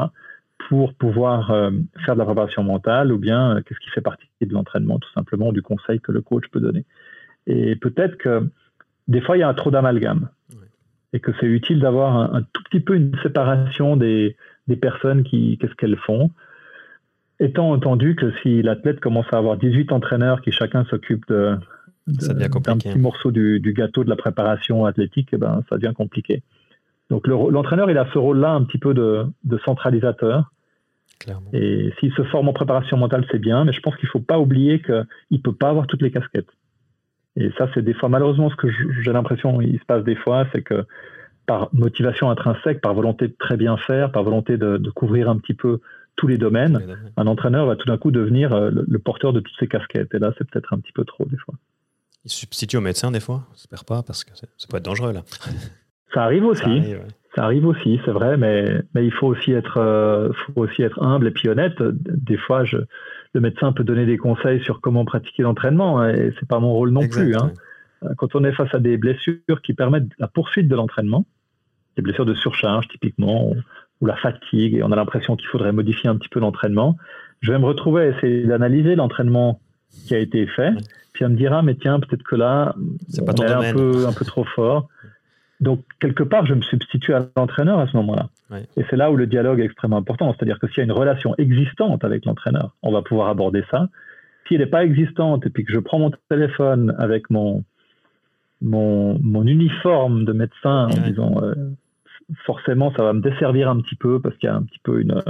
pour 0.69 0.95
pouvoir 0.95 1.51
euh, 1.51 1.71
faire 2.07 2.15
de 2.15 2.21
la 2.21 2.25
préparation 2.25 2.63
mentale 2.63 3.13
ou 3.13 3.19
bien 3.19 3.57
euh, 3.57 3.61
qu'est-ce 3.63 3.81
qui 3.81 3.91
fait 3.91 4.01
partie 4.01 4.27
de 4.41 4.55
l'entraînement, 4.55 4.99
tout 4.99 5.11
simplement, 5.13 5.53
du 5.53 5.63
conseil 5.63 6.01
que 6.01 6.13
le 6.13 6.23
coach 6.23 6.45
peut 6.53 6.61
donner. 6.61 6.85
Et 7.47 7.77
peut-être 7.77 8.17
que 8.17 8.49
des 9.09 9.21
fois, 9.21 9.37
il 9.37 9.41
y 9.41 9.43
a 9.43 9.49
un 9.49 9.55
trop 9.55 9.71
d'amalgame 9.71 10.29
et 11.15 11.21
que 11.21 11.31
c'est 11.39 11.47
utile 11.47 11.79
d'avoir 11.79 12.35
un, 12.35 12.43
tout 12.43 12.63
petit 12.65 12.81
peu 12.81 12.97
une 12.97 13.17
séparation 13.23 13.97
des, 13.97 14.37
des 14.67 14.77
personnes 14.77 15.23
qui, 15.23 15.57
qu'est-ce 15.59 15.75
qu'elles 15.77 15.97
font. 15.97 16.33
Étant 17.39 17.71
entendu 17.71 18.17
que 18.17 18.33
si 18.43 18.63
l'athlète 18.63 18.99
commence 18.99 19.27
à 19.33 19.39
avoir 19.39 19.57
18 19.57 19.93
entraîneurs 19.93 20.43
qui 20.43 20.51
chacun 20.51 20.85
s'occupe 20.87 21.25
de, 21.29 21.57
d'un 22.09 22.79
petit 22.79 22.99
morceau 22.99 23.31
du, 23.31 23.61
du, 23.61 23.73
gâteau 23.73 24.03
de 24.03 24.11
la 24.11 24.17
préparation 24.17 24.87
athlétique, 24.87 25.29
eh 25.33 25.37
ben, 25.37 25.63
ça 25.69 25.77
devient 25.77 25.95
compliqué. 25.95 26.43
Donc 27.11 27.29
l'entraîneur, 27.29 27.89
il 27.91 27.99
a 27.99 28.09
ce 28.13 28.19
rôle-là 28.19 28.51
un 28.51 28.65
petit 28.65 28.79
peu 28.79 28.93
de, 28.93 29.25
de 29.45 29.59
centralisateur. 29.65 30.51
Clairement. 31.21 31.51
Et 31.53 31.93
s'il 32.01 32.13
se 32.15 32.25
forme 32.25 32.49
en 32.49 32.53
préparation 32.53 32.97
mentale, 32.97 33.25
c'est 33.31 33.39
bien, 33.39 33.65
mais 33.65 33.73
je 33.73 33.81
pense 33.81 33.95
qu'il 33.97 34.07
ne 34.09 34.11
faut 34.11 34.21
pas 34.21 34.41
oublier 34.41 34.83
qu'il 34.83 35.07
ne 35.31 35.39
peut 35.39 35.55
pas 35.55 35.69
avoir 35.69 35.87
toutes 35.87 36.03
les 36.03 36.11
casquettes. 36.11 36.51
Et 37.37 37.51
ça, 37.59 37.69
c'est 37.75 37.83
des 37.83 37.95
fois, 37.95 38.09
malheureusement, 38.09 38.51
ce 38.51 38.57
que 38.57 38.69
j'ai 39.03 39.13
l'impression 39.13 39.61
il 39.61 39.79
se 39.79 39.85
passe 39.85 40.05
des 40.05 40.15
fois, 40.15 40.47
c'est 40.53 40.63
que 40.63 40.85
par 41.47 41.69
motivation 41.73 42.31
intrinsèque, 42.31 42.81
par 42.81 42.95
volonté 42.95 43.29
de 43.29 43.35
très 43.39 43.57
bien 43.57 43.77
faire, 43.77 44.13
par 44.13 44.23
volonté 44.23 44.57
de, 44.57 44.79
de 44.79 44.91
couvrir 44.91 45.29
un 45.29 45.39
petit 45.39 45.55
peu 45.55 45.81
tous 46.17 46.27
les 46.27 46.39
domaines, 46.39 46.97
un 47.17 47.27
entraîneur 47.27 47.67
va 47.67 47.77
tout 47.77 47.87
d'un 47.87 47.99
coup 47.99 48.11
devenir 48.11 48.53
euh, 48.53 48.71
le, 48.71 48.99
porteur 48.99 49.33
de 49.33 49.41
toutes 49.41 49.57
ces 49.59 49.67
casquettes. 49.67 50.15
Et 50.15 50.19
là, 50.19 50.33
c'est 50.39 50.49
peut-être 50.49 50.73
un 50.73 50.79
petit 50.79 50.93
peu 50.93 51.05
trop 51.05 51.25
des 51.27 51.37
fois. 51.37 51.55
Il 52.25 52.31
substitue 52.31 52.77
au 52.77 52.81
médecin 52.81 53.11
des 53.11 53.21
fois 53.21 53.43
J'espère 53.55 53.85
pas, 53.85 54.03
parce 54.03 54.25
que 54.25 54.31
ça 54.35 54.47
peut 54.71 54.77
être 54.77 54.85
dangereux 54.85 55.13
là. 55.13 55.23
Ça 56.13 56.23
arrive 56.23 56.45
aussi. 56.45 56.95
Ça 57.35 57.43
arrive, 57.43 57.67
aussi, 57.67 58.01
c'est 58.05 58.13
vrai, 58.13 58.37
mais, 58.37 58.83
mais 58.95 59.05
il 59.05 59.11
faut 59.13 59.27
aussi, 59.27 59.51
être, 59.51 59.79
euh, 59.79 60.31
faut 60.47 60.63
aussi 60.63 60.83
être 60.85 61.03
humble 61.03 61.27
et 61.27 61.33
puis 61.33 61.49
honnête. 61.49 61.75
Des 61.83 62.37
fois, 62.37 62.65
je, 62.65 62.77
le 63.35 63.41
médecin 63.41 63.73
peut 63.73 63.85
donner 63.85 64.07
des 64.07 64.17
conseils 64.17 64.63
sur 64.63 64.81
comment 64.81 65.05
pratiquer 65.05 65.43
l'entraînement, 65.43 66.01
hein, 66.01 66.11
et 66.11 66.33
c'est 66.39 66.49
pas 66.49 66.61
mon 66.61 66.73
rôle 66.73 66.91
non 66.91 67.07
plus. 67.07 67.37
Hein. 67.37 67.53
Quand 68.17 68.35
on 68.35 68.45
est 68.45 68.53
face 68.53 68.73
à 68.75 68.79
des 68.79 68.97
blessures 68.97 69.61
qui 69.63 69.75
permettent 69.75 70.09
la 70.19 70.29
poursuite 70.29 70.69
de 70.69 70.77
l'entraînement, 70.77 71.27
des 71.97 72.03
blessures 72.03 72.27
de 72.27 72.35
surcharge 72.35 72.89
typiquement, 72.89 73.51
ou, 74.01 74.07
la 74.07 74.17
fatigue, 74.17 74.75
et 74.75 74.83
on 74.83 74.93
a 74.93 74.97
l'impression 74.97 75.35
qu'il 75.35 75.49
faudrait 75.49 75.73
modifier 75.73 76.11
un 76.11 76.17
petit 76.17 76.29
peu 76.29 76.39
l'entraînement, 76.39 76.97
je 77.41 77.53
vais 77.53 77.59
me 77.59 77.65
retrouver 77.65 78.03
à 78.03 78.07
essayer 78.09 78.45
d'analyser 78.45 78.97
l'entraînement 78.97 79.61
qui 80.07 80.15
a 80.15 80.19
été 80.19 80.47
fait, 80.47 80.73
puis 81.13 81.25
on 81.25 81.31
me 81.31 81.37
dira, 81.37 81.63
mais 81.63 81.75
tiens, 81.75 82.01
peut-être 82.01 82.23
que 82.23 82.37
là, 82.37 82.75
on 82.77 83.35
est 83.43 83.51
un 83.51 83.73
peu, 83.73 84.07
un 84.07 84.13
peu 84.13 84.25
trop 84.25 84.45
fort. 84.45 84.89
Donc, 85.61 85.85
quelque 86.01 86.23
part, 86.23 86.47
je 86.47 86.55
me 86.55 86.63
substitue 86.63 87.15
à 87.15 87.29
l'entraîneur 87.37 87.79
à 87.79 87.87
ce 87.87 87.97
moment-là. 87.97 88.29
Et 88.77 88.85
c'est 88.91 88.97
là 88.97 89.11
où 89.11 89.17
le 89.17 89.27
dialogue 89.27 89.61
est 89.61 89.65
extrêmement 89.65 89.97
important. 89.97 90.35
C'est-à-dire 90.35 90.59
que 90.59 90.69
s'il 90.69 90.79
y 90.79 90.81
a 90.81 90.85
une 90.85 90.93
relation 90.93 91.35
existante 91.39 92.05
avec 92.05 92.25
l'entraîneur, 92.25 92.75
on 92.83 92.93
va 92.93 93.03
pouvoir 93.03 93.29
aborder 93.29 93.65
ça. 93.71 93.89
S'il 94.47 94.59
n'est 94.59 94.67
pas 94.67 94.85
existante 94.85 95.47
et 95.47 95.51
puis 95.51 95.65
que 95.65 95.73
je 95.73 95.79
prends 95.79 95.99
mon 95.99 96.13
téléphone 96.29 96.95
avec 96.99 97.31
mon, 97.31 97.65
mon, 98.61 99.19
mon 99.21 99.47
uniforme 99.47 100.25
de 100.25 100.33
médecin 100.33 100.89
en 100.89 101.09
disant 101.09 101.43
euh, 101.43 101.55
forcément 102.45 102.93
ça 102.95 103.03
va 103.03 103.13
me 103.13 103.21
desservir 103.21 103.71
un 103.71 103.81
petit 103.81 103.97
peu 103.97 104.21
parce 104.21 104.37
qu'il 104.37 104.49
y 104.49 104.53
a 104.53 104.57
un 104.57 104.63
petit 104.63 104.81
peu 104.83 105.01
une, 105.01 105.21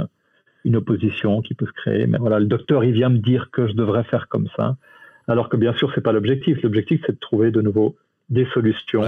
une 0.65 0.75
opposition 0.75 1.41
qui 1.41 1.53
peut 1.53 1.65
se 1.65 1.71
créer. 1.71 2.07
Mais 2.07 2.17
voilà, 2.17 2.39
le 2.39 2.45
docteur 2.45 2.83
il 2.83 2.91
vient 2.91 3.09
me 3.09 3.19
dire 3.19 3.49
que 3.51 3.67
je 3.67 3.73
devrais 3.73 4.03
faire 4.03 4.27
comme 4.27 4.47
ça. 4.57 4.75
Alors 5.27 5.49
que 5.49 5.57
bien 5.57 5.73
sûr, 5.73 5.91
c'est 5.95 6.01
pas 6.01 6.11
l'objectif. 6.11 6.61
L'objectif, 6.61 7.01
c'est 7.05 7.13
de 7.13 7.19
trouver 7.19 7.51
de 7.51 7.61
nouveau 7.61 7.95
des 8.29 8.47
solutions 8.53 9.01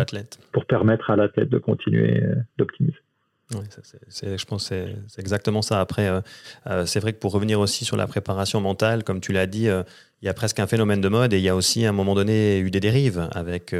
pour 0.51 0.65
permettre 0.65 1.09
à 1.09 1.15
l'athlète 1.15 1.49
de 1.49 1.57
continuer 1.57 2.23
euh, 2.23 2.35
d'optimiser. 2.57 2.97
Oui, 3.55 3.61
je 4.21 4.45
pense 4.45 4.69
que 4.69 4.87
c'est 5.07 5.21
exactement 5.21 5.61
ça. 5.61 5.79
Après, 5.79 6.09
euh, 6.09 6.19
euh, 6.67 6.85
c'est 6.85 6.99
vrai 6.99 7.13
que 7.13 7.17
pour 7.17 7.31
revenir 7.31 7.61
aussi 7.61 7.85
sur 7.85 7.95
la 7.95 8.05
préparation 8.05 8.59
mentale, 8.59 9.05
comme 9.05 9.21
tu 9.21 9.31
l'as 9.31 9.47
dit, 9.47 9.67
il 9.67 10.25
y 10.25 10.27
a 10.27 10.33
presque 10.33 10.59
un 10.59 10.67
phénomène 10.67 10.99
de 10.99 11.07
mode 11.07 11.31
et 11.31 11.37
il 11.37 11.43
y 11.43 11.47
a 11.47 11.55
aussi 11.55 11.85
à 11.85 11.89
un 11.89 11.93
moment 11.93 12.13
donné 12.13 12.59
eu 12.59 12.69
des 12.71 12.81
dérives 12.81 13.29
avec 13.31 13.73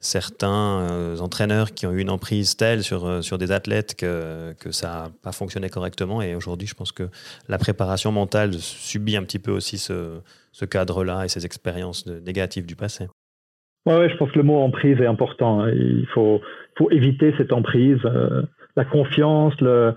certains 0.00 1.18
entraîneurs 1.20 1.74
qui 1.74 1.86
ont 1.86 1.92
eu 1.92 2.00
une 2.00 2.08
emprise 2.08 2.56
telle 2.56 2.82
sur, 2.82 3.22
sur 3.22 3.36
des 3.36 3.52
athlètes 3.52 3.94
que, 3.94 4.54
que 4.58 4.70
ça 4.70 4.86
n'a 4.86 5.10
pas 5.22 5.32
fonctionné 5.32 5.68
correctement. 5.68 6.22
Et 6.22 6.34
aujourd'hui, 6.34 6.66
je 6.66 6.74
pense 6.74 6.92
que 6.92 7.10
la 7.46 7.58
préparation 7.58 8.10
mentale 8.10 8.54
subit 8.54 9.18
un 9.18 9.22
petit 9.24 9.38
peu 9.38 9.50
aussi 9.50 9.76
ce, 9.76 10.20
ce 10.52 10.64
cadre-là 10.64 11.26
et 11.26 11.28
ces 11.28 11.44
expériences 11.44 12.06
négatives 12.06 12.64
du 12.64 12.76
passé. 12.76 13.08
Oui, 13.86 14.08
je 14.08 14.16
pense 14.16 14.30
que 14.30 14.38
le 14.38 14.44
mot 14.44 14.60
emprise 14.60 15.00
est 15.00 15.06
important. 15.06 15.62
Hein. 15.62 15.70
Il 15.72 16.06
faut, 16.06 16.40
faut 16.76 16.90
éviter 16.90 17.34
cette 17.36 17.52
emprise. 17.52 17.98
Euh, 18.06 18.42
la 18.76 18.84
confiance, 18.84 19.58
le, 19.60 19.94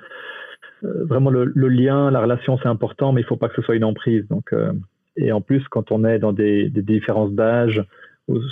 euh, 0.83 1.05
vraiment 1.05 1.29
le, 1.29 1.45
lien, 1.67 2.11
la 2.11 2.21
relation, 2.21 2.57
c'est 2.61 2.67
important, 2.67 3.13
mais 3.13 3.21
il 3.21 3.23
ne 3.23 3.29
faut 3.29 3.37
pas 3.37 3.47
que 3.47 3.55
ce 3.55 3.61
soit 3.61 3.75
une 3.75 3.85
emprise. 3.85 4.27
Donc, 4.27 4.51
euh, 4.51 4.73
et 5.15 5.31
en 5.31 5.39
plus, 5.39 5.65
quand 5.69 5.91
on 5.91 6.03
est 6.03 6.19
dans 6.19 6.33
des, 6.33 6.69
des 6.69 6.81
différences 6.81 7.31
d'âge, 7.31 7.81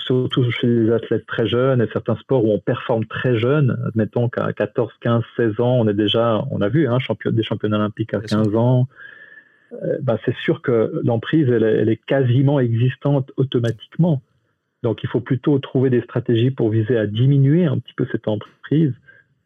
surtout 0.06 0.50
chez 0.52 0.68
les 0.68 0.92
athlètes 0.92 1.26
très 1.28 1.48
jeunes 1.48 1.82
et 1.82 1.88
certains 1.92 2.16
sports 2.16 2.46
où 2.46 2.52
on 2.54 2.60
performe 2.60 3.06
très 3.06 3.38
jeune, 3.38 3.78
admettons 3.90 4.30
qu'à 4.30 4.54
14, 4.54 4.90
15, 5.02 5.22
16 5.36 5.60
ans, 5.60 5.76
on 5.82 5.88
est 5.90 5.94
déjà, 5.94 6.46
on 6.50 6.62
a 6.62 6.70
vu, 6.70 6.88
hein, 6.88 6.98
champion, 7.00 7.32
des 7.32 7.44
championnats 7.44 7.78
olympiques 7.78 8.14
à 8.14 8.22
15 8.22 8.56
ans, 8.56 8.88
bah, 10.02 10.18
c'est 10.24 10.36
sûr 10.38 10.62
que 10.62 11.02
l'emprise, 11.04 11.50
elle, 11.50 11.64
elle, 11.64 11.90
est 11.90 12.00
quasiment 12.06 12.62
existante 12.62 13.34
automatiquement. 13.36 14.22
Donc 14.86 15.00
il 15.02 15.10
faut 15.10 15.20
plutôt 15.20 15.58
trouver 15.58 15.90
des 15.90 16.02
stratégies 16.02 16.52
pour 16.52 16.70
viser 16.70 16.96
à 16.96 17.08
diminuer 17.08 17.66
un 17.66 17.80
petit 17.80 17.94
peu 17.98 18.06
cette 18.12 18.28
emprise 18.28 18.94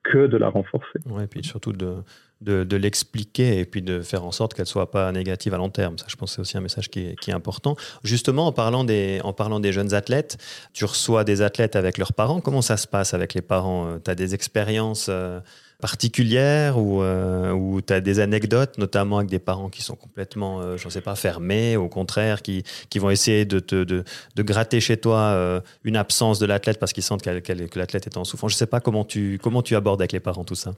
que 0.04 0.28
de 0.28 0.36
la 0.36 0.50
renforcer. 0.50 1.00
Oui, 1.06 1.24
et 1.24 1.28
puis 1.28 1.46
surtout 1.46 1.72
de, 1.72 2.04
de, 2.42 2.76
l'expliquer 2.76 3.60
et 3.60 3.66
puis 3.66 3.82
de 3.82 4.02
faire 4.02 4.26
en 4.26 4.34
sorte 4.34 4.54
qu'elle 4.54 4.64
ne 4.64 4.68
soit 4.68 4.92
pas 4.92 5.10
négative 5.14 5.54
à 5.54 5.58
long 5.58 5.70
terme. 5.70 5.98
Ça, 5.98 6.08
je 6.10 6.18
pense 6.18 6.32
que 6.32 6.36
c'est 6.36 6.42
aussi 6.42 6.58
un 6.58 6.62
message 6.62 6.90
qui 6.90 7.00
est, 7.00 7.20
qui 7.22 7.32
est, 7.32 7.34
important. 7.34 7.78
Justement, 8.04 8.48
en 8.48 8.52
parlant, 8.52 8.84
des, 8.84 9.22
en 9.24 9.32
parlant 9.32 9.62
des 9.62 9.72
jeunes 9.72 9.94
athlètes, 9.94 10.38
tu 10.74 10.84
reçois 10.84 11.24
des 11.24 11.42
athlètes 11.42 11.78
avec 11.78 11.98
leurs 11.98 12.12
parents. 12.12 12.42
Comment 12.42 12.62
ça 12.62 12.76
se 12.76 12.88
passe 12.88 13.14
avec 13.14 13.34
les 13.34 13.42
parents? 13.42 13.88
Euh, 13.88 14.00
Tu 14.04 14.12
as 14.12 14.16
des 14.16 14.36
expériences 14.36 15.08
euh, 15.10 15.40
particulière 15.80 16.78
ou, 16.78 17.02
euh, 17.02 17.80
tu 17.86 17.94
as 17.94 18.02
des 18.02 18.20
anecdotes, 18.20 18.78
notamment 18.78 19.20
avec 19.20 19.30
des 19.30 19.40
parents 19.40 19.70
qui 19.70 19.82
sont 19.82 19.96
complètement, 19.96 20.62
euh, 20.62 20.78
je 20.78 20.86
ne 20.86 20.92
sais 20.92 21.02
pas, 21.02 21.16
fermés, 21.16 21.78
au 21.78 21.88
contraire, 21.88 22.42
qui, 22.42 22.64
qui 22.90 23.00
vont 23.00 23.10
essayer 23.10 23.46
de, 23.46 23.60
te, 23.60 23.84
de, 23.84 24.04
de 24.36 24.44
gratter 24.44 24.82
chez 24.82 24.98
toi 24.98 25.18
euh, 25.18 25.62
une 25.84 25.96
absence 25.96 26.40
de 26.40 26.46
l'athlète 26.46 26.80
parce 26.80 26.94
qu'ils 26.94 27.04
sentent 27.04 27.24
que 27.24 27.80
l'athlète 27.80 28.08
est 28.08 28.18
en 28.18 28.26
souffrance. 28.26 28.52
Je 28.52 28.56
ne 28.56 28.60
sais 28.60 28.68
pas 28.68 28.82
comment 28.82 29.06
tu, 29.06 29.40
comment 29.42 29.62
tu 29.62 29.76
abordes 29.76 30.02
avec 30.02 30.12
les 30.12 30.20
parents 30.20 30.44
tout 30.44 30.56
ça. 30.56 30.72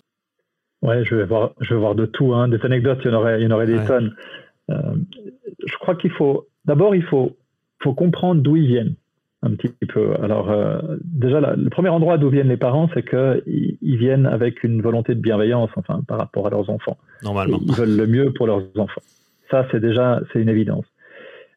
Ouais, 0.84 1.04
je 1.04 1.16
vais 1.16 1.26
voir, 1.26 1.52
je 1.62 1.74
vais 1.74 1.80
voir 1.80 1.96
de 1.96 2.06
tout. 2.06 2.34
Hein. 2.34 2.48
Des 2.48 2.60
anecdotes, 2.64 3.00
il 3.04 3.12
y 3.12 3.14
en 3.14 3.18
aurait, 3.18 3.42
il 3.42 3.44
y 3.44 3.48
en 3.48 3.52
aurait 3.52 3.68
des 3.68 3.84
tonnes. 3.86 4.16
je 4.70 5.78
crois 5.80 5.96
qu'il 5.96 6.12
faut, 6.12 6.48
d'abord, 6.66 6.96
il 6.96 7.04
faut, 7.04 7.38
faut 7.84 7.94
comprendre 7.94 8.42
d'où 8.42 8.56
ils 8.56 8.68
viennent 8.68 8.96
un 9.44 9.56
petit 9.56 9.70
peu. 9.88 10.14
Alors, 10.22 10.52
euh, 10.52 10.80
déjà, 11.04 11.40
le 11.40 11.70
premier 11.70 11.90
endroit 11.90 12.18
d'où 12.18 12.30
viennent 12.30 12.50
les 12.50 12.58
parents, 12.58 12.90
c'est 12.94 13.08
qu'ils 13.08 13.78
ils 13.82 13.98
viennent 13.98 14.28
avec 14.28 14.64
une 14.64 14.82
volonté 14.82 15.16
de 15.16 15.20
bienveillance, 15.20 15.72
enfin, 15.76 16.02
par 16.08 16.20
rapport 16.20 16.48
à 16.48 16.50
leurs 16.52 16.70
enfants. 16.70 16.98
Normalement. 17.24 17.60
ils 17.62 17.74
veulent 17.74 17.98
le 17.98 18.08
mieux 18.08 18.32
pour 18.34 18.46
leurs 18.46 18.64
enfants. 18.78 19.02
Ça, 19.50 19.68
c'est 19.72 19.80
déjà, 19.80 20.22
c'est 20.32 20.42
une 20.42 20.50
évidence. 20.50 20.86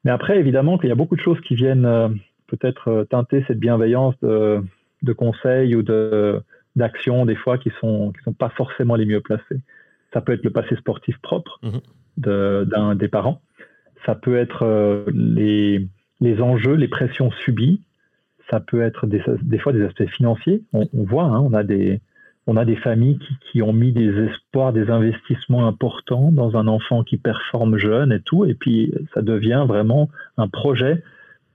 Mais 0.04 0.10
après, 0.10 0.38
évidemment, 0.38 0.78
qu'il 0.78 0.88
y 0.88 0.92
a 0.92 0.96
beaucoup 0.96 1.16
de 1.16 1.20
choses 1.20 1.40
qui 1.42 1.54
viennent 1.54 1.84
euh, 1.84 2.08
peut-être 2.46 2.88
euh, 2.88 3.04
teinter 3.04 3.44
cette 3.46 3.58
bienveillance 3.58 4.14
de, 4.22 4.62
de 5.02 5.12
conseils 5.12 5.74
ou 5.76 5.82
de 5.82 6.40
d'actions, 6.76 7.24
des 7.24 7.36
fois, 7.36 7.56
qui 7.56 7.70
sont 7.80 8.12
qui 8.12 8.22
sont 8.24 8.32
pas 8.32 8.48
forcément 8.48 8.96
les 8.96 9.04
mieux 9.04 9.20
placées. 9.20 9.60
Ça 10.12 10.20
peut 10.20 10.32
être 10.32 10.42
le 10.42 10.50
passé 10.50 10.74
sportif 10.76 11.16
propre 11.18 11.60
mhm. 11.62 11.80
d'un 12.64 12.94
des 12.96 13.08
parents. 13.08 13.40
Ça 14.04 14.16
peut 14.16 14.36
être 14.36 15.04
les 15.12 15.86
les 16.24 16.40
enjeux, 16.40 16.74
les 16.74 16.88
pressions 16.88 17.30
subies. 17.30 17.80
Ça 18.50 18.60
peut 18.60 18.82
être 18.82 19.06
des, 19.06 19.20
fois 19.58 19.72
des 19.72 19.82
aspects 19.84 20.06
financiers. 20.06 20.62
On, 20.72 20.86
voit, 20.92 21.24
hein, 21.24 21.40
on, 21.40 21.54
a 21.54 21.62
des, 21.62 22.00
on 22.46 22.56
a 22.56 22.64
des 22.64 22.76
familles 22.76 23.18
qui, 23.50 23.62
ont 23.62 23.72
mis 23.72 23.92
des 23.92 24.10
espoirs, 24.26 24.72
des 24.72 24.90
investissements 24.90 25.66
importants 25.66 26.30
dans 26.30 26.56
un 26.56 26.66
enfant 26.66 27.04
qui 27.04 27.16
performe 27.16 27.78
jeune 27.78 28.12
et 28.12 28.20
tout. 28.20 28.44
Et 28.44 28.54
puis, 28.54 28.92
ça 29.14 29.22
devient 29.22 29.64
vraiment 29.66 30.10
un 30.36 30.48
projet, 30.48 31.02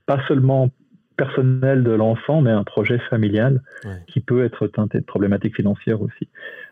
pas 0.06 0.20
seulement 0.26 0.70
personnel 1.16 1.84
de 1.84 1.92
l'enfant, 1.92 2.40
mais 2.40 2.50
un 2.50 2.64
projet 2.64 2.98
familial 3.10 3.62
qui 4.06 4.20
peut 4.20 4.44
être 4.44 4.66
teinté 4.66 4.98
de 4.98 5.04
problématiques 5.04 5.54
financières 5.54 6.00
aussi. 6.00 6.28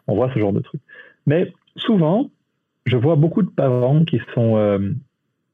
On 0.06 0.14
voit 0.14 0.32
ce 0.32 0.38
genre 0.38 0.52
de 0.52 0.60
trucs. 0.60 0.80
Mais 1.26 1.52
souvent, 1.76 2.30
je 2.86 2.96
vois 2.96 3.16
beaucoup 3.16 3.42
de 3.42 3.50
parents 3.50 4.04
qui 4.04 4.20
sont, 4.34 4.56
euh, 4.56 4.78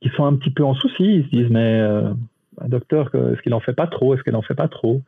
qui 0.01 0.09
sont 0.11 0.25
un 0.25 0.35
petit 0.37 0.51
peu 0.51 0.65
en 0.65 0.75
souci. 0.75 1.05
Ils 1.05 1.25
se 1.25 1.31
disent, 1.31 1.51
mais 1.51 1.81
euh, 1.81 2.15
docteur, 2.67 3.15
est-ce 3.15 3.41
qu'il 3.43 3.51
n'en 3.51 3.61
fait 3.61 3.73
pas 3.73 3.87
trop 3.87 4.15
Est-ce 4.15 4.23
qu'il 4.23 4.33
n'en 4.33 4.43
fait 4.43 4.55
pas 4.55 4.69
trop? 4.69 5.03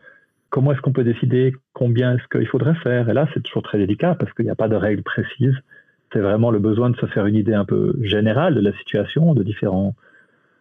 Comment 0.50 0.72
est-ce 0.72 0.80
qu'on 0.80 0.92
peut 0.92 1.04
décider 1.04 1.54
combien 1.72 2.16
est-ce 2.16 2.28
qu'il 2.28 2.46
faudrait 2.46 2.74
faire? 2.76 3.08
Et 3.08 3.14
là, 3.14 3.28
c'est 3.34 3.42
toujours 3.42 3.62
très 3.62 3.78
délicat 3.78 4.14
parce 4.14 4.32
qu'il 4.32 4.44
n'y 4.44 4.50
a 4.50 4.54
pas 4.54 4.68
de 4.68 4.76
règles 4.76 5.02
précises. 5.02 5.56
C'est 6.12 6.20
vraiment 6.20 6.50
le 6.50 6.60
besoin 6.60 6.90
de 6.90 6.96
se 6.96 7.06
faire 7.06 7.26
une 7.26 7.34
idée 7.34 7.54
un 7.54 7.64
peu 7.64 7.96
générale 8.02 8.54
de 8.54 8.60
la 8.60 8.72
situation, 8.72 9.34
de 9.34 9.42
différents 9.42 9.94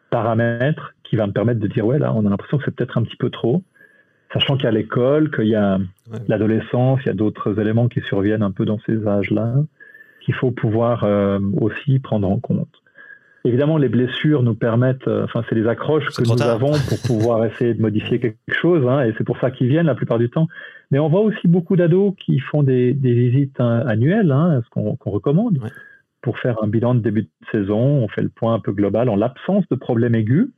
paramètres 0.10 0.94
qui 1.04 1.16
va 1.16 1.28
me 1.28 1.34
permettre 1.34 1.60
de 1.60 1.68
dire, 1.68 1.86
ouais, 1.86 2.00
là, 2.00 2.14
on 2.14 2.26
a 2.26 2.30
l'impression 2.30 2.58
que 2.58 2.66
c'est 2.66 2.76
peut-être 2.76 2.98
un 2.98 3.04
petit 3.04 3.18
peu 3.18 3.30
trop. 3.30 3.64
Sachant 4.34 4.56
qu'il 4.56 4.66
y 4.66 4.68
a 4.68 4.72
l'école, 4.72 5.32
qu'il 5.32 5.48
y 5.48 5.56
a 5.56 5.80
l'adolescence, 6.28 7.00
il 7.04 7.08
y 7.08 7.12
a 7.12 7.14
d'autres 7.14 7.60
éléments 7.60 7.88
qui 7.88 8.02
surviennent 8.02 8.44
un 8.44 8.52
peu 8.52 8.66
dans 8.66 8.80
ces 8.86 9.08
âges-là, 9.08 9.54
qu'il 10.22 10.34
faut 10.34 10.52
pouvoir 10.52 11.04
euh, 11.04 11.40
aussi 11.62 12.00
prendre 12.00 12.30
en 12.30 12.40
compte. 12.40 12.82
Évidemment, 13.46 13.78
les 13.78 13.90
blessures 13.90 14.42
nous 14.42 14.56
permettent, 14.56 15.08
euh, 15.08 15.24
enfin, 15.24 15.44
c'est 15.48 15.54
les 15.54 15.68
accroches 15.68 16.08
que 16.08 16.24
nous 16.24 16.42
avons 16.42 16.72
pour 16.90 17.00
pouvoir 17.06 17.46
essayer 17.46 17.76
de 17.76 17.82
modifier 17.82 18.20
quelque 18.20 18.38
chose, 18.60 18.88
hein, 18.88 19.04
et 19.04 19.14
c'est 19.18 19.24
pour 19.24 19.38
ça 19.38 19.52
qu'ils 19.52 19.68
viennent 19.68 19.86
la 19.86 19.94
plupart 19.94 20.18
du 20.18 20.32
temps. 20.32 20.48
Mais 20.90 20.98
on 20.98 21.10
voit 21.10 21.22
aussi 21.22 21.48
beaucoup 21.48 21.76
d'ados 21.76 22.16
qui 22.18 22.40
font 22.40 22.64
des, 22.64 22.94
visites 22.94 23.60
hein, 23.60 23.84
annuelles, 23.86 24.32
hein, 24.32 24.62
ce 24.66 24.70
qu'on 24.72 24.98
recommande, 25.06 25.60
pour 26.24 26.40
faire 26.40 26.64
un 26.64 26.68
bilan 26.68 26.96
de 26.96 27.02
début 27.02 27.22
de 27.22 27.30
saison. 27.52 27.78
On 27.78 28.08
fait 28.08 28.24
le 28.24 28.30
point 28.30 28.56
un 28.56 28.60
peu 28.60 28.72
global 28.72 29.10
en 29.10 29.16
l'absence 29.16 29.64
de 29.70 29.76
problèmes 29.76 30.16
aigus. 30.16 30.50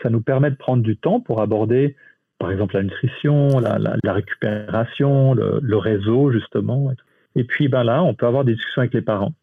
Ça 0.00 0.08
nous 0.08 0.20
permet 0.20 0.50
de 0.50 0.56
prendre 0.56 0.84
du 0.84 0.96
temps 0.96 1.20
pour 1.20 1.40
aborder 1.42 1.96
par 2.38 2.50
exemple 2.50 2.76
la 2.76 2.84
nutrition, 2.84 3.58
la, 3.58 4.12
récupération, 4.12 5.34
le, 5.34 5.76
réseau 5.76 6.30
justement. 6.30 6.92
Et 7.34 7.44
puis 7.44 7.68
ben 7.68 7.84
là, 7.84 8.02
on 8.02 8.14
peut 8.14 8.26
avoir 8.26 8.44
des 8.44 8.54
discussions 8.54 8.80
avec 8.80 8.94
les 8.94 9.02
parents. 9.02 9.34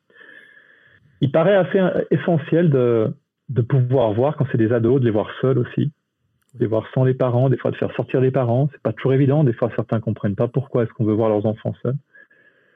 Il 1.21 1.31
paraît 1.31 1.55
assez 1.55 1.79
essentiel 2.11 2.69
de, 2.69 3.13
de 3.49 3.61
pouvoir 3.61 4.13
voir 4.13 4.35
quand 4.37 4.45
c'est 4.51 4.57
des 4.57 4.71
ados, 4.71 4.99
de 4.99 5.05
les 5.05 5.11
voir 5.11 5.29
seuls 5.41 5.57
aussi, 5.57 5.91
de 6.53 6.59
les 6.59 6.67
voir 6.67 6.85
sans 6.93 7.03
les 7.03 7.13
parents, 7.13 7.49
des 7.49 7.57
fois 7.57 7.71
de 7.71 7.75
faire 7.75 7.93
sortir 7.95 8.21
les 8.21 8.31
parents. 8.31 8.69
C'est 8.71 8.81
pas 8.81 8.93
toujours 8.93 9.13
évident. 9.13 9.43
Des 9.43 9.53
fois, 9.53 9.71
certains 9.75 9.99
comprennent 9.99 10.35
pas 10.35 10.47
pourquoi 10.47 10.83
est-ce 10.83 10.91
qu'on 10.93 11.05
veut 11.05 11.13
voir 11.13 11.29
leurs 11.29 11.45
enfants 11.45 11.73
seuls. 11.81 11.95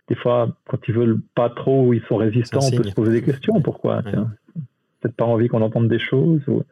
Des 0.08 0.16
fois, 0.16 0.50
quand 0.68 0.78
ils 0.88 0.94
veulent 0.94 1.20
pas 1.36 1.50
trop 1.50 1.88
ou 1.88 1.94
ils 1.94 2.04
sont 2.04 2.18
résistants, 2.18 2.60
on 2.62 2.76
peut 2.76 2.84
se 2.84 2.94
poser 2.94 3.12
des 3.12 3.22
questions. 3.22 3.62
Pourquoi 3.62 4.02
Peut-être 4.02 5.16
pas 5.16 5.26
envie 5.26 5.48
qu'on 5.48 5.62
entende 5.62 5.88
des 5.88 6.00
choses. 6.00 6.42
Ou 6.48 6.64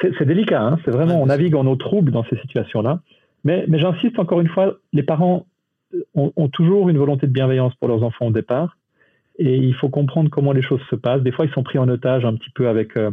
c'est 0.00 0.24
délicat, 0.24 0.62
hein. 0.62 0.78
c'est 0.84 0.90
vraiment, 0.90 1.20
on 1.20 1.26
navigue 1.26 1.56
en 1.56 1.66
eau 1.66 1.76
trouble 1.76 2.12
dans 2.12 2.24
ces 2.24 2.36
situations-là. 2.36 3.00
Mais, 3.44 3.64
mais 3.68 3.78
j'insiste 3.78 4.18
encore 4.18 4.40
une 4.40 4.48
fois, 4.48 4.76
les 4.92 5.02
parents 5.02 5.46
ont, 6.14 6.48
toujours 6.48 6.88
une 6.88 6.98
volonté 6.98 7.26
de 7.26 7.32
bienveillance 7.32 7.74
pour 7.76 7.88
leurs 7.88 8.02
enfants 8.02 8.26
au 8.26 8.30
départ, 8.30 8.77
et 9.38 9.56
il 9.56 9.74
faut 9.74 9.88
comprendre 9.88 10.30
comment 10.30 10.52
les 10.52 10.62
choses 10.62 10.80
se 10.90 10.96
passent. 10.96 11.22
Des 11.22 11.32
fois, 11.32 11.46
ils 11.46 11.52
sont 11.52 11.62
pris 11.62 11.78
en 11.78 11.88
otage 11.88 12.24
un 12.24 12.34
petit 12.34 12.50
peu 12.50 12.68
avec 12.68 12.96
euh, 12.96 13.10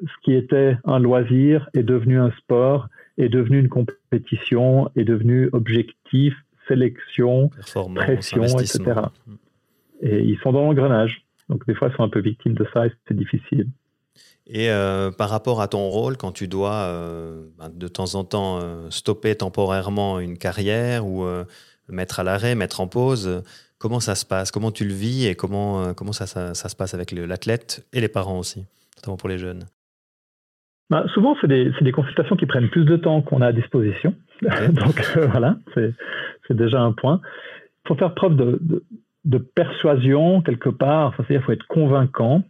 ce 0.00 0.12
qui 0.22 0.32
était 0.32 0.76
un 0.84 0.98
loisir 0.98 1.68
est 1.74 1.82
devenu 1.82 2.18
un 2.18 2.30
sport, 2.38 2.88
est 3.18 3.28
devenu 3.28 3.58
une 3.58 3.68
compétition, 3.68 4.90
est 4.96 5.04
devenu 5.04 5.50
objectif, 5.52 6.34
sélection, 6.66 7.50
pression, 7.94 8.44
etc. 8.44 9.00
Et 10.00 10.20
ils 10.20 10.38
sont 10.38 10.52
dans 10.52 10.62
l'engrenage. 10.62 11.22
Donc 11.48 11.66
des 11.66 11.74
fois, 11.74 11.88
ils 11.88 11.96
sont 11.96 12.02
un 12.02 12.08
peu 12.08 12.20
victimes 12.20 12.54
de 12.54 12.66
ça 12.72 12.86
et 12.86 12.92
c'est 13.06 13.16
difficile. 13.16 13.66
Et 14.46 14.70
euh, 14.70 15.10
par 15.10 15.28
rapport 15.28 15.60
à 15.60 15.68
ton 15.68 15.88
rôle, 15.88 16.16
quand 16.16 16.32
tu 16.32 16.48
dois 16.48 16.74
euh, 16.74 17.46
ben, 17.58 17.68
de 17.68 17.88
temps 17.88 18.14
en 18.14 18.24
temps 18.24 18.60
stopper 18.90 19.34
temporairement 19.34 20.20
une 20.20 20.38
carrière 20.38 21.06
ou 21.06 21.26
mettre 21.88 22.20
à 22.20 22.22
l'arrêt, 22.22 22.54
mettre 22.54 22.80
en 22.80 22.86
pause, 22.86 23.42
comment 23.78 24.00
ça 24.00 24.14
se 24.14 24.26
passe? 24.26 24.50
Comment 24.50 24.70
tu 24.70 24.84
le 24.84 24.94
vis 24.94 25.26
et 25.26 25.34
comment, 25.34 25.94
comment 25.94 26.12
ça, 26.12 26.26
ça, 26.26 26.54
se 26.54 26.76
passe 26.76 26.94
avec 26.94 27.12
l'athlète 27.12 27.86
et 27.92 28.00
les 28.00 28.08
parents 28.08 28.38
aussi, 28.38 28.66
notamment 28.96 29.16
pour 29.16 29.28
les 29.28 29.38
jeunes? 29.38 29.64
Bah, 30.90 31.04
Souvent, 31.14 31.36
c'est 31.40 31.48
des, 31.48 31.70
des, 31.80 31.92
consultations 31.92 32.36
qui 32.36 32.46
prennent 32.46 32.70
plus 32.70 32.84
de 32.84 32.96
temps 32.96 33.20
qu'on 33.22 33.40
a 33.42 33.48
à 33.48 33.52
disposition. 33.52 34.14
Donc 34.42 35.02
voilà, 35.30 35.56
c'est 35.74 35.94
déjà 36.50 36.80
un 36.80 36.92
point. 36.92 37.20
Il 37.84 37.88
faut 37.88 37.94
faire 37.94 38.14
preuve 38.14 38.36
de, 38.36 38.58
de, 38.60 38.84
de 39.24 39.38
persuasion 39.38 40.42
quelque 40.42 40.70
part, 40.70 41.14
c'est-à-dire 41.16 41.38
qu'il 41.38 41.46
faut 41.46 41.52
être 41.52 41.66
convaincant 41.66 42.42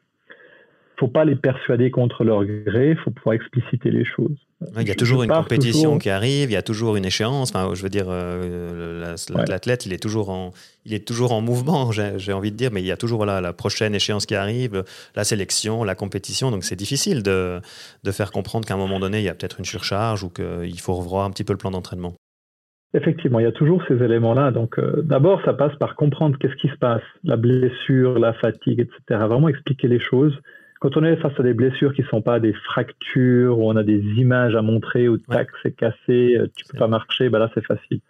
faut 0.98 1.08
pas 1.08 1.24
les 1.24 1.36
persuader 1.36 1.90
contre 1.90 2.24
leur 2.24 2.44
gré, 2.44 2.90
il 2.90 2.96
faut 2.96 3.10
pouvoir 3.10 3.34
expliciter 3.34 3.90
les 3.90 4.04
choses. 4.04 4.36
Il 4.80 4.88
y 4.88 4.90
a 4.90 4.94
toujours 4.96 5.22
une 5.22 5.30
compétition 5.30 5.98
qui 5.98 6.10
arrive, 6.10 6.50
il 6.50 6.54
y 6.54 6.56
a 6.56 6.62
toujours 6.62 6.96
une 6.96 7.04
échéance. 7.04 7.54
Enfin, 7.54 7.74
je 7.74 7.82
veux 7.82 7.88
dire, 7.88 8.06
euh, 8.08 9.14
l'athlète, 9.46 9.86
il 9.86 9.92
est 9.92 10.02
toujours 10.02 10.30
en, 10.30 10.50
il 10.84 10.94
est 10.94 11.06
toujours 11.06 11.32
en 11.32 11.40
mouvement, 11.40 11.92
j'ai 11.92 12.32
envie 12.32 12.50
de 12.50 12.56
dire, 12.56 12.70
mais 12.72 12.82
il 12.82 12.86
y 12.86 12.90
a 12.90 12.96
toujours 12.96 13.18
voilà, 13.18 13.40
la 13.40 13.52
prochaine 13.52 13.94
échéance 13.94 14.26
qui 14.26 14.34
arrive, 14.34 14.82
la 15.14 15.22
sélection, 15.22 15.84
la 15.84 15.94
compétition. 15.94 16.50
Donc 16.50 16.64
c'est 16.64 16.76
difficile 16.76 17.22
de, 17.22 17.60
de, 18.02 18.10
faire 18.10 18.32
comprendre 18.32 18.66
qu'à 18.66 18.74
un 18.74 18.78
moment 18.78 18.98
donné, 18.98 19.18
il 19.18 19.24
y 19.24 19.28
a 19.28 19.34
peut-être 19.34 19.60
une 19.60 19.64
surcharge 19.64 20.24
ou 20.24 20.28
qu'il 20.28 20.80
faut 20.80 20.94
revoir 20.94 21.24
un 21.24 21.30
petit 21.30 21.44
peu 21.44 21.52
le 21.52 21.58
plan 21.58 21.70
d'entraînement. 21.70 22.14
Effectivement, 22.94 23.38
il 23.38 23.44
y 23.44 23.46
a 23.46 23.52
toujours 23.52 23.82
ces 23.86 24.02
éléments-là. 24.02 24.50
Donc, 24.50 24.78
euh, 24.78 25.02
d'abord, 25.02 25.40
ça 25.44 25.52
passe 25.52 25.76
par 25.76 25.94
comprendre 25.94 26.36
qu'est-ce 26.40 26.56
qui 26.56 26.68
se 26.68 26.78
passe, 26.78 27.02
la 27.22 27.36
blessure, 27.36 28.18
la 28.18 28.32
fatigue, 28.32 28.80
etc. 28.80 29.24
Vraiment 29.28 29.48
expliquer 29.48 29.88
les 29.88 30.00
choses 30.00 30.34
quand 30.80 30.96
on 30.96 31.04
est 31.04 31.16
face 31.16 31.32
à 31.38 31.42
des 31.42 31.54
blessures 31.54 31.92
qui 31.92 32.02
ne 32.02 32.06
sont 32.06 32.22
pas 32.22 32.40
des 32.40 32.52
fractures, 32.52 33.58
où 33.58 33.68
on 33.68 33.76
a 33.76 33.82
des 33.82 34.00
images 34.16 34.54
à 34.54 34.62
montrer, 34.62 35.08
où 35.08 35.18
tac, 35.18 35.48
c'est 35.62 35.74
cassé, 35.74 36.36
euh, 36.36 36.46
tu 36.54 36.64
peux 36.70 36.78
pas 36.78 36.88
marcher, 36.88 37.28
bah 37.28 37.38
là 37.38 37.50
c'est 37.54 37.64
facile. 37.64 38.00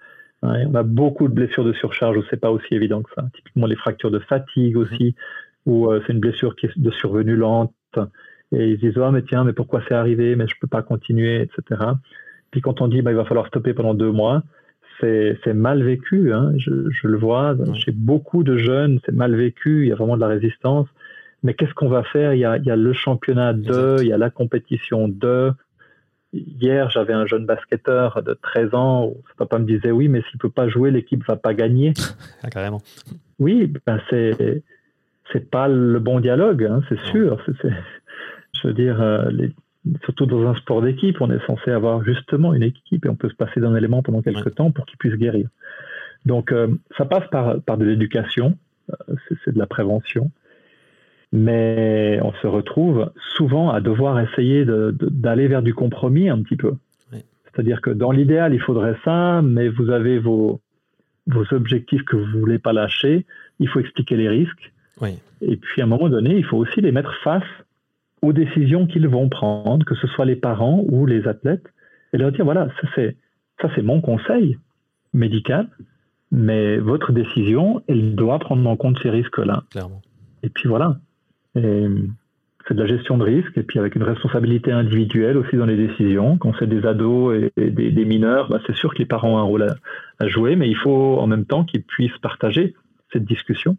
on 0.42 0.74
a 0.74 0.82
beaucoup 0.82 1.28
de 1.28 1.34
blessures 1.34 1.64
de 1.64 1.72
surcharge 1.72 2.16
où 2.16 2.24
c'est 2.30 2.40
pas 2.40 2.50
aussi 2.50 2.74
évident 2.74 3.02
que 3.02 3.10
ça. 3.14 3.24
Typiquement 3.34 3.66
les 3.66 3.76
fractures 3.76 4.10
de 4.10 4.18
fatigue 4.18 4.76
aussi, 4.76 5.14
où 5.66 5.90
euh, 5.90 6.02
c'est 6.06 6.12
une 6.12 6.20
blessure 6.20 6.56
qui 6.56 6.66
est 6.66 6.78
de 6.78 6.90
survenue 6.90 7.36
lente. 7.36 7.72
Et 8.52 8.70
ils 8.70 8.78
disent, 8.78 8.96
oh, 8.96 9.10
mais 9.10 9.22
tiens, 9.22 9.44
mais 9.44 9.52
pourquoi 9.52 9.82
c'est 9.86 9.94
arrivé, 9.94 10.34
mais 10.36 10.46
je 10.46 10.54
peux 10.60 10.66
pas 10.66 10.82
continuer, 10.82 11.42
etc. 11.42 11.82
Puis 12.50 12.60
quand 12.62 12.80
on 12.80 12.88
dit, 12.88 13.02
bah, 13.02 13.10
il 13.10 13.16
va 13.16 13.24
falloir 13.24 13.46
stopper 13.46 13.74
pendant 13.74 13.94
deux 13.94 14.10
mois, 14.10 14.42
c'est 15.00 15.54
mal 15.54 15.82
vécu. 15.82 16.32
Hein. 16.32 16.52
Je, 16.56 17.06
le 17.06 17.16
vois 17.16 17.56
chez 17.74 17.92
beaucoup 17.92 18.42
de 18.42 18.56
jeunes, 18.56 19.00
c'est 19.04 19.14
mal 19.14 19.34
vécu. 19.34 19.84
Il 19.84 19.88
y 19.88 19.92
a 19.92 19.94
vraiment 19.94 20.16
de 20.16 20.20
la 20.20 20.28
résistance 20.28 20.88
mais 21.42 21.54
qu'est-ce 21.54 21.74
qu'on 21.74 21.88
va 21.88 22.02
faire? 22.04 22.34
Il 22.34 22.40
y, 22.40 22.44
a, 22.44 22.56
il 22.56 22.64
y, 22.64 22.70
a, 22.70 22.76
le 22.76 22.92
championnat 22.92 23.52
de, 23.52 23.98
il 24.00 24.08
y 24.08 24.12
a 24.12 24.18
la 24.18 24.30
compétition 24.30 25.08
de. 25.08 25.52
Hier, 26.32 26.90
j'avais 26.90 27.14
un 27.14 27.24
jeune 27.26 27.46
basketteur 27.46 28.22
de 28.22 28.34
13 28.34 28.74
ans 28.74 29.06
où 29.06 29.22
son 29.28 29.34
papa 29.38 29.58
me 29.58 29.64
disait 29.64 29.90
oui, 29.90 30.08
mais 30.08 30.22
s'il 30.30 30.38
peut 30.38 30.50
pas 30.50 30.68
jouer, 30.68 30.90
l'équipe 30.90 31.24
va 31.26 31.36
pas 31.36 31.54
gagner. 31.54 31.94
ah, 32.42 32.50
carrément. 32.50 32.82
Oui, 33.38 33.72
ben 33.86 34.00
c'est 34.10 34.62
c'est 35.32 35.50
pas 35.50 35.68
le 35.68 35.98
bon 35.98 36.20
dialogue, 36.20 36.64
hein, 36.64 36.82
c'est 36.88 36.98
sûr. 37.10 37.38
je 37.54 38.66
veux 38.66 38.74
dire, 38.74 39.00
euh, 39.00 39.30
les, 39.30 39.52
surtout 40.04 40.26
dans 40.26 40.46
un 40.46 40.54
sport 40.54 40.82
d'équipe, 40.82 41.20
on 41.20 41.30
est 41.30 41.44
censé 41.46 41.70
avoir 41.70 42.02
justement 42.04 42.54
une 42.54 42.62
équipe 42.62 43.04
et 43.04 43.08
on 43.08 43.16
peut 43.16 43.28
se 43.28 43.34
passer 43.34 43.60
d'un 43.60 43.74
élément 43.74 44.02
pendant 44.02 44.22
quelques 44.22 44.54
temps 44.54 44.70
pour 44.70 44.86
qu'il 44.86 44.98
puisse 44.98 45.14
guérir. 45.14 45.48
Donc, 46.26 46.52
euh, 46.52 46.68
ça 46.96 47.04
passe 47.04 47.28
par, 47.30 47.60
par 47.62 47.78
de 47.78 47.84
l'éducation, 47.84 48.58
euh, 48.90 49.14
c'est 49.44 49.54
de 49.54 49.58
la 49.58 49.66
prévention 49.66 50.30
mais 51.32 52.18
on 52.22 52.32
se 52.34 52.46
retrouve 52.46 53.10
souvent 53.36 53.70
à 53.70 53.80
devoir 53.80 54.18
essayer 54.20 54.64
d'aller 54.64 55.48
vers 55.48 55.62
du 55.62 55.74
compromis 55.74 56.28
un 56.28 56.42
petit 56.42 56.56
peu. 56.56 56.74
C'est-à-dire 57.12 57.80
que 57.80 57.90
dans 57.90 58.12
l'idéal, 58.12 58.54
il 58.54 58.60
faudrait 58.60 58.96
ça, 59.04 59.42
mais 59.42 59.68
vous 59.68 59.90
avez 59.90 60.18
vos, 60.18 60.60
vos 61.26 61.44
objectifs 61.52 62.04
que 62.04 62.16
vous 62.16 62.26
ne 62.26 62.40
voulez 62.40 62.58
pas 62.58 62.72
lâcher, 62.72 63.26
il 63.58 63.68
faut 63.68 63.80
expliquer 63.80 64.16
les 64.16 64.28
risques. 64.28 64.72
Et 65.40 65.56
puis 65.56 65.80
à 65.80 65.84
un 65.84 65.88
moment 65.88 66.08
donné, 66.08 66.36
il 66.36 66.44
faut 66.44 66.56
aussi 66.56 66.80
les 66.80 66.92
mettre 66.92 67.14
face 67.22 67.42
aux 68.22 68.32
décisions 68.32 68.86
qu'ils 68.86 69.08
vont 69.08 69.28
prendre, 69.28 69.84
que 69.84 69.94
ce 69.94 70.06
soit 70.08 70.24
les 70.24 70.36
parents 70.36 70.84
ou 70.88 71.06
les 71.06 71.26
athlètes, 71.26 71.66
et 72.12 72.18
leur 72.18 72.32
dire, 72.32 72.44
voilà, 72.44 72.68
ça 72.94 73.68
c'est 73.74 73.82
mon 73.82 74.00
conseil 74.00 74.58
médical, 75.12 75.68
mais 76.30 76.78
votre 76.78 77.12
décision, 77.12 77.82
elle 77.88 78.14
doit 78.14 78.38
prendre 78.38 78.68
en 78.68 78.76
compte 78.76 78.98
ces 79.02 79.10
risques-là. 79.10 79.64
Et 80.42 80.48
puis 80.48 80.68
voilà 80.68 80.98
c'est 81.54 82.74
de 82.74 82.82
la 82.82 82.86
gestion 82.86 83.16
de 83.16 83.24
risque 83.24 83.56
et 83.56 83.62
puis 83.62 83.78
avec 83.78 83.94
une 83.94 84.02
responsabilité 84.02 84.72
individuelle 84.72 85.38
aussi 85.38 85.56
dans 85.56 85.64
les 85.64 85.76
décisions. 85.76 86.36
Quand 86.36 86.52
c'est 86.58 86.66
des 86.66 86.84
ados 86.86 87.50
et 87.56 87.70
des, 87.70 88.04
mineurs, 88.04 88.48
bah, 88.48 88.60
c'est 88.66 88.76
sûr 88.76 88.92
que 88.92 88.98
les 88.98 89.06
parents 89.06 89.34
ont 89.34 89.38
un 89.38 89.42
rôle 89.42 89.76
à, 90.18 90.28
jouer, 90.28 90.54
mais 90.56 90.68
il 90.68 90.76
faut 90.76 91.18
en 91.18 91.26
même 91.26 91.46
temps 91.46 91.64
qu'ils 91.64 91.82
puissent 91.82 92.18
partager 92.20 92.74
cette 93.12 93.24
discussion. 93.24 93.76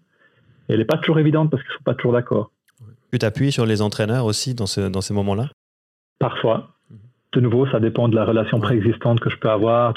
Et 0.68 0.74
elle 0.74 0.80
n'est 0.80 0.86
pas 0.86 0.98
toujours 0.98 1.20
évidente 1.20 1.52
parce 1.52 1.62
qu'ils 1.63 1.72
ne 1.72 1.78
sont 1.78 1.84
pas 1.84 1.94
toujours 1.94 2.13
d'accord. 2.13 2.52
Tu 3.12 3.20
t'appuies 3.20 3.52
sur 3.52 3.65
les 3.65 3.82
entraîneurs 3.82 4.26
aussi 4.26 4.56
dans, 4.56 4.67
ce, 4.67 4.82
dans 4.82 5.02
ces 5.02 5.13
moments-là? 5.13 5.50
Parfois. 6.20 6.76
De 7.32 7.42
nouveau, 7.42 7.67
ça 7.67 7.80
dépend 7.80 8.08
de 8.08 8.15
la 8.15 8.26
relation 8.26 8.60
préexistante 8.60 9.20
que 9.20 9.30
je 9.30 9.38
peux 9.38 9.50
avoir 9.50 9.94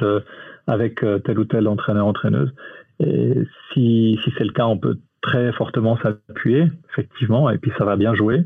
avec 0.66 1.02
euh, 1.02 1.18
tel 1.18 1.38
ou 1.38 1.46
tel 1.46 1.66
entraîneur-entraîneuse. 1.66 2.52
Et 3.00 3.32
si, 3.72 4.18
si 4.22 4.32
c'est 4.36 4.44
le 4.44 4.52
cas, 4.52 4.66
on 4.66 4.76
peut 4.76 4.98
très 5.22 5.52
fortement 5.52 5.96
s'appuyer, 5.98 6.70
effectivement, 6.90 7.48
et 7.48 7.58
puis 7.58 7.72
ça 7.78 7.84
va 7.84 7.96
bien 7.96 8.14
jouer. 8.14 8.44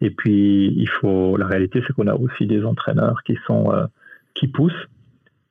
Et 0.00 0.10
puis, 0.10 0.72
il 0.76 0.88
faut, 0.88 1.36
la 1.36 1.46
réalité, 1.46 1.82
c'est 1.86 1.92
qu'on 1.92 2.08
a 2.08 2.14
aussi 2.14 2.46
des 2.46 2.64
entraîneurs 2.64 3.22
qui 3.24 3.38
sont, 3.46 3.72
euh, 3.72 3.86
qui 4.34 4.48
poussent, 4.48 4.88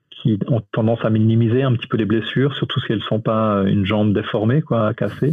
qui 0.10 0.40
ont 0.48 0.62
tendance 0.72 1.04
à 1.04 1.10
minimiser 1.10 1.64
un 1.64 1.74
petit 1.74 1.88
peu 1.88 1.98
les 1.98 2.06
blessures, 2.06 2.54
surtout 2.56 2.80
si 2.82 2.92
elles 2.92 3.00
ne 3.00 3.04
sont 3.04 3.22
pas 3.22 3.64
une 3.66 3.86
jambe 3.86 4.14
déformée, 4.14 4.62
quoi, 4.62 4.94
cassée. 4.94 5.32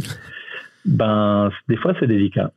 Ben, 0.85 1.51
des 1.67 1.75
fois, 1.75 1.93
c'est 1.99 2.07
délicat. 2.07 2.51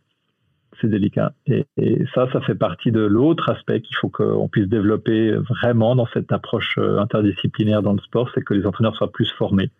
C'est 0.81 0.89
délicat. 0.89 1.33
Et, 1.47 1.67
ça, 2.15 2.29
ça 2.33 2.41
fait 2.41 2.55
partie 2.55 2.93
de 2.93 3.01
l'autre 3.01 3.51
aspect 3.51 3.81
qu'il 3.81 3.97
faut 3.97 4.09
qu'on 4.09 4.49
puisse 4.49 4.69
développer 4.69 5.33
vraiment 5.33 5.97
dans 5.97 6.07
cette 6.07 6.33
approche 6.33 6.77
euh, 6.79 6.99
interdisciplinaire 6.99 7.83
dans 7.83 7.93
le 7.93 8.01
sport, 8.01 8.31
c'est 8.35 8.43
que 8.43 8.55
les 8.55 8.67
entraîneurs 8.67 8.97
soient 8.97 9.13
plus 9.13 9.31
formés 9.33 9.71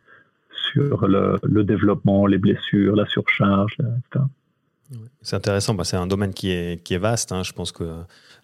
sur 0.73 1.07
le, 1.07 1.65
développement, 1.65 2.27
les 2.27 2.39
blessures, 2.39 2.97
la 2.97 3.07
surcharge, 3.07 3.77
etc. 3.81 4.25
C'est 5.23 5.37
intéressant, 5.37 5.75
bah, 5.75 5.85
c'est 5.85 5.97
un 5.97 6.07
domaine 6.07 6.35
qui 6.35 6.51
est, 6.51 6.83
qui 6.83 6.95
est 6.95 6.99
vaste. 6.99 7.33
Hein. 7.33 7.43
Je 7.43 7.53
pense 7.53 7.73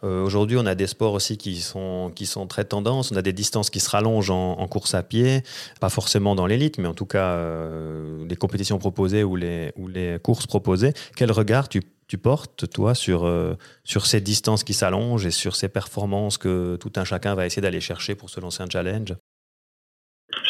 euh, 0.02 0.24
aujourd'hui, 0.24 0.56
on 0.56 0.66
a 0.66 0.74
des 0.74 0.86
sports 0.86 1.12
aussi 1.12 1.36
qui 1.36 1.56
sont, 1.56 2.10
qui 2.14 2.26
sont 2.26 2.46
très 2.46 2.64
tendances. 2.64 3.12
On 3.12 3.16
a 3.16 3.22
des 3.22 3.32
distances 3.32 3.70
qui 3.70 3.80
se 3.80 3.90
rallongent 3.90 4.30
en, 4.30 4.66
course 4.66 4.94
à 4.94 5.02
pied, 5.02 5.42
pas 5.80 5.90
forcément 5.90 6.34
dans 6.34 6.46
l'élite, 6.46 6.78
mais 6.78 6.88
en 6.88 6.94
tout 6.94 7.06
cas, 7.06 7.32
euh, 7.34 8.24
les 8.26 8.36
compétitions 8.36 8.78
proposées 8.78 9.24
ou 9.24 9.36
les, 9.36 9.72
ou 9.76 9.88
les 9.88 10.18
courses 10.22 10.46
proposées. 10.46 10.94
Quel 11.16 11.30
regard 11.30 11.68
tu, 11.68 11.82
tu 12.06 12.18
portes, 12.18 12.70
toi, 12.70 12.94
sur, 12.94 13.24
euh, 13.24 13.54
sur 13.84 14.06
ces 14.06 14.20
distances 14.20 14.64
qui 14.64 14.74
s'allongent 14.74 15.26
et 15.26 15.30
sur 15.30 15.54
ces 15.54 15.68
performances 15.68 16.38
que 16.38 16.76
tout 16.76 16.92
un 16.96 17.04
chacun 17.04 17.34
va 17.34 17.46
essayer 17.46 17.62
d'aller 17.62 17.80
chercher 17.80 18.14
pour 18.14 18.30
se 18.30 18.40
lancer 18.40 18.62
un 18.62 18.70
challenge? 18.70 19.14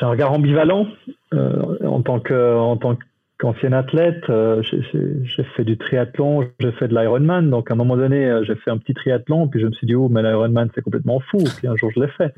J'ai 0.01 0.07
un 0.07 0.11
regard 0.11 0.33
ambivalent. 0.33 0.87
en 1.33 2.03
tant 2.03 2.21
que, 2.21 2.57
en 2.57 2.79
tant 2.79 2.97
qu'ancien 3.39 3.73
athlète, 3.73 4.25
euh, 4.31 4.63
j'ai 4.63 5.45
fait 5.57 5.65
du 5.65 5.77
triathlon, 5.77 6.49
j'ai 6.59 6.73
fait 6.73 6.89
de 6.89 6.95
l'Ironman. 6.95 7.51
Donc, 7.51 7.71
à 7.71 7.75
un 7.75 7.77
moment 7.77 7.99
donné, 7.99 8.25
euh, 8.25 8.43
j'ai 8.45 8.55
fait 8.55 8.71
un 8.71 8.79
petit 8.79 8.95
triathlon, 8.95 9.49
puis 9.49 9.61
je 9.61 9.67
me 9.67 9.73
suis 9.73 9.87
dit, 9.87 9.95
oh, 9.95 10.09
mais 10.09 10.23
l'Ironman, 10.23 10.71
c'est 10.75 10.81
complètement 10.81 11.21
fou. 11.21 11.39
Puis 11.59 11.69
un 11.69 11.77
jour, 11.77 11.91
je 11.95 12.01
l'ai 12.01 12.09
fait. 12.09 12.35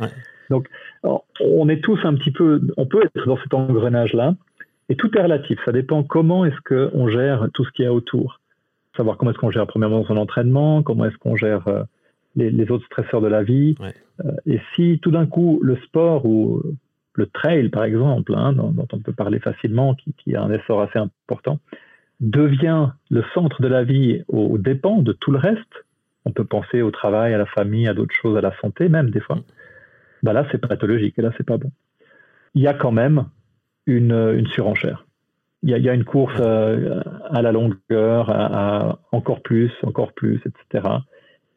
Donc, 0.50 0.68
on 1.04 1.68
est 1.68 1.80
tous 1.82 1.98
un 2.02 2.14
petit 2.14 2.32
peu, 2.32 2.60
on 2.76 2.86
peut 2.86 3.04
être 3.04 3.26
dans 3.26 3.36
cet 3.36 3.54
engrenage-là. 3.54 4.34
Et 4.88 4.96
tout 4.96 5.16
est 5.16 5.22
relatif. 5.22 5.60
Ça 5.64 5.70
dépend 5.70 6.02
comment 6.02 6.44
est-ce 6.44 6.60
qu'on 6.64 7.06
gère 7.08 7.46
tout 7.54 7.64
ce 7.64 7.70
qu'il 7.70 7.84
y 7.84 7.88
a 7.88 7.92
autour. 7.92 8.40
Savoir 8.96 9.16
comment 9.16 9.30
est-ce 9.30 9.38
qu'on 9.38 9.52
gère 9.52 9.68
premièrement 9.68 10.04
son 10.04 10.16
entraînement, 10.16 10.82
comment 10.82 11.04
est-ce 11.04 11.16
qu'on 11.16 11.36
gère 11.36 11.66
euh, 11.68 11.84
les, 12.34 12.70
autres 12.72 12.84
stresseurs 12.86 13.20
de 13.20 13.28
la 13.28 13.44
vie. 13.44 13.76
et 14.46 14.60
si 14.74 14.98
tout 15.00 15.10
d'un 15.10 15.26
coup, 15.26 15.60
le 15.62 15.76
sport 15.76 16.26
ou 16.26 16.62
le 17.14 17.26
trail, 17.26 17.68
par 17.68 17.84
exemple, 17.84 18.34
hein, 18.34 18.52
dont, 18.52 18.86
on 18.92 18.98
peut 18.98 19.12
parler 19.12 19.38
facilement, 19.38 19.94
qui, 19.94 20.34
a 20.34 20.42
un 20.42 20.52
essor 20.52 20.82
assez 20.82 20.98
important, 20.98 21.58
devient 22.20 22.90
le 23.10 23.24
centre 23.34 23.60
de 23.62 23.68
la 23.68 23.84
vie 23.84 24.22
aux, 24.28 24.58
dépens 24.58 25.02
de 25.02 25.12
tout 25.12 25.30
le 25.30 25.38
reste, 25.38 25.84
on 26.24 26.30
peut 26.30 26.44
penser 26.44 26.82
au 26.82 26.90
travail, 26.90 27.34
à 27.34 27.38
la 27.38 27.46
famille, 27.46 27.88
à 27.88 27.94
d'autres 27.94 28.14
choses, 28.14 28.36
à 28.36 28.40
la 28.40 28.54
santé 28.60 28.88
même 28.88 29.10
des 29.10 29.20
fois, 29.20 29.38
bah 30.22 30.32
là 30.32 30.46
c'est 30.52 30.58
pathologique 30.58 31.18
et 31.18 31.22
là 31.22 31.32
c'est 31.36 31.46
pas 31.46 31.58
bon. 31.58 31.72
Il 32.54 32.62
y 32.62 32.68
a 32.68 32.74
quand 32.74 32.92
même 32.92 33.26
une, 33.86 34.46
surenchère. 34.54 35.06
Il 35.64 35.70
y, 35.70 35.88
a, 35.88 35.94
une 35.94 36.04
course 36.04 36.34
euh, 36.40 37.00
à, 37.30 37.40
la 37.40 37.52
longueur, 37.52 38.30
à, 38.30 38.98
encore 39.12 39.42
plus, 39.42 39.70
encore 39.84 40.12
plus, 40.12 40.40
etc. 40.44 40.88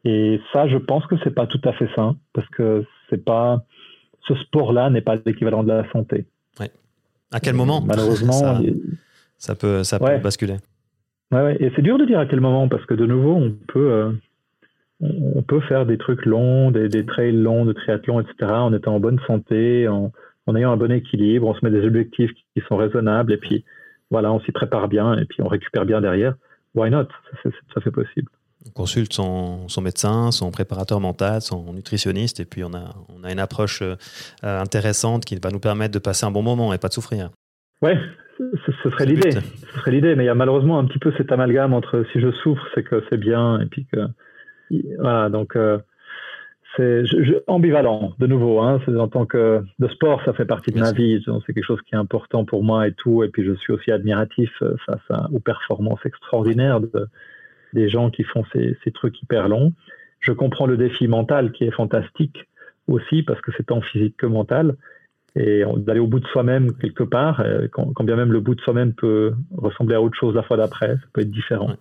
Et 0.03 0.39
ça, 0.53 0.67
je 0.67 0.77
pense 0.77 1.05
que 1.07 1.15
c'est 1.23 1.33
pas 1.33 1.47
tout 1.47 1.61
à 1.63 1.73
fait 1.73 1.89
sain 1.95 2.15
parce 2.33 2.47
que 2.49 2.85
c'est 3.09 3.23
pas 3.25 3.65
ce 4.27 4.35
sport-là 4.35 4.89
n'est 4.89 5.01
pas 5.01 5.17
l'équivalent 5.25 5.63
de 5.63 5.69
la 5.69 5.89
santé. 5.91 6.25
À 7.31 7.39
quel 7.39 7.55
moment? 7.55 7.81
Malheureusement, 7.81 8.61
ça, 9.37 9.55
peut, 9.55 9.83
ça 9.83 9.99
peut 9.99 10.19
basculer. 10.19 10.57
Ouais, 11.31 11.57
Et 11.59 11.71
c'est 11.75 11.81
dur 11.81 11.97
de 11.97 12.05
dire 12.05 12.19
à 12.19 12.25
quel 12.25 12.39
moment 12.39 12.69
parce 12.69 12.85
que 12.85 12.93
de 12.93 13.05
nouveau, 13.05 13.33
on 13.33 13.51
peut, 13.67 13.91
euh, 13.91 14.11
on 15.01 15.41
peut 15.41 15.59
faire 15.61 15.85
des 15.85 15.97
trucs 15.97 16.25
longs, 16.25 16.71
des, 16.71 16.87
des, 16.87 17.05
trails 17.05 17.35
longs, 17.35 17.65
de 17.65 17.73
triathlon, 17.73 18.21
etc. 18.21 18.51
en 18.51 18.73
étant 18.73 18.95
en 18.95 18.99
bonne 18.99 19.19
santé, 19.27 19.87
en, 19.87 20.11
en 20.47 20.55
ayant 20.55 20.71
un 20.71 20.77
bon 20.77 20.91
équilibre, 20.91 21.47
on 21.47 21.55
se 21.55 21.65
met 21.65 21.71
des 21.71 21.85
objectifs 21.85 22.31
qui 22.53 22.63
sont 22.67 22.77
raisonnables 22.77 23.33
et 23.33 23.37
puis 23.37 23.65
voilà, 24.11 24.31
on 24.31 24.39
s'y 24.41 24.51
prépare 24.51 24.87
bien 24.87 25.17
et 25.17 25.25
puis 25.25 25.41
on 25.41 25.47
récupère 25.47 25.85
bien 25.85 25.99
derrière. 25.99 26.35
Why 26.75 26.89
not? 26.91 27.07
Ça 27.73 27.81
fait 27.81 27.91
possible. 27.91 28.29
On 28.67 28.71
consulte 28.71 29.13
son, 29.13 29.67
médecin, 29.81 30.31
son 30.31 30.49
préparateur 30.49 30.99
mental, 30.99 31.41
son 31.41 31.73
nutritionniste, 31.73 32.39
et 32.39 32.45
puis 32.45 32.63
on 32.63 32.73
a, 32.73 32.95
on 33.09 33.23
a 33.23 33.31
une 33.31 33.39
approche 33.39 33.81
euh, 33.83 33.95
intéressante 34.41 35.23
qui 35.23 35.35
va 35.35 35.51
nous 35.51 35.59
permettre 35.59 35.93
de 35.93 35.99
passer 35.99 36.25
un 36.25 36.31
bon 36.31 36.41
moment 36.41 36.73
et 36.73 36.77
pas 36.79 36.87
de 36.87 36.93
souffrir. 36.93 37.29
Oui, 37.81 37.91
ce, 38.37 38.89
serait 38.89 39.05
l'idée. 39.05 39.31
Ce 39.31 39.79
serait 39.79 39.91
l'idée, 39.91 40.15
mais 40.15 40.23
il 40.23 40.27
y 40.27 40.29
a 40.29 40.35
malheureusement 40.35 40.79
un 40.79 40.85
petit 40.85 40.99
peu 40.99 41.13
cet 41.17 41.31
amalgame 41.31 41.73
entre 41.73 42.05
si 42.11 42.19
je 42.19 42.31
souffre, 42.31 42.65
c'est 42.73 42.83
que 42.83 43.03
c'est 43.09 43.19
bien, 43.19 43.59
et 43.59 43.65
puis 43.65 43.85
que. 43.91 43.99
Voilà, 44.99 45.29
donc. 45.29 45.55
Euh, 45.55 45.77
c'est 46.77 47.03
ambivalent, 47.47 48.13
de 48.19 48.27
nouveau. 48.27 48.59
Hein, 48.59 48.81
en 48.99 49.07
tant 49.07 49.25
que 49.25 49.63
de 49.79 49.87
sport, 49.87 50.21
ça 50.25 50.33
fait 50.33 50.43
partie 50.43 50.71
de 50.71 50.79
ma 50.79 50.91
vie. 50.91 51.23
C'est 51.45 51.53
quelque 51.53 51.63
chose 51.63 51.81
qui 51.83 51.95
est 51.95 51.97
important 51.97 52.43
pour 52.43 52.63
moi 52.63 52.85
et 52.87 52.91
tout. 52.91 53.23
Et 53.23 53.29
puis 53.29 53.45
je 53.45 53.53
suis 53.53 53.71
aussi 53.71 53.91
admiratif 53.91 54.51
euh, 54.61 54.75
face 54.85 55.19
aux 55.31 55.39
performances 55.39 56.05
extraordinaires 56.05 56.81
de, 56.81 57.07
des 57.75 57.89
gens 57.89 58.09
qui 58.09 58.23
font 58.23 58.43
ces, 58.53 58.91
trucs 58.93 59.21
hyper 59.21 59.47
longs. 59.47 59.73
Je 60.19 60.31
comprends 60.31 60.65
le 60.65 60.77
défi 60.77 61.07
mental 61.07 61.51
qui 61.51 61.65
est 61.65 61.71
fantastique 61.71 62.47
aussi 62.87 63.21
parce 63.21 63.39
que 63.41 63.51
c'est 63.55 63.67
tant 63.67 63.81
physique 63.81 64.15
que 64.17 64.25
mental. 64.25 64.75
Et 65.35 65.63
d'aller 65.77 65.99
au 65.99 66.07
bout 66.07 66.21
de 66.21 66.27
soi-même 66.27 66.71
quelque 66.77 67.03
part, 67.03 67.41
euh, 67.41 67.67
quand, 67.69 68.03
bien 68.03 68.15
même 68.15 68.31
le 68.31 68.39
bout 68.39 68.55
de 68.55 68.61
soi-même 68.61 68.93
peut 68.93 69.33
ressembler 69.51 69.95
à 69.95 70.01
autre 70.01 70.17
chose 70.17 70.33
la 70.33 70.43
fois 70.43 70.55
d'après, 70.55 70.95
ça 70.95 71.07
peut 71.11 71.21
être 71.21 71.29
différent. 71.29 71.75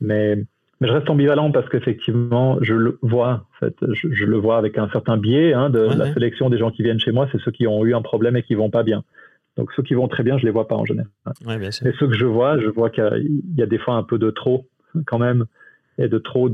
Mais, 0.00 0.36
mais 0.80 0.86
je 0.86 0.92
reste 0.92 1.10
ambivalent 1.10 1.50
parce 1.50 1.68
qu'effectivement, 1.68 2.58
je 2.60 2.74
le 2.74 2.98
vois, 3.02 3.46
en 3.56 3.58
fait, 3.58 3.74
je, 3.92 4.24
le 4.24 4.36
vois 4.36 4.56
avec 4.56 4.78
un 4.78 4.88
certain 4.90 5.16
biais 5.16 5.52
hein, 5.52 5.68
de 5.68 5.80
la 5.80 6.12
sélection 6.14 6.48
des 6.48 6.58
gens 6.58 6.70
qui 6.70 6.84
viennent 6.84 7.00
chez 7.00 7.10
moi, 7.10 7.28
c'est 7.32 7.40
ceux 7.40 7.50
qui 7.50 7.66
ont 7.66 7.84
eu 7.84 7.92
un 7.92 8.02
problème 8.02 8.36
et 8.36 8.44
qui 8.44 8.54
vont 8.54 8.70
pas 8.70 8.84
bien. 8.84 9.02
Donc 9.56 9.72
ceux 9.74 9.82
qui 9.82 9.94
vont 9.94 10.06
très 10.06 10.22
bien, 10.22 10.38
je 10.38 10.44
les 10.44 10.52
vois 10.52 10.68
pas 10.68 10.76
en 10.76 10.84
général. 10.84 11.08
Et 11.84 11.92
ceux 11.98 12.06
que 12.06 12.14
je 12.14 12.26
vois, 12.26 12.58
je 12.60 12.68
vois 12.68 12.90
qu'il 12.90 13.42
y 13.56 13.62
a 13.62 13.66
des 13.66 13.78
fois 13.78 13.94
un 13.94 14.04
peu 14.04 14.18
de 14.18 14.30
trop 14.30 14.68
quand 15.04 15.18
même 15.18 15.46
et 15.98 16.08
de 16.08 16.18
trop 16.18 16.48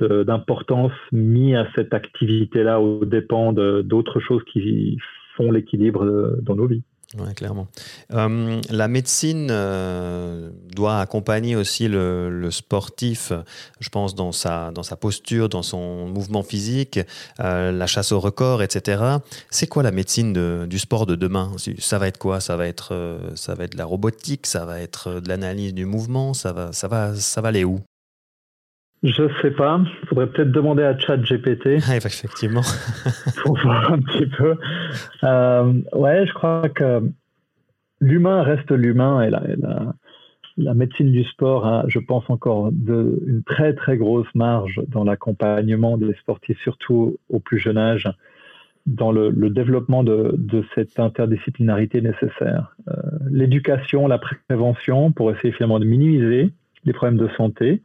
d'importance 0.00 0.92
mis 1.12 1.54
à 1.54 1.66
cette 1.74 1.94
activité-là 1.94 2.80
aux 2.80 3.04
dépens 3.04 3.52
d'autres 3.52 4.20
choses 4.20 4.42
qui 4.44 4.98
font 5.36 5.50
l'équilibre 5.50 6.36
dans 6.42 6.56
nos 6.56 6.66
vies. 6.66 6.82
Oui, 7.14 7.32
clairement. 7.34 7.68
Euh, 8.12 8.60
la 8.68 8.88
médecine 8.88 9.48
euh, 9.50 10.50
doit 10.74 10.98
accompagner 10.98 11.54
aussi 11.54 11.86
le, 11.86 12.48
sportif, 12.50 13.32
je 13.78 13.88
pense, 13.90 14.16
dans 14.16 14.32
sa, 14.32 14.72
dans 14.72 14.82
sa 14.82 14.96
posture, 14.96 15.48
dans 15.48 15.62
son 15.62 16.08
mouvement 16.08 16.42
physique, 16.42 16.98
euh, 17.38 17.70
la 17.70 17.86
chasse 17.86 18.10
au 18.10 18.18
record, 18.18 18.60
etc. 18.60 19.18
C'est 19.50 19.68
quoi 19.68 19.84
la 19.84 19.92
médecine 19.92 20.66
du 20.66 20.78
sport 20.80 21.06
de 21.06 21.14
demain? 21.14 21.52
Ça 21.78 21.98
va 21.98 22.08
être 22.08 22.18
quoi? 22.18 22.40
Ça 22.40 22.56
va 22.56 22.66
être, 22.66 23.18
ça 23.36 23.54
va 23.54 23.64
être 23.64 23.72
de 23.72 23.78
la 23.78 23.84
robotique, 23.84 24.46
ça 24.46 24.64
va 24.64 24.80
être 24.80 25.20
de 25.20 25.28
l'analyse 25.28 25.74
du 25.74 25.84
mouvement, 25.84 26.34
ça 26.34 26.52
va, 26.52 26.72
ça, 26.72 26.88
va, 26.88 27.14
ça 27.14 27.40
va 27.40 27.48
aller 27.48 27.64
où? 27.64 27.80
Je 29.02 29.28
sais 29.42 29.50
pas. 29.50 29.80
Il 30.02 30.08
faudrait 30.08 30.26
peut-être 30.28 30.50
demander 30.50 30.82
à 30.82 30.98
ChatGPT. 30.98 31.78
Ah, 31.88 31.96
effectivement. 31.96 32.62
pour 33.42 33.58
voir 33.58 33.92
un 33.92 34.00
petit 34.00 34.26
peu. 34.26 34.56
Euh, 35.24 35.72
ouais, 35.92 36.26
je 36.26 36.32
crois 36.32 36.68
que 36.68 37.02
l'humain 38.00 38.42
reste 38.42 38.70
l'humain 38.70 39.22
et 39.22 39.30
la, 39.30 39.42
la, 40.56 40.74
médecine 40.74 41.12
du 41.12 41.24
sport 41.24 41.66
a, 41.66 41.84
je 41.88 41.98
pense, 41.98 42.24
encore 42.28 42.70
de, 42.72 43.22
une 43.26 43.42
très 43.42 43.74
très 43.74 43.96
grosse 43.96 44.32
marge 44.34 44.80
dans 44.88 45.04
l'accompagnement 45.04 45.96
des 45.96 46.14
sportifs, 46.14 46.60
surtout 46.62 47.18
au 47.28 47.38
plus 47.38 47.58
jeune 47.58 47.78
âge, 47.78 48.08
dans 48.86 49.12
le, 49.12 49.30
développement 49.50 50.04
de, 50.04 50.34
de, 50.36 50.64
cette 50.74 50.98
interdisciplinarité 50.98 52.00
nécessaire. 52.00 52.76
Euh, 52.88 52.92
l'éducation, 53.30 54.06
la 54.06 54.18
prévention, 54.18 55.12
pour 55.12 55.30
essayer 55.30 55.52
finalement 55.52 55.80
de 55.80 55.84
minimiser 55.84 56.50
les 56.84 56.92
problèmes 56.92 57.18
de 57.18 57.28
santé 57.36 57.82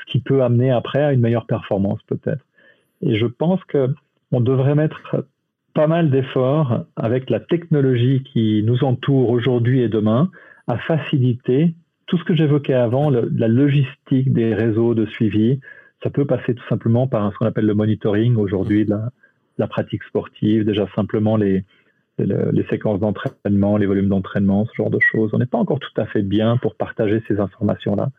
ce 0.00 0.12
qui 0.12 0.20
peut 0.20 0.42
amener 0.42 0.70
après 0.70 1.02
à 1.02 1.12
une 1.12 1.20
meilleure 1.20 1.46
performance 1.46 2.00
peut-être. 2.06 2.44
Et 3.02 3.16
je 3.16 3.26
pense 3.26 3.62
que 3.64 3.88
on 4.32 4.40
devrait 4.40 4.74
mettre 4.74 5.24
pas 5.74 5.86
mal 5.86 6.10
d'efforts 6.10 6.84
avec 6.96 7.30
la 7.30 7.40
technologie 7.40 8.22
qui 8.24 8.62
nous 8.64 8.84
entoure 8.84 9.30
aujourd'hui 9.30 9.80
et 9.80 9.88
demain 9.88 10.30
à 10.66 10.76
faciliter 10.76 11.74
tout 12.06 12.18
ce 12.18 12.24
que 12.24 12.34
j'évoquais 12.34 12.74
avant, 12.74 13.10
la 13.10 13.48
logistique 13.48 14.32
des 14.32 14.54
réseaux 14.54 14.94
de 14.94 15.06
suivi. 15.06 15.60
Ça 16.02 16.10
peut 16.10 16.24
passer 16.24 16.54
tout 16.54 16.64
simplement 16.68 17.06
par 17.06 17.32
ce 17.32 17.38
qu'on 17.38 17.46
appelle 17.46 17.66
le 17.66 17.74
monitoring 17.74 18.36
aujourd'hui 18.36 18.86
de 18.86 18.96
la, 19.58 19.66
pratique 19.66 20.02
sportive, 20.04 20.64
déjà 20.64 20.86
simplement 20.94 21.36
les, 21.36 21.64
les 22.18 22.66
séquences 22.70 23.00
d'entraînement, 23.00 23.76
les 23.76 23.86
volumes 23.86 24.08
d'entraînement, 24.08 24.66
ce 24.66 24.74
genre 24.74 24.90
de 24.90 25.00
choses. 25.00 25.30
On 25.32 25.38
n'est 25.38 25.46
pas 25.46 25.58
encore 25.58 25.80
tout 25.80 26.00
à 26.00 26.06
fait 26.06 26.22
bien 26.22 26.56
pour 26.56 26.74
partager 26.76 27.22
ces 27.28 27.40
informations-là. 27.40 28.10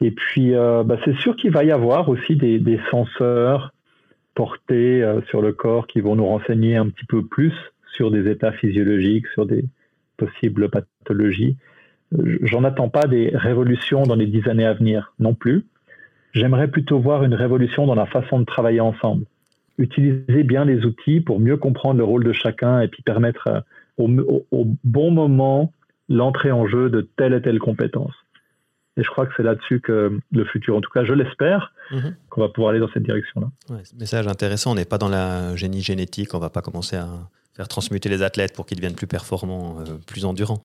Et 0.00 0.10
puis, 0.10 0.54
euh, 0.54 0.82
bah, 0.84 0.98
c'est 1.04 1.16
sûr 1.16 1.36
qu'il 1.36 1.50
va 1.50 1.64
y 1.64 1.70
avoir 1.70 2.08
aussi 2.08 2.36
des, 2.36 2.58
des 2.58 2.80
senseurs 2.90 3.72
portés 4.34 5.02
euh, 5.02 5.20
sur 5.28 5.40
le 5.40 5.52
corps 5.52 5.86
qui 5.86 6.00
vont 6.00 6.16
nous 6.16 6.26
renseigner 6.26 6.76
un 6.76 6.88
petit 6.88 7.06
peu 7.06 7.24
plus 7.24 7.54
sur 7.94 8.10
des 8.10 8.30
états 8.30 8.52
physiologiques, 8.52 9.26
sur 9.28 9.46
des 9.46 9.64
possibles 10.16 10.68
pathologies. 10.68 11.56
J'en 12.42 12.62
attends 12.64 12.88
pas 12.88 13.06
des 13.06 13.30
révolutions 13.34 14.04
dans 14.04 14.14
les 14.14 14.26
dix 14.26 14.46
années 14.48 14.66
à 14.66 14.74
venir 14.74 15.14
non 15.18 15.34
plus. 15.34 15.64
J'aimerais 16.32 16.68
plutôt 16.68 17.00
voir 17.00 17.24
une 17.24 17.34
révolution 17.34 17.86
dans 17.86 17.94
la 17.94 18.06
façon 18.06 18.38
de 18.38 18.44
travailler 18.44 18.80
ensemble. 18.80 19.24
Utiliser 19.78 20.42
bien 20.42 20.64
les 20.64 20.84
outils 20.84 21.20
pour 21.20 21.40
mieux 21.40 21.56
comprendre 21.56 21.98
le 21.98 22.04
rôle 22.04 22.24
de 22.24 22.32
chacun 22.32 22.80
et 22.80 22.88
puis 22.88 23.02
permettre 23.02 23.48
euh, 23.48 23.60
au, 23.96 24.44
au 24.50 24.66
bon 24.84 25.10
moment 25.10 25.72
l'entrée 26.08 26.52
en 26.52 26.66
jeu 26.66 26.90
de 26.90 27.08
telle 27.16 27.32
et 27.32 27.42
telle 27.42 27.58
compétence. 27.58 28.14
Et 28.96 29.02
je 29.02 29.08
crois 29.10 29.26
que 29.26 29.32
c'est 29.36 29.42
là-dessus 29.42 29.80
que 29.80 30.18
le 30.32 30.44
futur, 30.46 30.76
en 30.76 30.80
tout 30.80 30.90
cas, 30.90 31.04
je 31.04 31.12
l'espère, 31.12 31.72
mhm. 31.90 32.16
qu'on 32.30 32.40
va 32.40 32.48
pouvoir 32.48 32.70
aller 32.70 32.80
dans 32.80 32.88
cette 32.88 33.02
direction-là. 33.02 33.48
Ouais, 33.70 33.82
message 33.98 34.26
intéressant. 34.26 34.72
On 34.72 34.74
n'est 34.74 34.86
pas 34.86 34.98
dans 34.98 35.08
la 35.08 35.54
génie 35.54 35.82
génétique. 35.82 36.32
On 36.34 36.38
ne 36.38 36.42
va 36.42 36.50
pas 36.50 36.62
commencer 36.62 36.96
à 36.96 37.06
faire 37.54 37.68
transmuter 37.68 38.08
les 38.08 38.22
athlètes 38.22 38.54
pour 38.54 38.66
qu'ils 38.66 38.78
deviennent 38.78 38.96
plus 38.96 39.06
performants, 39.06 39.80
euh, 39.80 39.98
plus 40.06 40.24
endurants. 40.24 40.62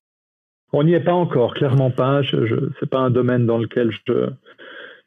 On 0.72 0.84
n'y 0.84 0.94
est 0.94 1.04
pas 1.04 1.12
encore, 1.12 1.52
clairement 1.54 1.90
pas. 1.90 2.22
Ce 2.22 2.36
n'est 2.36 2.88
pas 2.88 3.00
un 3.00 3.10
domaine 3.10 3.44
dans 3.44 3.58
lequel 3.58 3.90
je, 3.90 4.30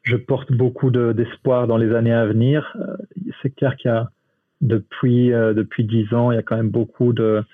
je 0.02 0.16
porte 0.16 0.52
beaucoup 0.52 0.90
d'espoir 0.90 1.66
dans 1.66 1.76
les 1.76 1.92
années 1.92 2.12
à 2.12 2.26
venir. 2.26 2.76
Euh, 2.76 2.96
c'est 3.42 3.50
clair 3.50 3.76
qu'il 3.76 3.90
y 3.90 3.94
a 3.94 4.10
depuis 4.60 5.32
euh, 5.32 5.52
depuis 5.52 5.84
dix 5.84 6.14
ans, 6.14 6.30
il 6.30 6.36
y 6.36 6.38
a 6.38 6.42
quand 6.42 6.56
même 6.56 6.70
beaucoup 6.70 7.12
de, 7.12 7.44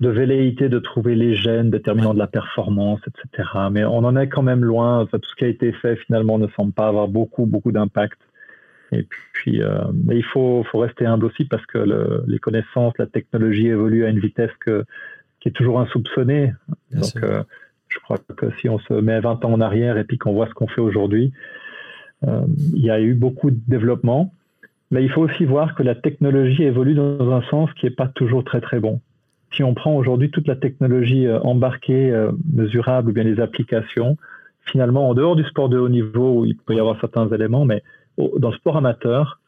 de 0.00 0.08
velléité 0.08 0.68
de 0.68 0.78
trouver 0.78 1.14
les 1.14 1.36
gènes 1.36 1.70
déterminant 1.70 2.14
de 2.14 2.18
la 2.18 2.26
performance, 2.26 3.00
etc. 3.06 3.48
Mais 3.70 3.84
on 3.84 3.98
en 3.98 4.16
est 4.16 4.28
quand 4.28 4.42
même 4.42 4.64
loin. 4.64 5.06
tout 5.06 5.20
ce 5.22 5.34
qui 5.34 5.44
a 5.44 5.48
été 5.48 5.72
fait 5.72 5.96
finalement 5.96 6.38
ne 6.38 6.48
semble 6.48 6.72
pas 6.72 6.88
avoir 6.88 7.08
beaucoup 7.08 7.46
beaucoup 7.46 7.70
d'impact. 7.70 8.18
Et 8.92 9.06
puis, 9.32 9.62
euh, 9.62 9.84
mais 9.94 10.16
il 10.16 10.24
faut, 10.24 10.64
faut 10.64 10.78
rester 10.78 11.06
humble 11.06 11.26
aussi 11.26 11.44
parce 11.44 11.64
que 11.66 11.78
le, 11.78 12.24
les 12.26 12.38
connaissances, 12.38 12.94
la 12.98 13.06
technologie 13.06 13.68
évolue 13.68 14.04
à 14.04 14.08
une 14.08 14.18
vitesse 14.18 14.50
que, 14.58 14.84
qui 15.38 15.48
est 15.48 15.52
toujours 15.52 15.78
insoupçonnée. 15.80 16.52
Donc, 16.90 17.16
euh, 17.22 17.44
je 17.88 17.98
crois 18.00 18.18
que 18.18 18.50
si 18.60 18.68
on 18.68 18.78
se 18.80 18.94
met 18.94 19.20
20 19.20 19.44
ans 19.44 19.52
en 19.52 19.60
arrière 19.60 19.96
et 19.96 20.04
puis 20.04 20.18
qu'on 20.18 20.32
voit 20.32 20.48
ce 20.48 20.54
qu'on 20.54 20.66
fait 20.66 20.80
aujourd'hui, 20.80 21.32
euh, 22.26 22.42
il 22.74 22.84
y 22.84 22.90
a 22.90 23.00
eu 23.00 23.14
beaucoup 23.14 23.50
de 23.50 23.60
développement. 23.68 24.32
Mais 24.90 25.04
il 25.04 25.10
faut 25.10 25.22
aussi 25.22 25.44
voir 25.44 25.76
que 25.76 25.84
la 25.84 25.94
technologie 25.94 26.64
évolue 26.64 26.94
dans 26.94 27.32
un 27.32 27.42
sens 27.42 27.72
qui 27.74 27.86
n'est 27.86 27.92
pas 27.92 28.08
toujours 28.08 28.42
très 28.42 28.60
très 28.60 28.80
bon. 28.80 29.00
Si 29.52 29.62
on 29.62 29.74
prend 29.74 29.94
aujourd'hui 29.94 30.30
toute 30.30 30.46
la 30.46 30.56
technologie 30.56 31.26
euh, 31.26 31.40
embarquée, 31.40 32.10
euh, 32.10 32.32
mesurable 32.52 33.10
ou 33.10 33.12
bien 33.12 33.24
les 33.24 33.40
applications, 33.40 34.16
finalement, 34.64 35.08
en 35.08 35.14
dehors 35.14 35.36
du 35.36 35.44
sport 35.44 35.68
de 35.68 35.78
haut 35.78 35.88
niveau 35.88 36.40
où 36.40 36.44
il 36.44 36.56
peut 36.56 36.74
y 36.74 36.80
avoir 36.80 36.98
certains 37.00 37.28
éléments, 37.28 37.64
mais 37.64 37.82
dans 38.16 38.50
le 38.50 38.56
sport 38.56 38.76
amateur, 38.76 39.40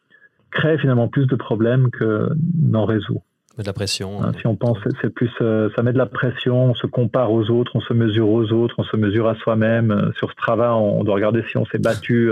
crée 0.50 0.78
finalement 0.78 1.08
plus 1.08 1.26
de 1.26 1.36
problèmes 1.36 1.90
que 1.90 2.30
n'en 2.60 2.84
résout. 2.84 3.22
De 3.58 3.64
la 3.64 3.74
pression. 3.74 4.22
Hein, 4.22 4.32
si 4.40 4.46
on 4.46 4.56
pense, 4.56 4.78
c'est 5.02 5.12
plus, 5.12 5.30
euh, 5.42 5.68
ça 5.76 5.82
met 5.82 5.92
de 5.92 5.98
la 5.98 6.06
pression, 6.06 6.70
on 6.70 6.74
se 6.74 6.86
compare 6.86 7.32
aux 7.32 7.50
autres, 7.50 7.72
on 7.74 7.80
se 7.80 7.92
mesure 7.92 8.30
aux 8.30 8.50
autres, 8.52 8.74
on 8.78 8.84
se 8.84 8.96
mesure 8.96 9.28
à 9.28 9.34
soi-même. 9.36 10.12
Sur 10.16 10.30
ce 10.30 10.36
travail, 10.36 10.70
on 10.70 11.04
doit 11.04 11.14
regarder 11.14 11.44
si 11.50 11.58
on 11.58 11.66
s'est 11.66 11.78
battu 11.78 12.30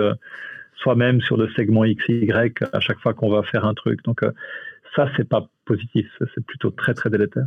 soi-même 0.81 1.21
sur 1.21 1.37
le 1.37 1.49
segment 1.51 1.85
XY 1.85 2.31
à 2.73 2.81
chaque 2.81 2.99
fois 2.99 3.14
qu'on 3.14 3.31
va 3.31 3.43
faire 3.43 3.64
un 3.64 3.75
truc. 3.75 4.03
Donc 4.05 4.23
euh, 4.23 4.33
ça, 4.97 5.09
c'est 5.16 5.29
pas 5.29 5.47
positif, 5.64 6.07
c'est 6.35 6.45
plutôt 6.45 6.71
très 6.71 6.95
très 6.95 7.11
délétère. 7.11 7.47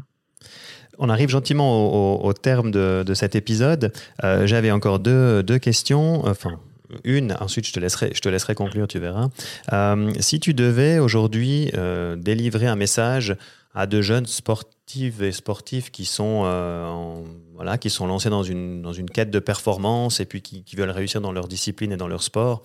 On 0.99 1.09
arrive 1.09 1.29
gentiment 1.29 2.23
au, 2.23 2.33
terme 2.33 2.69
de, 2.71 3.13
cet 3.13 3.35
épisode. 3.35 3.91
Euh, 4.23 4.45
j'avais 4.45 4.71
encore 4.71 4.99
deux, 4.99 5.57
questions. 5.59 6.25
Enfin, 6.25 6.59
une, 7.03 7.35
ensuite 7.39 7.65
je 7.65 7.73
te 7.73 7.79
laisserai, 7.79 8.11
je 8.13 8.21
te 8.21 8.29
laisserai 8.29 8.53
conclure, 8.53 8.87
tu 8.87 8.99
verras. 8.99 9.29
Euh, 9.71 10.13
si 10.19 10.39
tu 10.39 10.53
devais 10.53 10.99
aujourd'hui 10.99 11.71
délivrer 12.17 12.67
un 12.67 12.75
message 12.75 13.35
à 13.75 13.87
de 13.87 14.01
jeunes 14.01 14.25
sportives 14.25 15.23
et 15.23 15.31
sportifs 15.31 15.89
qui 15.89 16.05
sont, 16.05 16.43
euh, 16.45 17.23
voilà, 17.53 17.77
qui 17.77 17.89
sont 17.89 18.05
lancés 18.05 18.29
dans 18.29 18.43
une, 18.43 18.81
dans 18.81 18.93
une 18.93 19.09
quête 19.09 19.31
de 19.31 19.39
performance 19.39 20.19
et 20.19 20.25
puis 20.25 20.41
qui, 20.41 20.75
veulent 20.75 20.91
réussir 20.91 21.21
dans 21.21 21.31
leur 21.31 21.47
discipline 21.47 21.91
et 21.91 21.97
dans 21.97 22.07
leur 22.07 22.21
sport. 22.21 22.61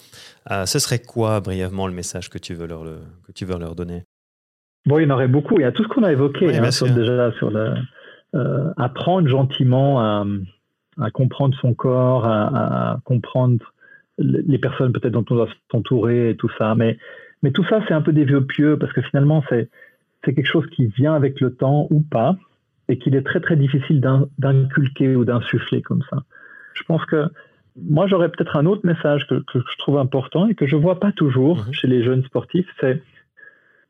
Euh, 0.51 0.67
ce 0.67 0.79
serait 0.79 0.99
quoi, 0.99 1.41
brièvement, 1.41 1.87
le 1.87 1.95
message 1.95 2.29
que 2.29 2.39
tu 2.39 2.55
veux 2.55 2.67
leur, 2.67 2.85
que 2.85 3.33
tu 3.33 3.45
veux 3.45 3.59
leur 3.59 3.75
donner? 3.75 4.05
Bon, 4.87 4.99
il 4.99 5.05
y 5.05 5.07
en 5.07 5.15
aurait 5.15 5.29
beaucoup. 5.29 5.57
Il 5.59 5.63
y 5.63 5.65
a 5.65 5.73
tout 5.73 5.83
ce 5.83 5.89
qu'on 5.89 6.03
a 6.03 6.13
évoqué 6.13 6.57
hein, 6.57 6.71
sur, 6.71 6.87
déjà 6.87 7.33
sur 7.33 7.51
le, 7.51 7.75
euh, 8.35 8.71
apprendre 8.77 9.29
gentiment 9.29 10.01
à, 10.01 10.25
à, 11.01 11.11
comprendre 11.11 11.57
son 11.61 11.75
corps, 11.75 12.27
à, 12.27 12.93
à 12.93 13.01
comprendre 13.05 13.73
les 14.19 14.59
personnes 14.59 14.93
peut-être 14.93 15.13
dont 15.13 15.25
on 15.31 15.35
doit 15.35 15.49
s'entourer 15.71 16.31
et 16.31 16.37
tout 16.37 16.51
ça. 16.59 16.75
Mais, 16.75 16.99
mais 17.43 17.53
tout 17.53 17.65
ça, 17.65 17.81
c'est 17.87 17.95
un 17.95 18.03
peu 18.03 18.13
des 18.13 18.25
vieux 18.25 18.45
pieux 18.45 18.79
parce 18.79 18.93
que 18.93 19.03
finalement, 19.03 19.45
c'est 19.49 19.69
c'est 20.25 20.35
quelque 20.35 20.47
chose 20.47 20.67
qui 20.71 20.87
vient 20.87 21.15
avec 21.15 21.41
le 21.41 21.55
temps 21.55 21.87
ou 21.91 22.01
pas, 22.01 22.37
et 22.89 22.99
qu'il 22.99 23.15
est 23.15 23.23
très 23.23 23.41
très 23.41 23.57
difficile 23.57 24.01
d'inculquer 24.39 25.15
ou 25.15 25.25
d'insuffler 25.25 25.83
comme 25.83 26.03
ça. 26.11 26.25
Je 26.75 26.83
pense 26.85 27.05
que 27.05 27.27
moi 27.77 28.07
j'aurais 28.07 28.31
peut-être 28.31 28.57
un 28.57 28.67
autre 28.67 28.85
message 28.85 29.27
que, 29.27 29.43
je 29.55 29.79
trouve 29.79 29.99
important 29.99 30.49
et 30.49 30.55
que 30.55 30.67
je 30.67 30.77
vois 30.77 30.99
pas 30.99 31.13
toujours 31.13 31.67
mhm. 31.67 31.73
chez 31.73 31.87
les 31.87 32.03
jeunes 32.03 32.25
sportifs, 32.25 32.69
c'est 32.81 33.03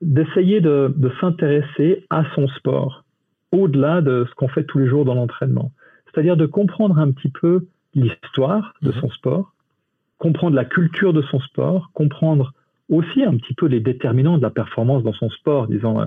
d'essayer 0.01 0.61
de, 0.61 0.95
s'intéresser 1.21 2.05
à 2.11 2.25
son 2.35 2.49
sport 2.49 3.05
au-delà 3.53 4.01
de 4.01 4.27
ce 4.29 4.35
qu'on 4.35 4.49
fait 4.49 4.65
tous 4.65 4.79
les 4.79 4.87
jours 4.87 5.05
dans 5.05 5.15
l'entraînement. 5.15 5.73
C'est-à-dire 6.07 6.37
de 6.37 6.47
comprendre 6.47 6.99
un 6.99 7.11
petit 7.11 7.31
peu 7.31 7.67
l'histoire 7.95 8.75
de 8.83 8.93
mhm. 8.93 9.01
son 9.01 9.11
sport, 9.11 9.53
comprendre 10.19 10.55
la 10.55 10.65
culture 10.65 11.13
de 11.13 11.23
son 11.23 11.41
sport, 11.41 11.91
comprendre 11.95 12.53
aussi 12.91 13.23
un 13.23 13.37
petit 13.37 13.55
peu 13.55 13.67
les 13.67 13.81
déterminants 13.81 14.39
de 14.39 14.43
la 14.43 14.51
performance 14.51 15.03
dans 15.03 15.13
son 15.13 15.31
sport, 15.31 15.67
disons, 15.67 16.01
euh, 16.01 16.07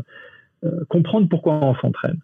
euh, 0.63 0.85
comprendre 0.89 1.27
pourquoi 1.29 1.53
on 1.53 1.75
s'entraîne. 1.75 2.19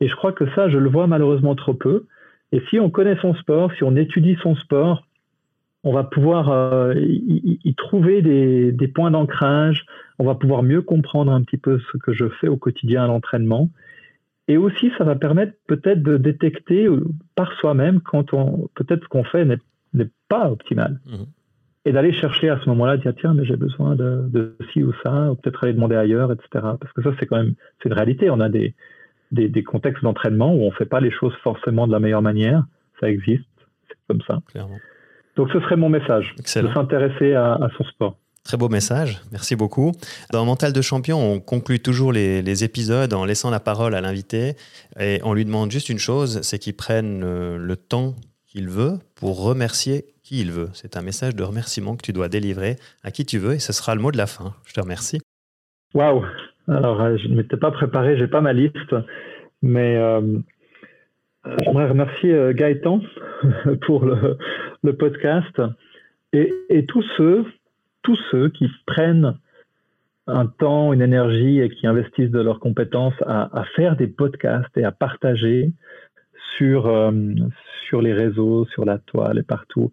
Et 0.00 0.08
je 0.08 0.16
crois 0.16 0.32
que 0.32 0.46
ça, 0.54 0.68
je 0.68 0.78
le 0.78 0.88
vois 0.88 1.06
malheureusement 1.06 1.54
trop 1.54 1.74
peu. 1.74 2.06
Et 2.50 2.60
si 2.68 2.80
on 2.80 2.90
connaît 2.90 3.16
son 3.20 3.34
sport, 3.34 3.72
si 3.74 3.84
on 3.84 3.96
étudie 3.96 4.36
son 4.42 4.56
sport, 4.56 5.06
on 5.84 5.92
va 5.92 6.04
pouvoir 6.04 6.50
euh, 6.50 6.94
y, 6.96 7.74
trouver 7.76 8.22
des, 8.22 8.72
des 8.72 8.88
points 8.88 9.10
d'ancrage, 9.10 9.84
on 10.18 10.24
va 10.24 10.34
pouvoir 10.34 10.62
mieux 10.62 10.82
comprendre 10.82 11.32
un 11.32 11.42
petit 11.42 11.56
peu 11.56 11.80
ce 11.80 11.98
que 11.98 12.12
je 12.12 12.28
fais 12.40 12.48
au 12.48 12.56
quotidien 12.56 13.04
à 13.04 13.06
l'entraînement. 13.06 13.68
Et 14.48 14.56
aussi, 14.56 14.92
ça 14.98 15.04
va 15.04 15.16
permettre 15.16 15.54
peut-être 15.66 16.02
de 16.02 16.16
détecter 16.16 16.88
par 17.34 17.52
soi-même 17.54 18.00
quand 18.00 18.32
on 18.32 18.68
peut-être 18.74 19.02
ce 19.04 19.08
qu'on 19.08 19.24
fait 19.24 19.44
n'est 19.44 20.10
pas 20.28 20.50
optimal. 20.50 21.00
Mmh 21.06 21.24
et 21.84 21.92
d'aller 21.92 22.12
chercher 22.12 22.48
à 22.48 22.60
ce 22.60 22.68
moment-là, 22.68 22.96
dire 22.96 23.14
tiens, 23.18 23.34
mais 23.34 23.44
j'ai 23.44 23.56
besoin 23.56 23.96
de, 23.96 24.28
de, 24.28 24.56
ci 24.72 24.82
ou 24.82 24.92
ça, 25.02 25.32
ou 25.32 25.34
peut-être 25.34 25.64
aller 25.64 25.72
demander 25.72 25.96
ailleurs, 25.96 26.30
etc. 26.30 26.48
Parce 26.52 26.92
que 26.92 27.02
ça, 27.02 27.10
c'est 27.18 27.26
quand 27.26 27.36
même, 27.36 27.54
c'est 27.82 27.88
une 27.88 27.94
réalité. 27.94 28.30
On 28.30 28.40
a 28.40 28.48
des, 28.48 28.74
des, 29.32 29.48
des 29.48 29.64
contextes 29.64 30.02
d'entraînement 30.02 30.54
où 30.54 30.62
on 30.62 30.66
ne 30.66 30.74
fait 30.74 30.86
pas 30.86 31.00
les 31.00 31.10
choses 31.10 31.34
forcément 31.42 31.86
de 31.86 31.92
la 31.92 31.98
meilleure 31.98 32.22
manière. 32.22 32.64
Ça 33.00 33.10
existe, 33.10 33.44
c'est 33.88 33.96
comme 34.06 34.22
ça. 34.22 34.40
Clairement. 34.48 34.78
Donc 35.36 35.48
ce 35.52 35.60
serait 35.60 35.76
mon 35.76 35.88
message, 35.88 36.34
de 36.36 36.72
s'intéresser 36.72 37.34
à, 37.34 37.54
à, 37.54 37.68
son 37.76 37.84
sport. 37.84 38.16
Très 38.44 38.56
beau 38.56 38.68
message, 38.68 39.20
merci 39.30 39.54
beaucoup. 39.54 39.92
Dans 40.32 40.44
Mental 40.44 40.72
de 40.72 40.82
champion, 40.82 41.18
on 41.18 41.40
conclut 41.40 41.80
toujours 41.80 42.12
les, 42.12 42.42
les 42.42 42.64
épisodes 42.64 43.14
en 43.14 43.24
laissant 43.24 43.50
la 43.50 43.60
parole 43.60 43.94
à 43.94 44.00
l'invité 44.00 44.54
et 44.98 45.20
on 45.22 45.32
lui 45.32 45.44
demande 45.44 45.70
juste 45.70 45.88
une 45.88 46.00
chose, 46.00 46.40
c'est 46.42 46.58
qu'il 46.58 46.74
prenne 46.74 47.20
le, 47.20 47.56
le 47.56 47.76
temps 47.76 48.14
qu'il 48.46 48.68
veut 48.68 48.98
pour 49.14 49.42
remercier 49.42 50.04
qui 50.22 50.40
il 50.40 50.52
veut. 50.52 50.68
C'est 50.72 50.96
un 50.96 51.02
message 51.02 51.34
de 51.34 51.42
remerciement 51.42 51.96
que 51.96 52.02
tu 52.02 52.12
dois 52.12 52.28
délivrer 52.28 52.76
à 53.02 53.10
qui 53.10 53.24
tu 53.24 53.38
veux 53.38 53.54
et 53.54 53.58
ce 53.58 53.72
sera 53.72 53.94
le 53.94 54.00
mot 54.00 54.12
de 54.12 54.18
la 54.18 54.26
fin. 54.26 54.54
Je 54.66 54.72
te 54.72 54.80
remercie. 54.80 55.20
Waouh 55.94 56.24
Alors, 56.68 57.00
euh, 57.00 57.16
je 57.16 57.28
ne 57.28 57.36
m'étais 57.36 57.56
pas 57.56 57.70
préparé, 57.70 58.18
j'ai 58.18 58.26
pas 58.28 58.40
ma 58.40 58.52
liste, 58.52 58.94
mais 59.62 59.96
euh, 59.96 60.20
euh, 60.20 60.38
j'aimerais 61.44 61.88
remercier 61.88 62.52
Gaëtan 62.54 63.00
pour 63.82 64.04
le, 64.04 64.92
podcast 64.92 65.60
et, 66.32 66.86
tous 66.86 67.04
ceux, 67.16 67.44
tous 68.02 68.18
ceux 68.30 68.48
qui 68.48 68.68
prennent 68.86 69.36
un 70.26 70.46
temps, 70.46 70.92
une 70.92 71.02
énergie 71.02 71.60
et 71.60 71.68
qui 71.68 71.86
investissent 71.86 72.30
de 72.30 72.40
leurs 72.40 72.60
compétences 72.60 73.14
à, 73.26 73.64
faire 73.76 73.96
des 73.96 74.06
podcasts 74.06 74.76
et 74.76 74.84
à 74.84 74.92
partager 74.92 75.72
sur, 76.56 76.90
sur 77.86 78.02
les 78.02 78.12
réseaux, 78.12 78.64
sur 78.66 78.84
la 78.84 78.98
toile 78.98 79.38
et 79.38 79.42
partout. 79.42 79.90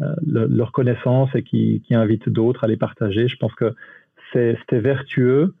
Euh, 0.00 0.14
leur 0.24 0.72
connaissance 0.72 1.28
et 1.34 1.42
qui, 1.42 1.82
qui 1.86 1.94
invitent 1.94 2.28
d'autres 2.28 2.64
à 2.64 2.66
les 2.66 2.76
partager. 2.76 3.28
Je 3.28 3.36
pense 3.36 3.54
que 3.54 3.74
c'était 4.32 4.80
vertueux, 4.80 5.54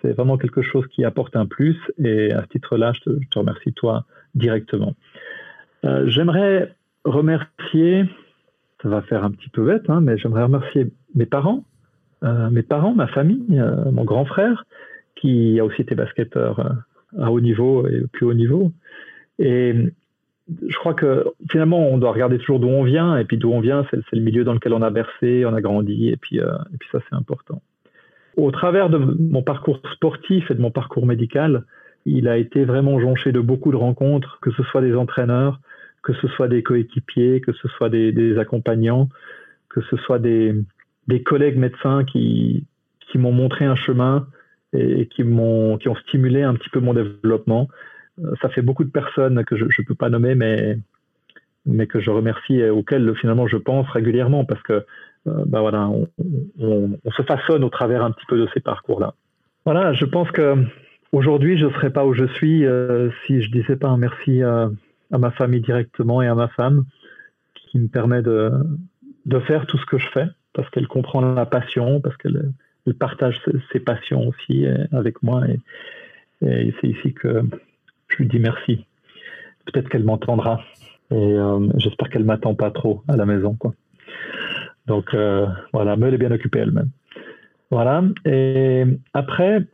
c'est 0.00 0.12
vraiment 0.12 0.38
quelque 0.38 0.62
chose 0.62 0.86
qui 0.88 1.04
apporte 1.04 1.36
un 1.36 1.46
plus 1.46 1.76
et 1.98 2.32
à 2.32 2.42
ce 2.42 2.48
titre-là, 2.48 2.92
je, 2.92 3.10
te, 3.10 3.38
remercie 3.38 3.72
toi 3.72 4.04
directement. 4.34 4.94
Euh, 5.84 6.08
j'aimerais 6.08 6.74
remercier, 7.04 8.04
ça 8.82 8.88
va 8.88 9.02
faire 9.02 9.24
un 9.24 9.30
petit 9.30 9.48
peu 9.48 9.64
bête, 9.64 9.88
hein, 9.88 10.00
mais 10.00 10.18
j'aimerais 10.18 10.44
remercier 10.44 10.86
mes 11.14 11.26
parents, 11.26 11.64
euh, 12.24 12.50
mes 12.50 12.62
parents, 12.62 12.94
ma 12.94 13.08
famille, 13.08 13.62
mon 13.92 14.04
grand 14.04 14.24
frère, 14.24 14.64
qui 15.16 15.58
a 15.58 15.64
aussi 15.64 15.82
été 15.82 15.94
basketteur 15.94 16.84
à 17.18 17.32
haut 17.32 17.40
niveau 17.40 17.86
et 17.86 18.04
plus 18.12 18.26
haut 18.26 18.34
niveau. 18.34 18.72
Et 19.38 19.74
je 20.66 20.76
crois 20.76 20.94
que 20.94 21.24
finalement, 21.50 21.88
on 21.88 21.98
doit 21.98 22.12
regarder 22.12 22.38
toujours 22.38 22.60
d'où 22.60 22.68
on 22.68 22.82
vient, 22.82 23.16
et 23.16 23.24
puis 23.24 23.36
d'où 23.36 23.52
on 23.52 23.60
vient, 23.60 23.86
c'est 23.90 24.00
le 24.12 24.20
milieu 24.20 24.44
dans 24.44 24.54
lequel 24.54 24.72
on 24.72 24.82
a 24.82 24.90
bercé, 24.90 25.44
on 25.44 25.54
a 25.54 25.60
grandi, 25.60 26.10
euh, 26.10 26.12
et 26.12 26.16
puis 26.16 26.88
ça, 26.90 26.98
c'est 27.08 27.16
important. 27.16 27.62
Au 28.38 28.52
travers 28.52 28.88
de 28.88 28.98
mon 28.98 29.42
parcours 29.42 29.80
sportif 29.94 30.48
et 30.52 30.54
de 30.54 30.60
mon 30.60 30.70
parcours 30.70 31.06
médical, 31.06 31.64
il 32.06 32.28
a 32.28 32.36
été 32.36 32.64
vraiment 32.64 33.00
jonché 33.00 33.32
de 33.32 33.40
beaucoup 33.40 33.72
de 33.72 33.76
rencontres, 33.76 34.38
que 34.40 34.52
ce 34.52 34.62
soit 34.62 34.80
des 34.80 34.94
entraîneurs, 34.94 35.60
que 36.04 36.12
ce 36.12 36.28
soit 36.28 36.46
des 36.46 36.62
coéquipiers, 36.62 37.40
que 37.40 37.52
ce 37.52 37.66
soit 37.66 37.90
des, 37.90 38.38
accompagnants, 38.38 39.08
que 39.68 39.80
ce 39.90 39.96
soit 39.96 40.20
des, 40.20 40.54
collègues 41.24 41.56
médecins 41.56 42.04
qui, 42.04 42.64
qui 43.00 43.18
m'ont 43.18 43.32
montré 43.32 43.64
un 43.64 43.74
chemin 43.74 44.28
et 44.72 45.06
qui, 45.06 45.24
m'ont, 45.24 45.76
qui 45.76 45.88
ont 45.88 45.96
stimulé 45.96 46.44
un 46.44 46.54
petit 46.54 46.70
peu 46.70 46.78
mon 46.78 46.94
développement. 46.94 47.68
Euh, 48.22 48.34
ça 48.40 48.50
fait 48.50 48.62
beaucoup 48.62 48.84
de 48.84 48.90
personnes 48.90 49.44
que 49.44 49.56
je 49.56 49.64
ne 49.64 49.84
peux 49.84 49.96
pas 49.96 50.10
nommer, 50.10 50.36
mais, 50.36 50.78
mais 51.66 51.88
que 51.88 51.98
je 51.98 52.10
remercie 52.10 52.60
et 52.60 52.70
auxquelles 52.70 53.12
finalement 53.16 53.48
je 53.48 53.56
pense 53.56 53.88
régulièrement 53.90 54.44
parce 54.44 54.62
que 54.62 54.84
bah 55.46 55.60
voilà, 55.60 55.88
on, 55.88 56.98
se 57.10 57.22
façonne 57.22 57.64
au 57.64 57.70
travers 57.70 58.04
un 58.04 58.10
petit 58.10 58.26
peu 58.26 58.38
de 58.38 58.48
ces 58.54 58.60
parcours-là. 58.60 59.14
Voilà, 59.64 59.92
je 59.92 60.04
pense 60.04 60.30
que 60.30 60.54
aujourd'hui 61.12 61.58
je 61.58 61.66
ne 61.66 61.70
serais 61.72 61.90
pas 61.90 62.04
où 62.06 62.14
je 62.14 62.26
suis 62.26 62.64
euh, 62.64 63.10
si 63.26 63.42
je 63.42 63.50
disais 63.50 63.76
pas 63.76 63.88
un 63.88 63.96
merci 63.96 64.42
à, 64.42 64.70
ma 65.10 65.30
famille 65.30 65.60
directement 65.60 66.22
et 66.22 66.26
à 66.26 66.34
ma 66.34 66.48
femme, 66.48 66.84
qui 67.54 67.78
me 67.78 67.88
permet 67.88 68.22
de, 68.22 68.50
faire 69.46 69.66
tout 69.66 69.78
ce 69.78 69.86
que 69.86 69.98
je 69.98 70.08
fais, 70.08 70.26
parce 70.52 70.68
qu'elle 70.70 70.86
comprend 70.86 71.20
la 71.20 71.46
passion, 71.46 72.00
parce 72.00 72.16
qu'elle 72.16 72.52
partage 72.98 73.40
ses, 73.72 73.80
passions 73.80 74.28
aussi 74.28 74.66
euh, 74.66 74.86
avec 74.92 75.22
moi. 75.22 75.42
Et, 75.48 75.58
c'est 76.40 76.88
ici 76.88 77.14
que 77.14 77.42
je 78.08 78.16
lui 78.18 78.26
dis 78.28 78.38
merci. 78.38 78.86
Peut-être 79.66 79.88
qu'elle 79.88 80.04
m'entendra. 80.04 80.60
Et 81.10 81.36
j'espère 81.78 82.10
qu'elle 82.10 82.24
m'attend 82.24 82.54
pas 82.54 82.70
trop 82.70 83.02
à 83.08 83.16
la 83.16 83.26
maison. 83.26 83.54
Quoi. 83.54 83.74
Donc 84.88 85.14
euh, 85.14 85.46
voilà, 85.72 85.96
elle 86.00 86.14
est 86.14 86.18
bien 86.18 86.32
occupée 86.32 86.60
elle-même. 86.60 86.90
Voilà. 87.70 88.02
Et 88.24 88.84
après, 89.14 89.64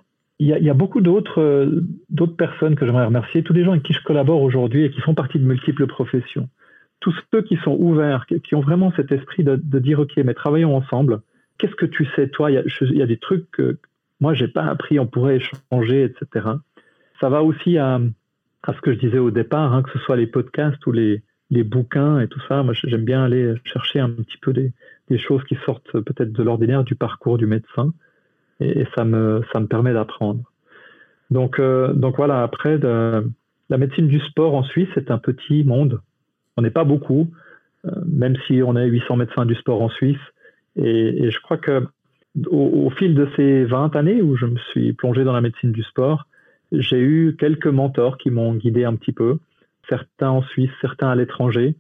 il 0.41 0.49
y, 0.49 0.71
a 0.71 0.75
beaucoup 0.75 1.01
d'autres 1.01 1.71
d'autres 2.11 2.37
personnes 2.37 2.75
que 2.75 2.85
j'aimerais 2.85 3.07
remercier, 3.07 3.45
tous 3.45 3.53
les 3.53 3.65
gens 3.65 3.71
avec 3.71 3.85
qui 3.85 3.93
je 3.93 4.03
collabore 4.03 4.43
aujourd'hui 4.43 4.85
et 4.85 4.91
qui 4.91 5.01
font 5.01 5.15
partie 5.15 5.39
de 5.39 5.47
multiples 5.47 5.87
professions 5.87 6.49
tous 7.05 7.15
ceux 7.31 7.43
qui 7.43 7.59
sont 7.59 7.77
ouverts, 7.79 8.25
qui 8.27 8.55
ont 8.55 8.63
vraiment 8.63 8.91
cet 8.97 9.13
esprit 9.13 9.45
de, 9.45 9.57
dire 9.79 10.01
ok, 10.01 10.17
mais 10.25 10.33
travaillons 10.33 10.75
ensemble. 10.75 11.21
Qu'est-ce 11.59 11.75
que 11.75 11.85
tu 11.85 12.07
sais 12.17 12.29
toi? 12.29 12.51
Il 12.51 12.55
y, 12.55 13.03
a, 13.03 13.07
des 13.07 13.19
trucs 13.19 13.51
que 13.51 13.77
moi 14.21 14.33
j'ai 14.33 14.49
pas 14.49 14.65
appris, 14.65 14.99
on 14.99 15.07
pourrait 15.07 15.37
échanger, 15.37 16.05
etc. 16.05 16.47
Ça 17.21 17.29
va 17.29 17.43
aussi 17.43 17.77
à, 17.77 18.01
ce 18.67 18.81
que 18.81 18.95
je 18.95 18.99
disais 18.99 19.19
au 19.19 19.31
départ, 19.31 19.75
hein, 19.75 19.83
que 19.83 19.91
ce 19.91 19.99
soit 19.99 20.17
les 20.17 20.27
podcasts 20.27 20.85
ou 20.87 20.93
les, 20.93 21.23
bouquins 21.51 22.21
et 22.21 22.27
tout 22.27 22.41
ça. 22.49 22.63
Moi 22.63 22.73
j'aime 22.73 23.05
bien 23.05 23.23
aller 23.23 23.53
chercher 23.65 24.01
un 24.01 24.09
petit 24.09 24.39
peu 24.39 24.55
des, 24.55 24.73
choses 25.19 25.43
qui 25.45 25.57
sortent 25.65 26.01
peut-être 26.01 26.33
de 26.33 26.43
l'ordinaire 26.43 26.85
du 26.85 26.95
parcours 26.95 27.39
du 27.39 27.47
médecin 27.47 27.93
et, 28.61 28.87
ça 28.97 29.05
me 29.05 29.43
ça 29.53 29.61
me 29.61 29.67
permet 29.67 29.93
d'apprendre. 29.93 30.43
Donc 31.31 31.59
euh, 31.59 31.93
donc 31.93 32.17
voilà 32.17 32.43
après 32.43 32.79
la 32.79 33.79
médecine 33.79 34.09
du 34.09 34.21
sport 34.21 34.55
en 34.55 34.63
Suisse 34.63 34.89
c'est 34.95 35.11
un 35.11 35.19
petit 35.19 35.65
monde 35.65 36.01
on 36.57 36.63
n'est 36.63 36.71
pas 36.71 36.85
beaucoup, 36.85 37.31
euh, 37.85 37.91
même 38.07 38.37
si 38.47 38.63
on 38.63 38.77
a 38.77 38.85
800 38.85 39.17
médecins 39.17 39.47
du 39.47 39.55
sport 39.55 39.83
en 39.83 39.89
Suisse. 39.89 40.21
Et, 40.77 41.31
je 41.31 41.41
crois 41.41 41.59
que 41.59 41.87
au, 42.49 42.91
fil 42.91 43.15
de 43.15 43.29
ces 43.37 43.65
20 43.65 43.95
années 43.95 44.21
où 44.21 44.37
je 44.37 44.47
me 44.47 44.59
suis 44.71 44.93
plongé 44.93 45.23
dans 45.25 45.33
la 45.33 45.41
médecine 45.41 45.73
du 45.73 45.83
sport, 45.85 46.27
j'ai 46.73 47.01
eu 47.01 47.37
quelques 47.39 47.69
mentors 47.69 48.19
qui 48.19 48.31
m'ont 48.31 48.55
guidé 48.55 48.85
un 48.85 48.97
petit 48.97 49.13
peu, 49.13 49.39
certains 49.89 50.31
en 50.31 50.43
Suisse, 50.43 50.71
certains 50.81 51.09
à 51.09 51.15
l'étranger. 51.15 51.77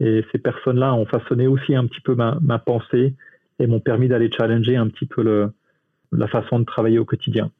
Et 0.00 0.24
ces 0.30 0.38
personnes-là 0.38 0.94
ont 0.94 1.06
façonné 1.06 1.46
aussi 1.46 1.74
un 1.74 1.86
petit 1.86 2.00
peu 2.00 2.14
ma, 2.14 2.58
pensée 2.58 3.14
et 3.58 3.66
m'ont 3.66 3.80
permis 3.80 4.08
d'aller 4.08 4.30
challenger 4.30 4.76
un 4.76 4.88
petit 4.88 5.06
peu 5.06 5.22
la 6.12 6.28
façon 6.28 6.58
de 6.58 6.64
travailler 6.64 6.98
au 6.98 7.04
quotidien. 7.04 7.50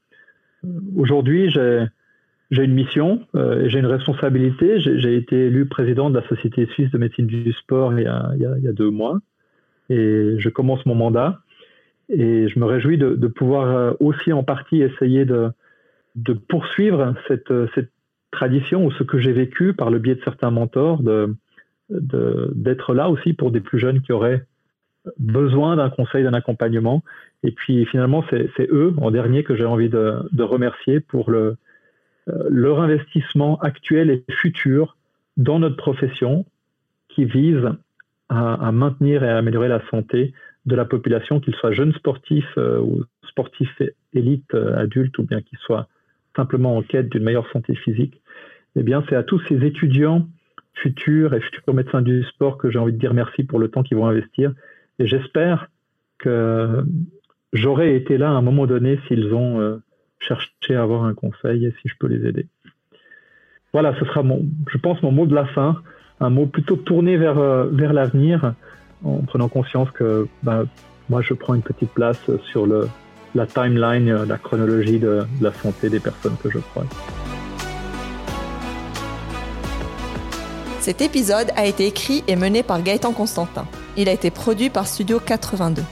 Aujourd'hui, 0.96 1.50
j'ai 1.50 2.64
une 2.64 2.74
mission 2.74 3.22
euh, 3.34 3.64
et 3.64 3.70
j'ai 3.70 3.78
une 3.78 3.86
responsabilité. 3.86 4.80
J'ai 4.80 5.16
été 5.16 5.46
élu 5.46 5.66
président 5.66 6.10
de 6.10 6.18
la 6.18 6.26
Société 6.28 6.66
suisse 6.66 6.90
de 6.90 6.98
médecine 6.98 7.26
du 7.26 7.52
sport 7.52 7.92
il 7.94 8.02
y 8.02 8.06
a, 8.06 8.72
deux 8.72 8.90
mois 8.90 9.20
et 9.88 10.34
je 10.38 10.48
commence 10.48 10.84
mon 10.84 10.96
mandat 10.96 11.40
et 12.08 12.48
je 12.48 12.58
me 12.58 12.64
réjouis 12.66 12.98
de, 12.98 13.26
pouvoir 13.28 13.68
euh, 13.68 13.92
aussi 14.00 14.32
en 14.32 14.42
partie 14.42 14.82
essayer 14.82 15.24
de, 15.24 15.52
poursuivre 16.48 17.14
cette, 17.28 17.52
cette, 17.74 17.90
tradition 18.32 18.84
ou 18.84 18.90
ce 18.90 19.02
que 19.02 19.18
j'ai 19.18 19.32
vécu 19.32 19.72
par 19.72 19.88
le 19.88 19.98
biais 19.98 20.16
de 20.16 20.22
certains 20.22 20.50
mentors, 20.50 21.02
de 21.02 21.34
d'être 21.90 22.94
là 22.94 23.08
aussi 23.08 23.32
pour 23.32 23.50
des 23.50 23.60
plus 23.60 23.78
jeunes 23.78 24.00
qui 24.00 24.12
auraient 24.12 24.44
besoin 25.18 25.76
d'un 25.76 25.90
conseil, 25.90 26.24
d'un 26.24 26.34
accompagnement. 26.34 27.02
Et 27.42 27.52
puis 27.52 27.84
finalement, 27.86 28.24
c'est 28.30 28.68
eux 28.70 28.94
en 29.00 29.10
dernier 29.10 29.44
que 29.44 29.54
j'ai 29.56 29.64
envie 29.64 29.88
de, 29.88 30.42
remercier 30.42 31.00
pour 31.00 31.30
euh, 31.30 31.56
leur 32.48 32.80
investissement 32.80 33.58
actuel 33.60 34.10
et 34.10 34.24
futur 34.30 34.96
dans 35.36 35.58
notre 35.58 35.76
profession 35.76 36.44
qui 37.08 37.24
vise 37.24 37.64
à, 38.28 38.72
maintenir 38.72 39.22
et 39.22 39.28
à 39.28 39.38
améliorer 39.38 39.68
la 39.68 39.80
santé 39.90 40.34
de 40.64 40.74
la 40.74 40.84
population, 40.84 41.38
qu'ils 41.38 41.54
soient 41.54 41.70
jeunes 41.70 41.92
sportifs 41.92 42.58
euh, 42.58 42.80
ou 42.80 43.04
sportifs 43.28 43.80
élites 44.12 44.54
euh, 44.54 44.76
adultes 44.76 45.16
ou 45.18 45.22
bien 45.22 45.40
qu'ils 45.40 45.58
soient 45.58 45.86
simplement 46.34 46.76
en 46.76 46.82
quête 46.82 47.08
d'une 47.08 47.22
meilleure 47.22 47.48
santé 47.52 47.76
physique. 47.76 48.20
Eh 48.74 48.82
bien, 48.82 49.04
c'est 49.08 49.14
à 49.14 49.22
tous 49.22 49.40
ces 49.48 49.64
étudiants 49.64 50.26
futurs 50.82 51.34
et 51.34 51.40
futurs 51.40 51.74
médecins 51.74 52.02
du 52.02 52.22
sport 52.24 52.58
que 52.58 52.70
j'ai 52.70 52.78
envie 52.78 52.92
de 52.92 52.98
dire 52.98 53.14
merci 53.14 53.44
pour 53.44 53.58
le 53.58 53.68
temps 53.68 53.82
qu'ils 53.82 53.96
vont 53.96 54.06
investir. 54.06 54.52
Et 54.98 55.06
j'espère 55.06 55.68
que 56.18 56.84
j'aurais 57.52 57.94
été 57.94 58.18
là 58.18 58.28
à 58.28 58.32
un 58.32 58.42
moment 58.42 58.66
donné 58.66 58.98
s'ils 59.08 59.34
ont 59.34 59.80
chercher 60.18 60.74
à 60.74 60.82
avoir 60.82 61.04
un 61.04 61.14
conseil 61.14 61.66
et 61.66 61.74
si 61.82 61.88
je 61.88 61.94
peux 61.98 62.06
les 62.06 62.26
aider. 62.26 62.46
Voilà, 63.72 63.94
ce 63.98 64.04
sera 64.04 64.22
mon, 64.22 64.44
je 64.68 64.78
pense, 64.78 65.02
mon 65.02 65.12
mot 65.12 65.26
de 65.26 65.34
la 65.34 65.46
fin, 65.46 65.82
un 66.20 66.30
mot 66.30 66.46
plutôt 66.46 66.76
tourné 66.76 67.16
vers, 67.16 67.38
euh, 67.38 67.66
vers 67.70 67.92
l'avenir, 67.92 68.54
en 69.04 69.18
prenant 69.18 69.48
conscience 69.48 69.90
que 69.90 70.26
ben, 70.42 70.64
moi 71.10 71.20
je 71.20 71.34
prends 71.34 71.54
une 71.54 71.62
petite 71.62 71.90
place 71.90 72.30
sur 72.50 72.66
le, 72.66 72.88
la 73.34 73.46
timeline, 73.46 74.24
la 74.24 74.38
chronologie 74.38 74.98
de, 74.98 75.24
de 75.38 75.44
la 75.44 75.52
santé 75.52 75.90
des 75.90 76.00
personnes 76.00 76.36
que 76.42 76.50
je 76.50 76.58
croise. 76.58 76.88
Cet 80.86 81.02
épisode 81.02 81.50
a 81.56 81.66
été 81.66 81.84
écrit 81.84 82.22
et 82.28 82.36
mené 82.36 82.62
par 82.62 82.80
Gaëtan 82.80 83.10
Constantin. 83.10 83.66
Il 83.96 84.08
a 84.08 84.12
été 84.12 84.30
produit 84.30 84.70
par 84.70 84.86
Studio 84.86 85.18
82. 85.18 85.82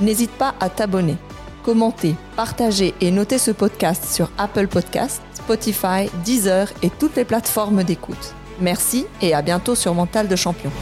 N'hésite 0.00 0.32
pas 0.32 0.56
à 0.58 0.68
t'abonner 0.68 1.16
commentez, 1.64 2.16
partagez 2.34 2.94
et 3.00 3.12
notez 3.12 3.38
ce 3.38 3.52
podcast 3.52 4.04
sur 4.04 4.30
Apple 4.36 4.66
Podcasts, 4.66 5.22
Spotify, 5.34 6.10
Deezer 6.24 6.68
et 6.82 6.90
toutes 6.90 7.14
les 7.14 7.24
plateformes 7.24 7.84
d'écoute. 7.84 8.34
Merci 8.60 9.06
et 9.22 9.34
à 9.34 9.40
bientôt 9.40 9.76
sur 9.76 9.94
Mental 9.94 10.26
de 10.26 10.34
Champion. 10.34 10.72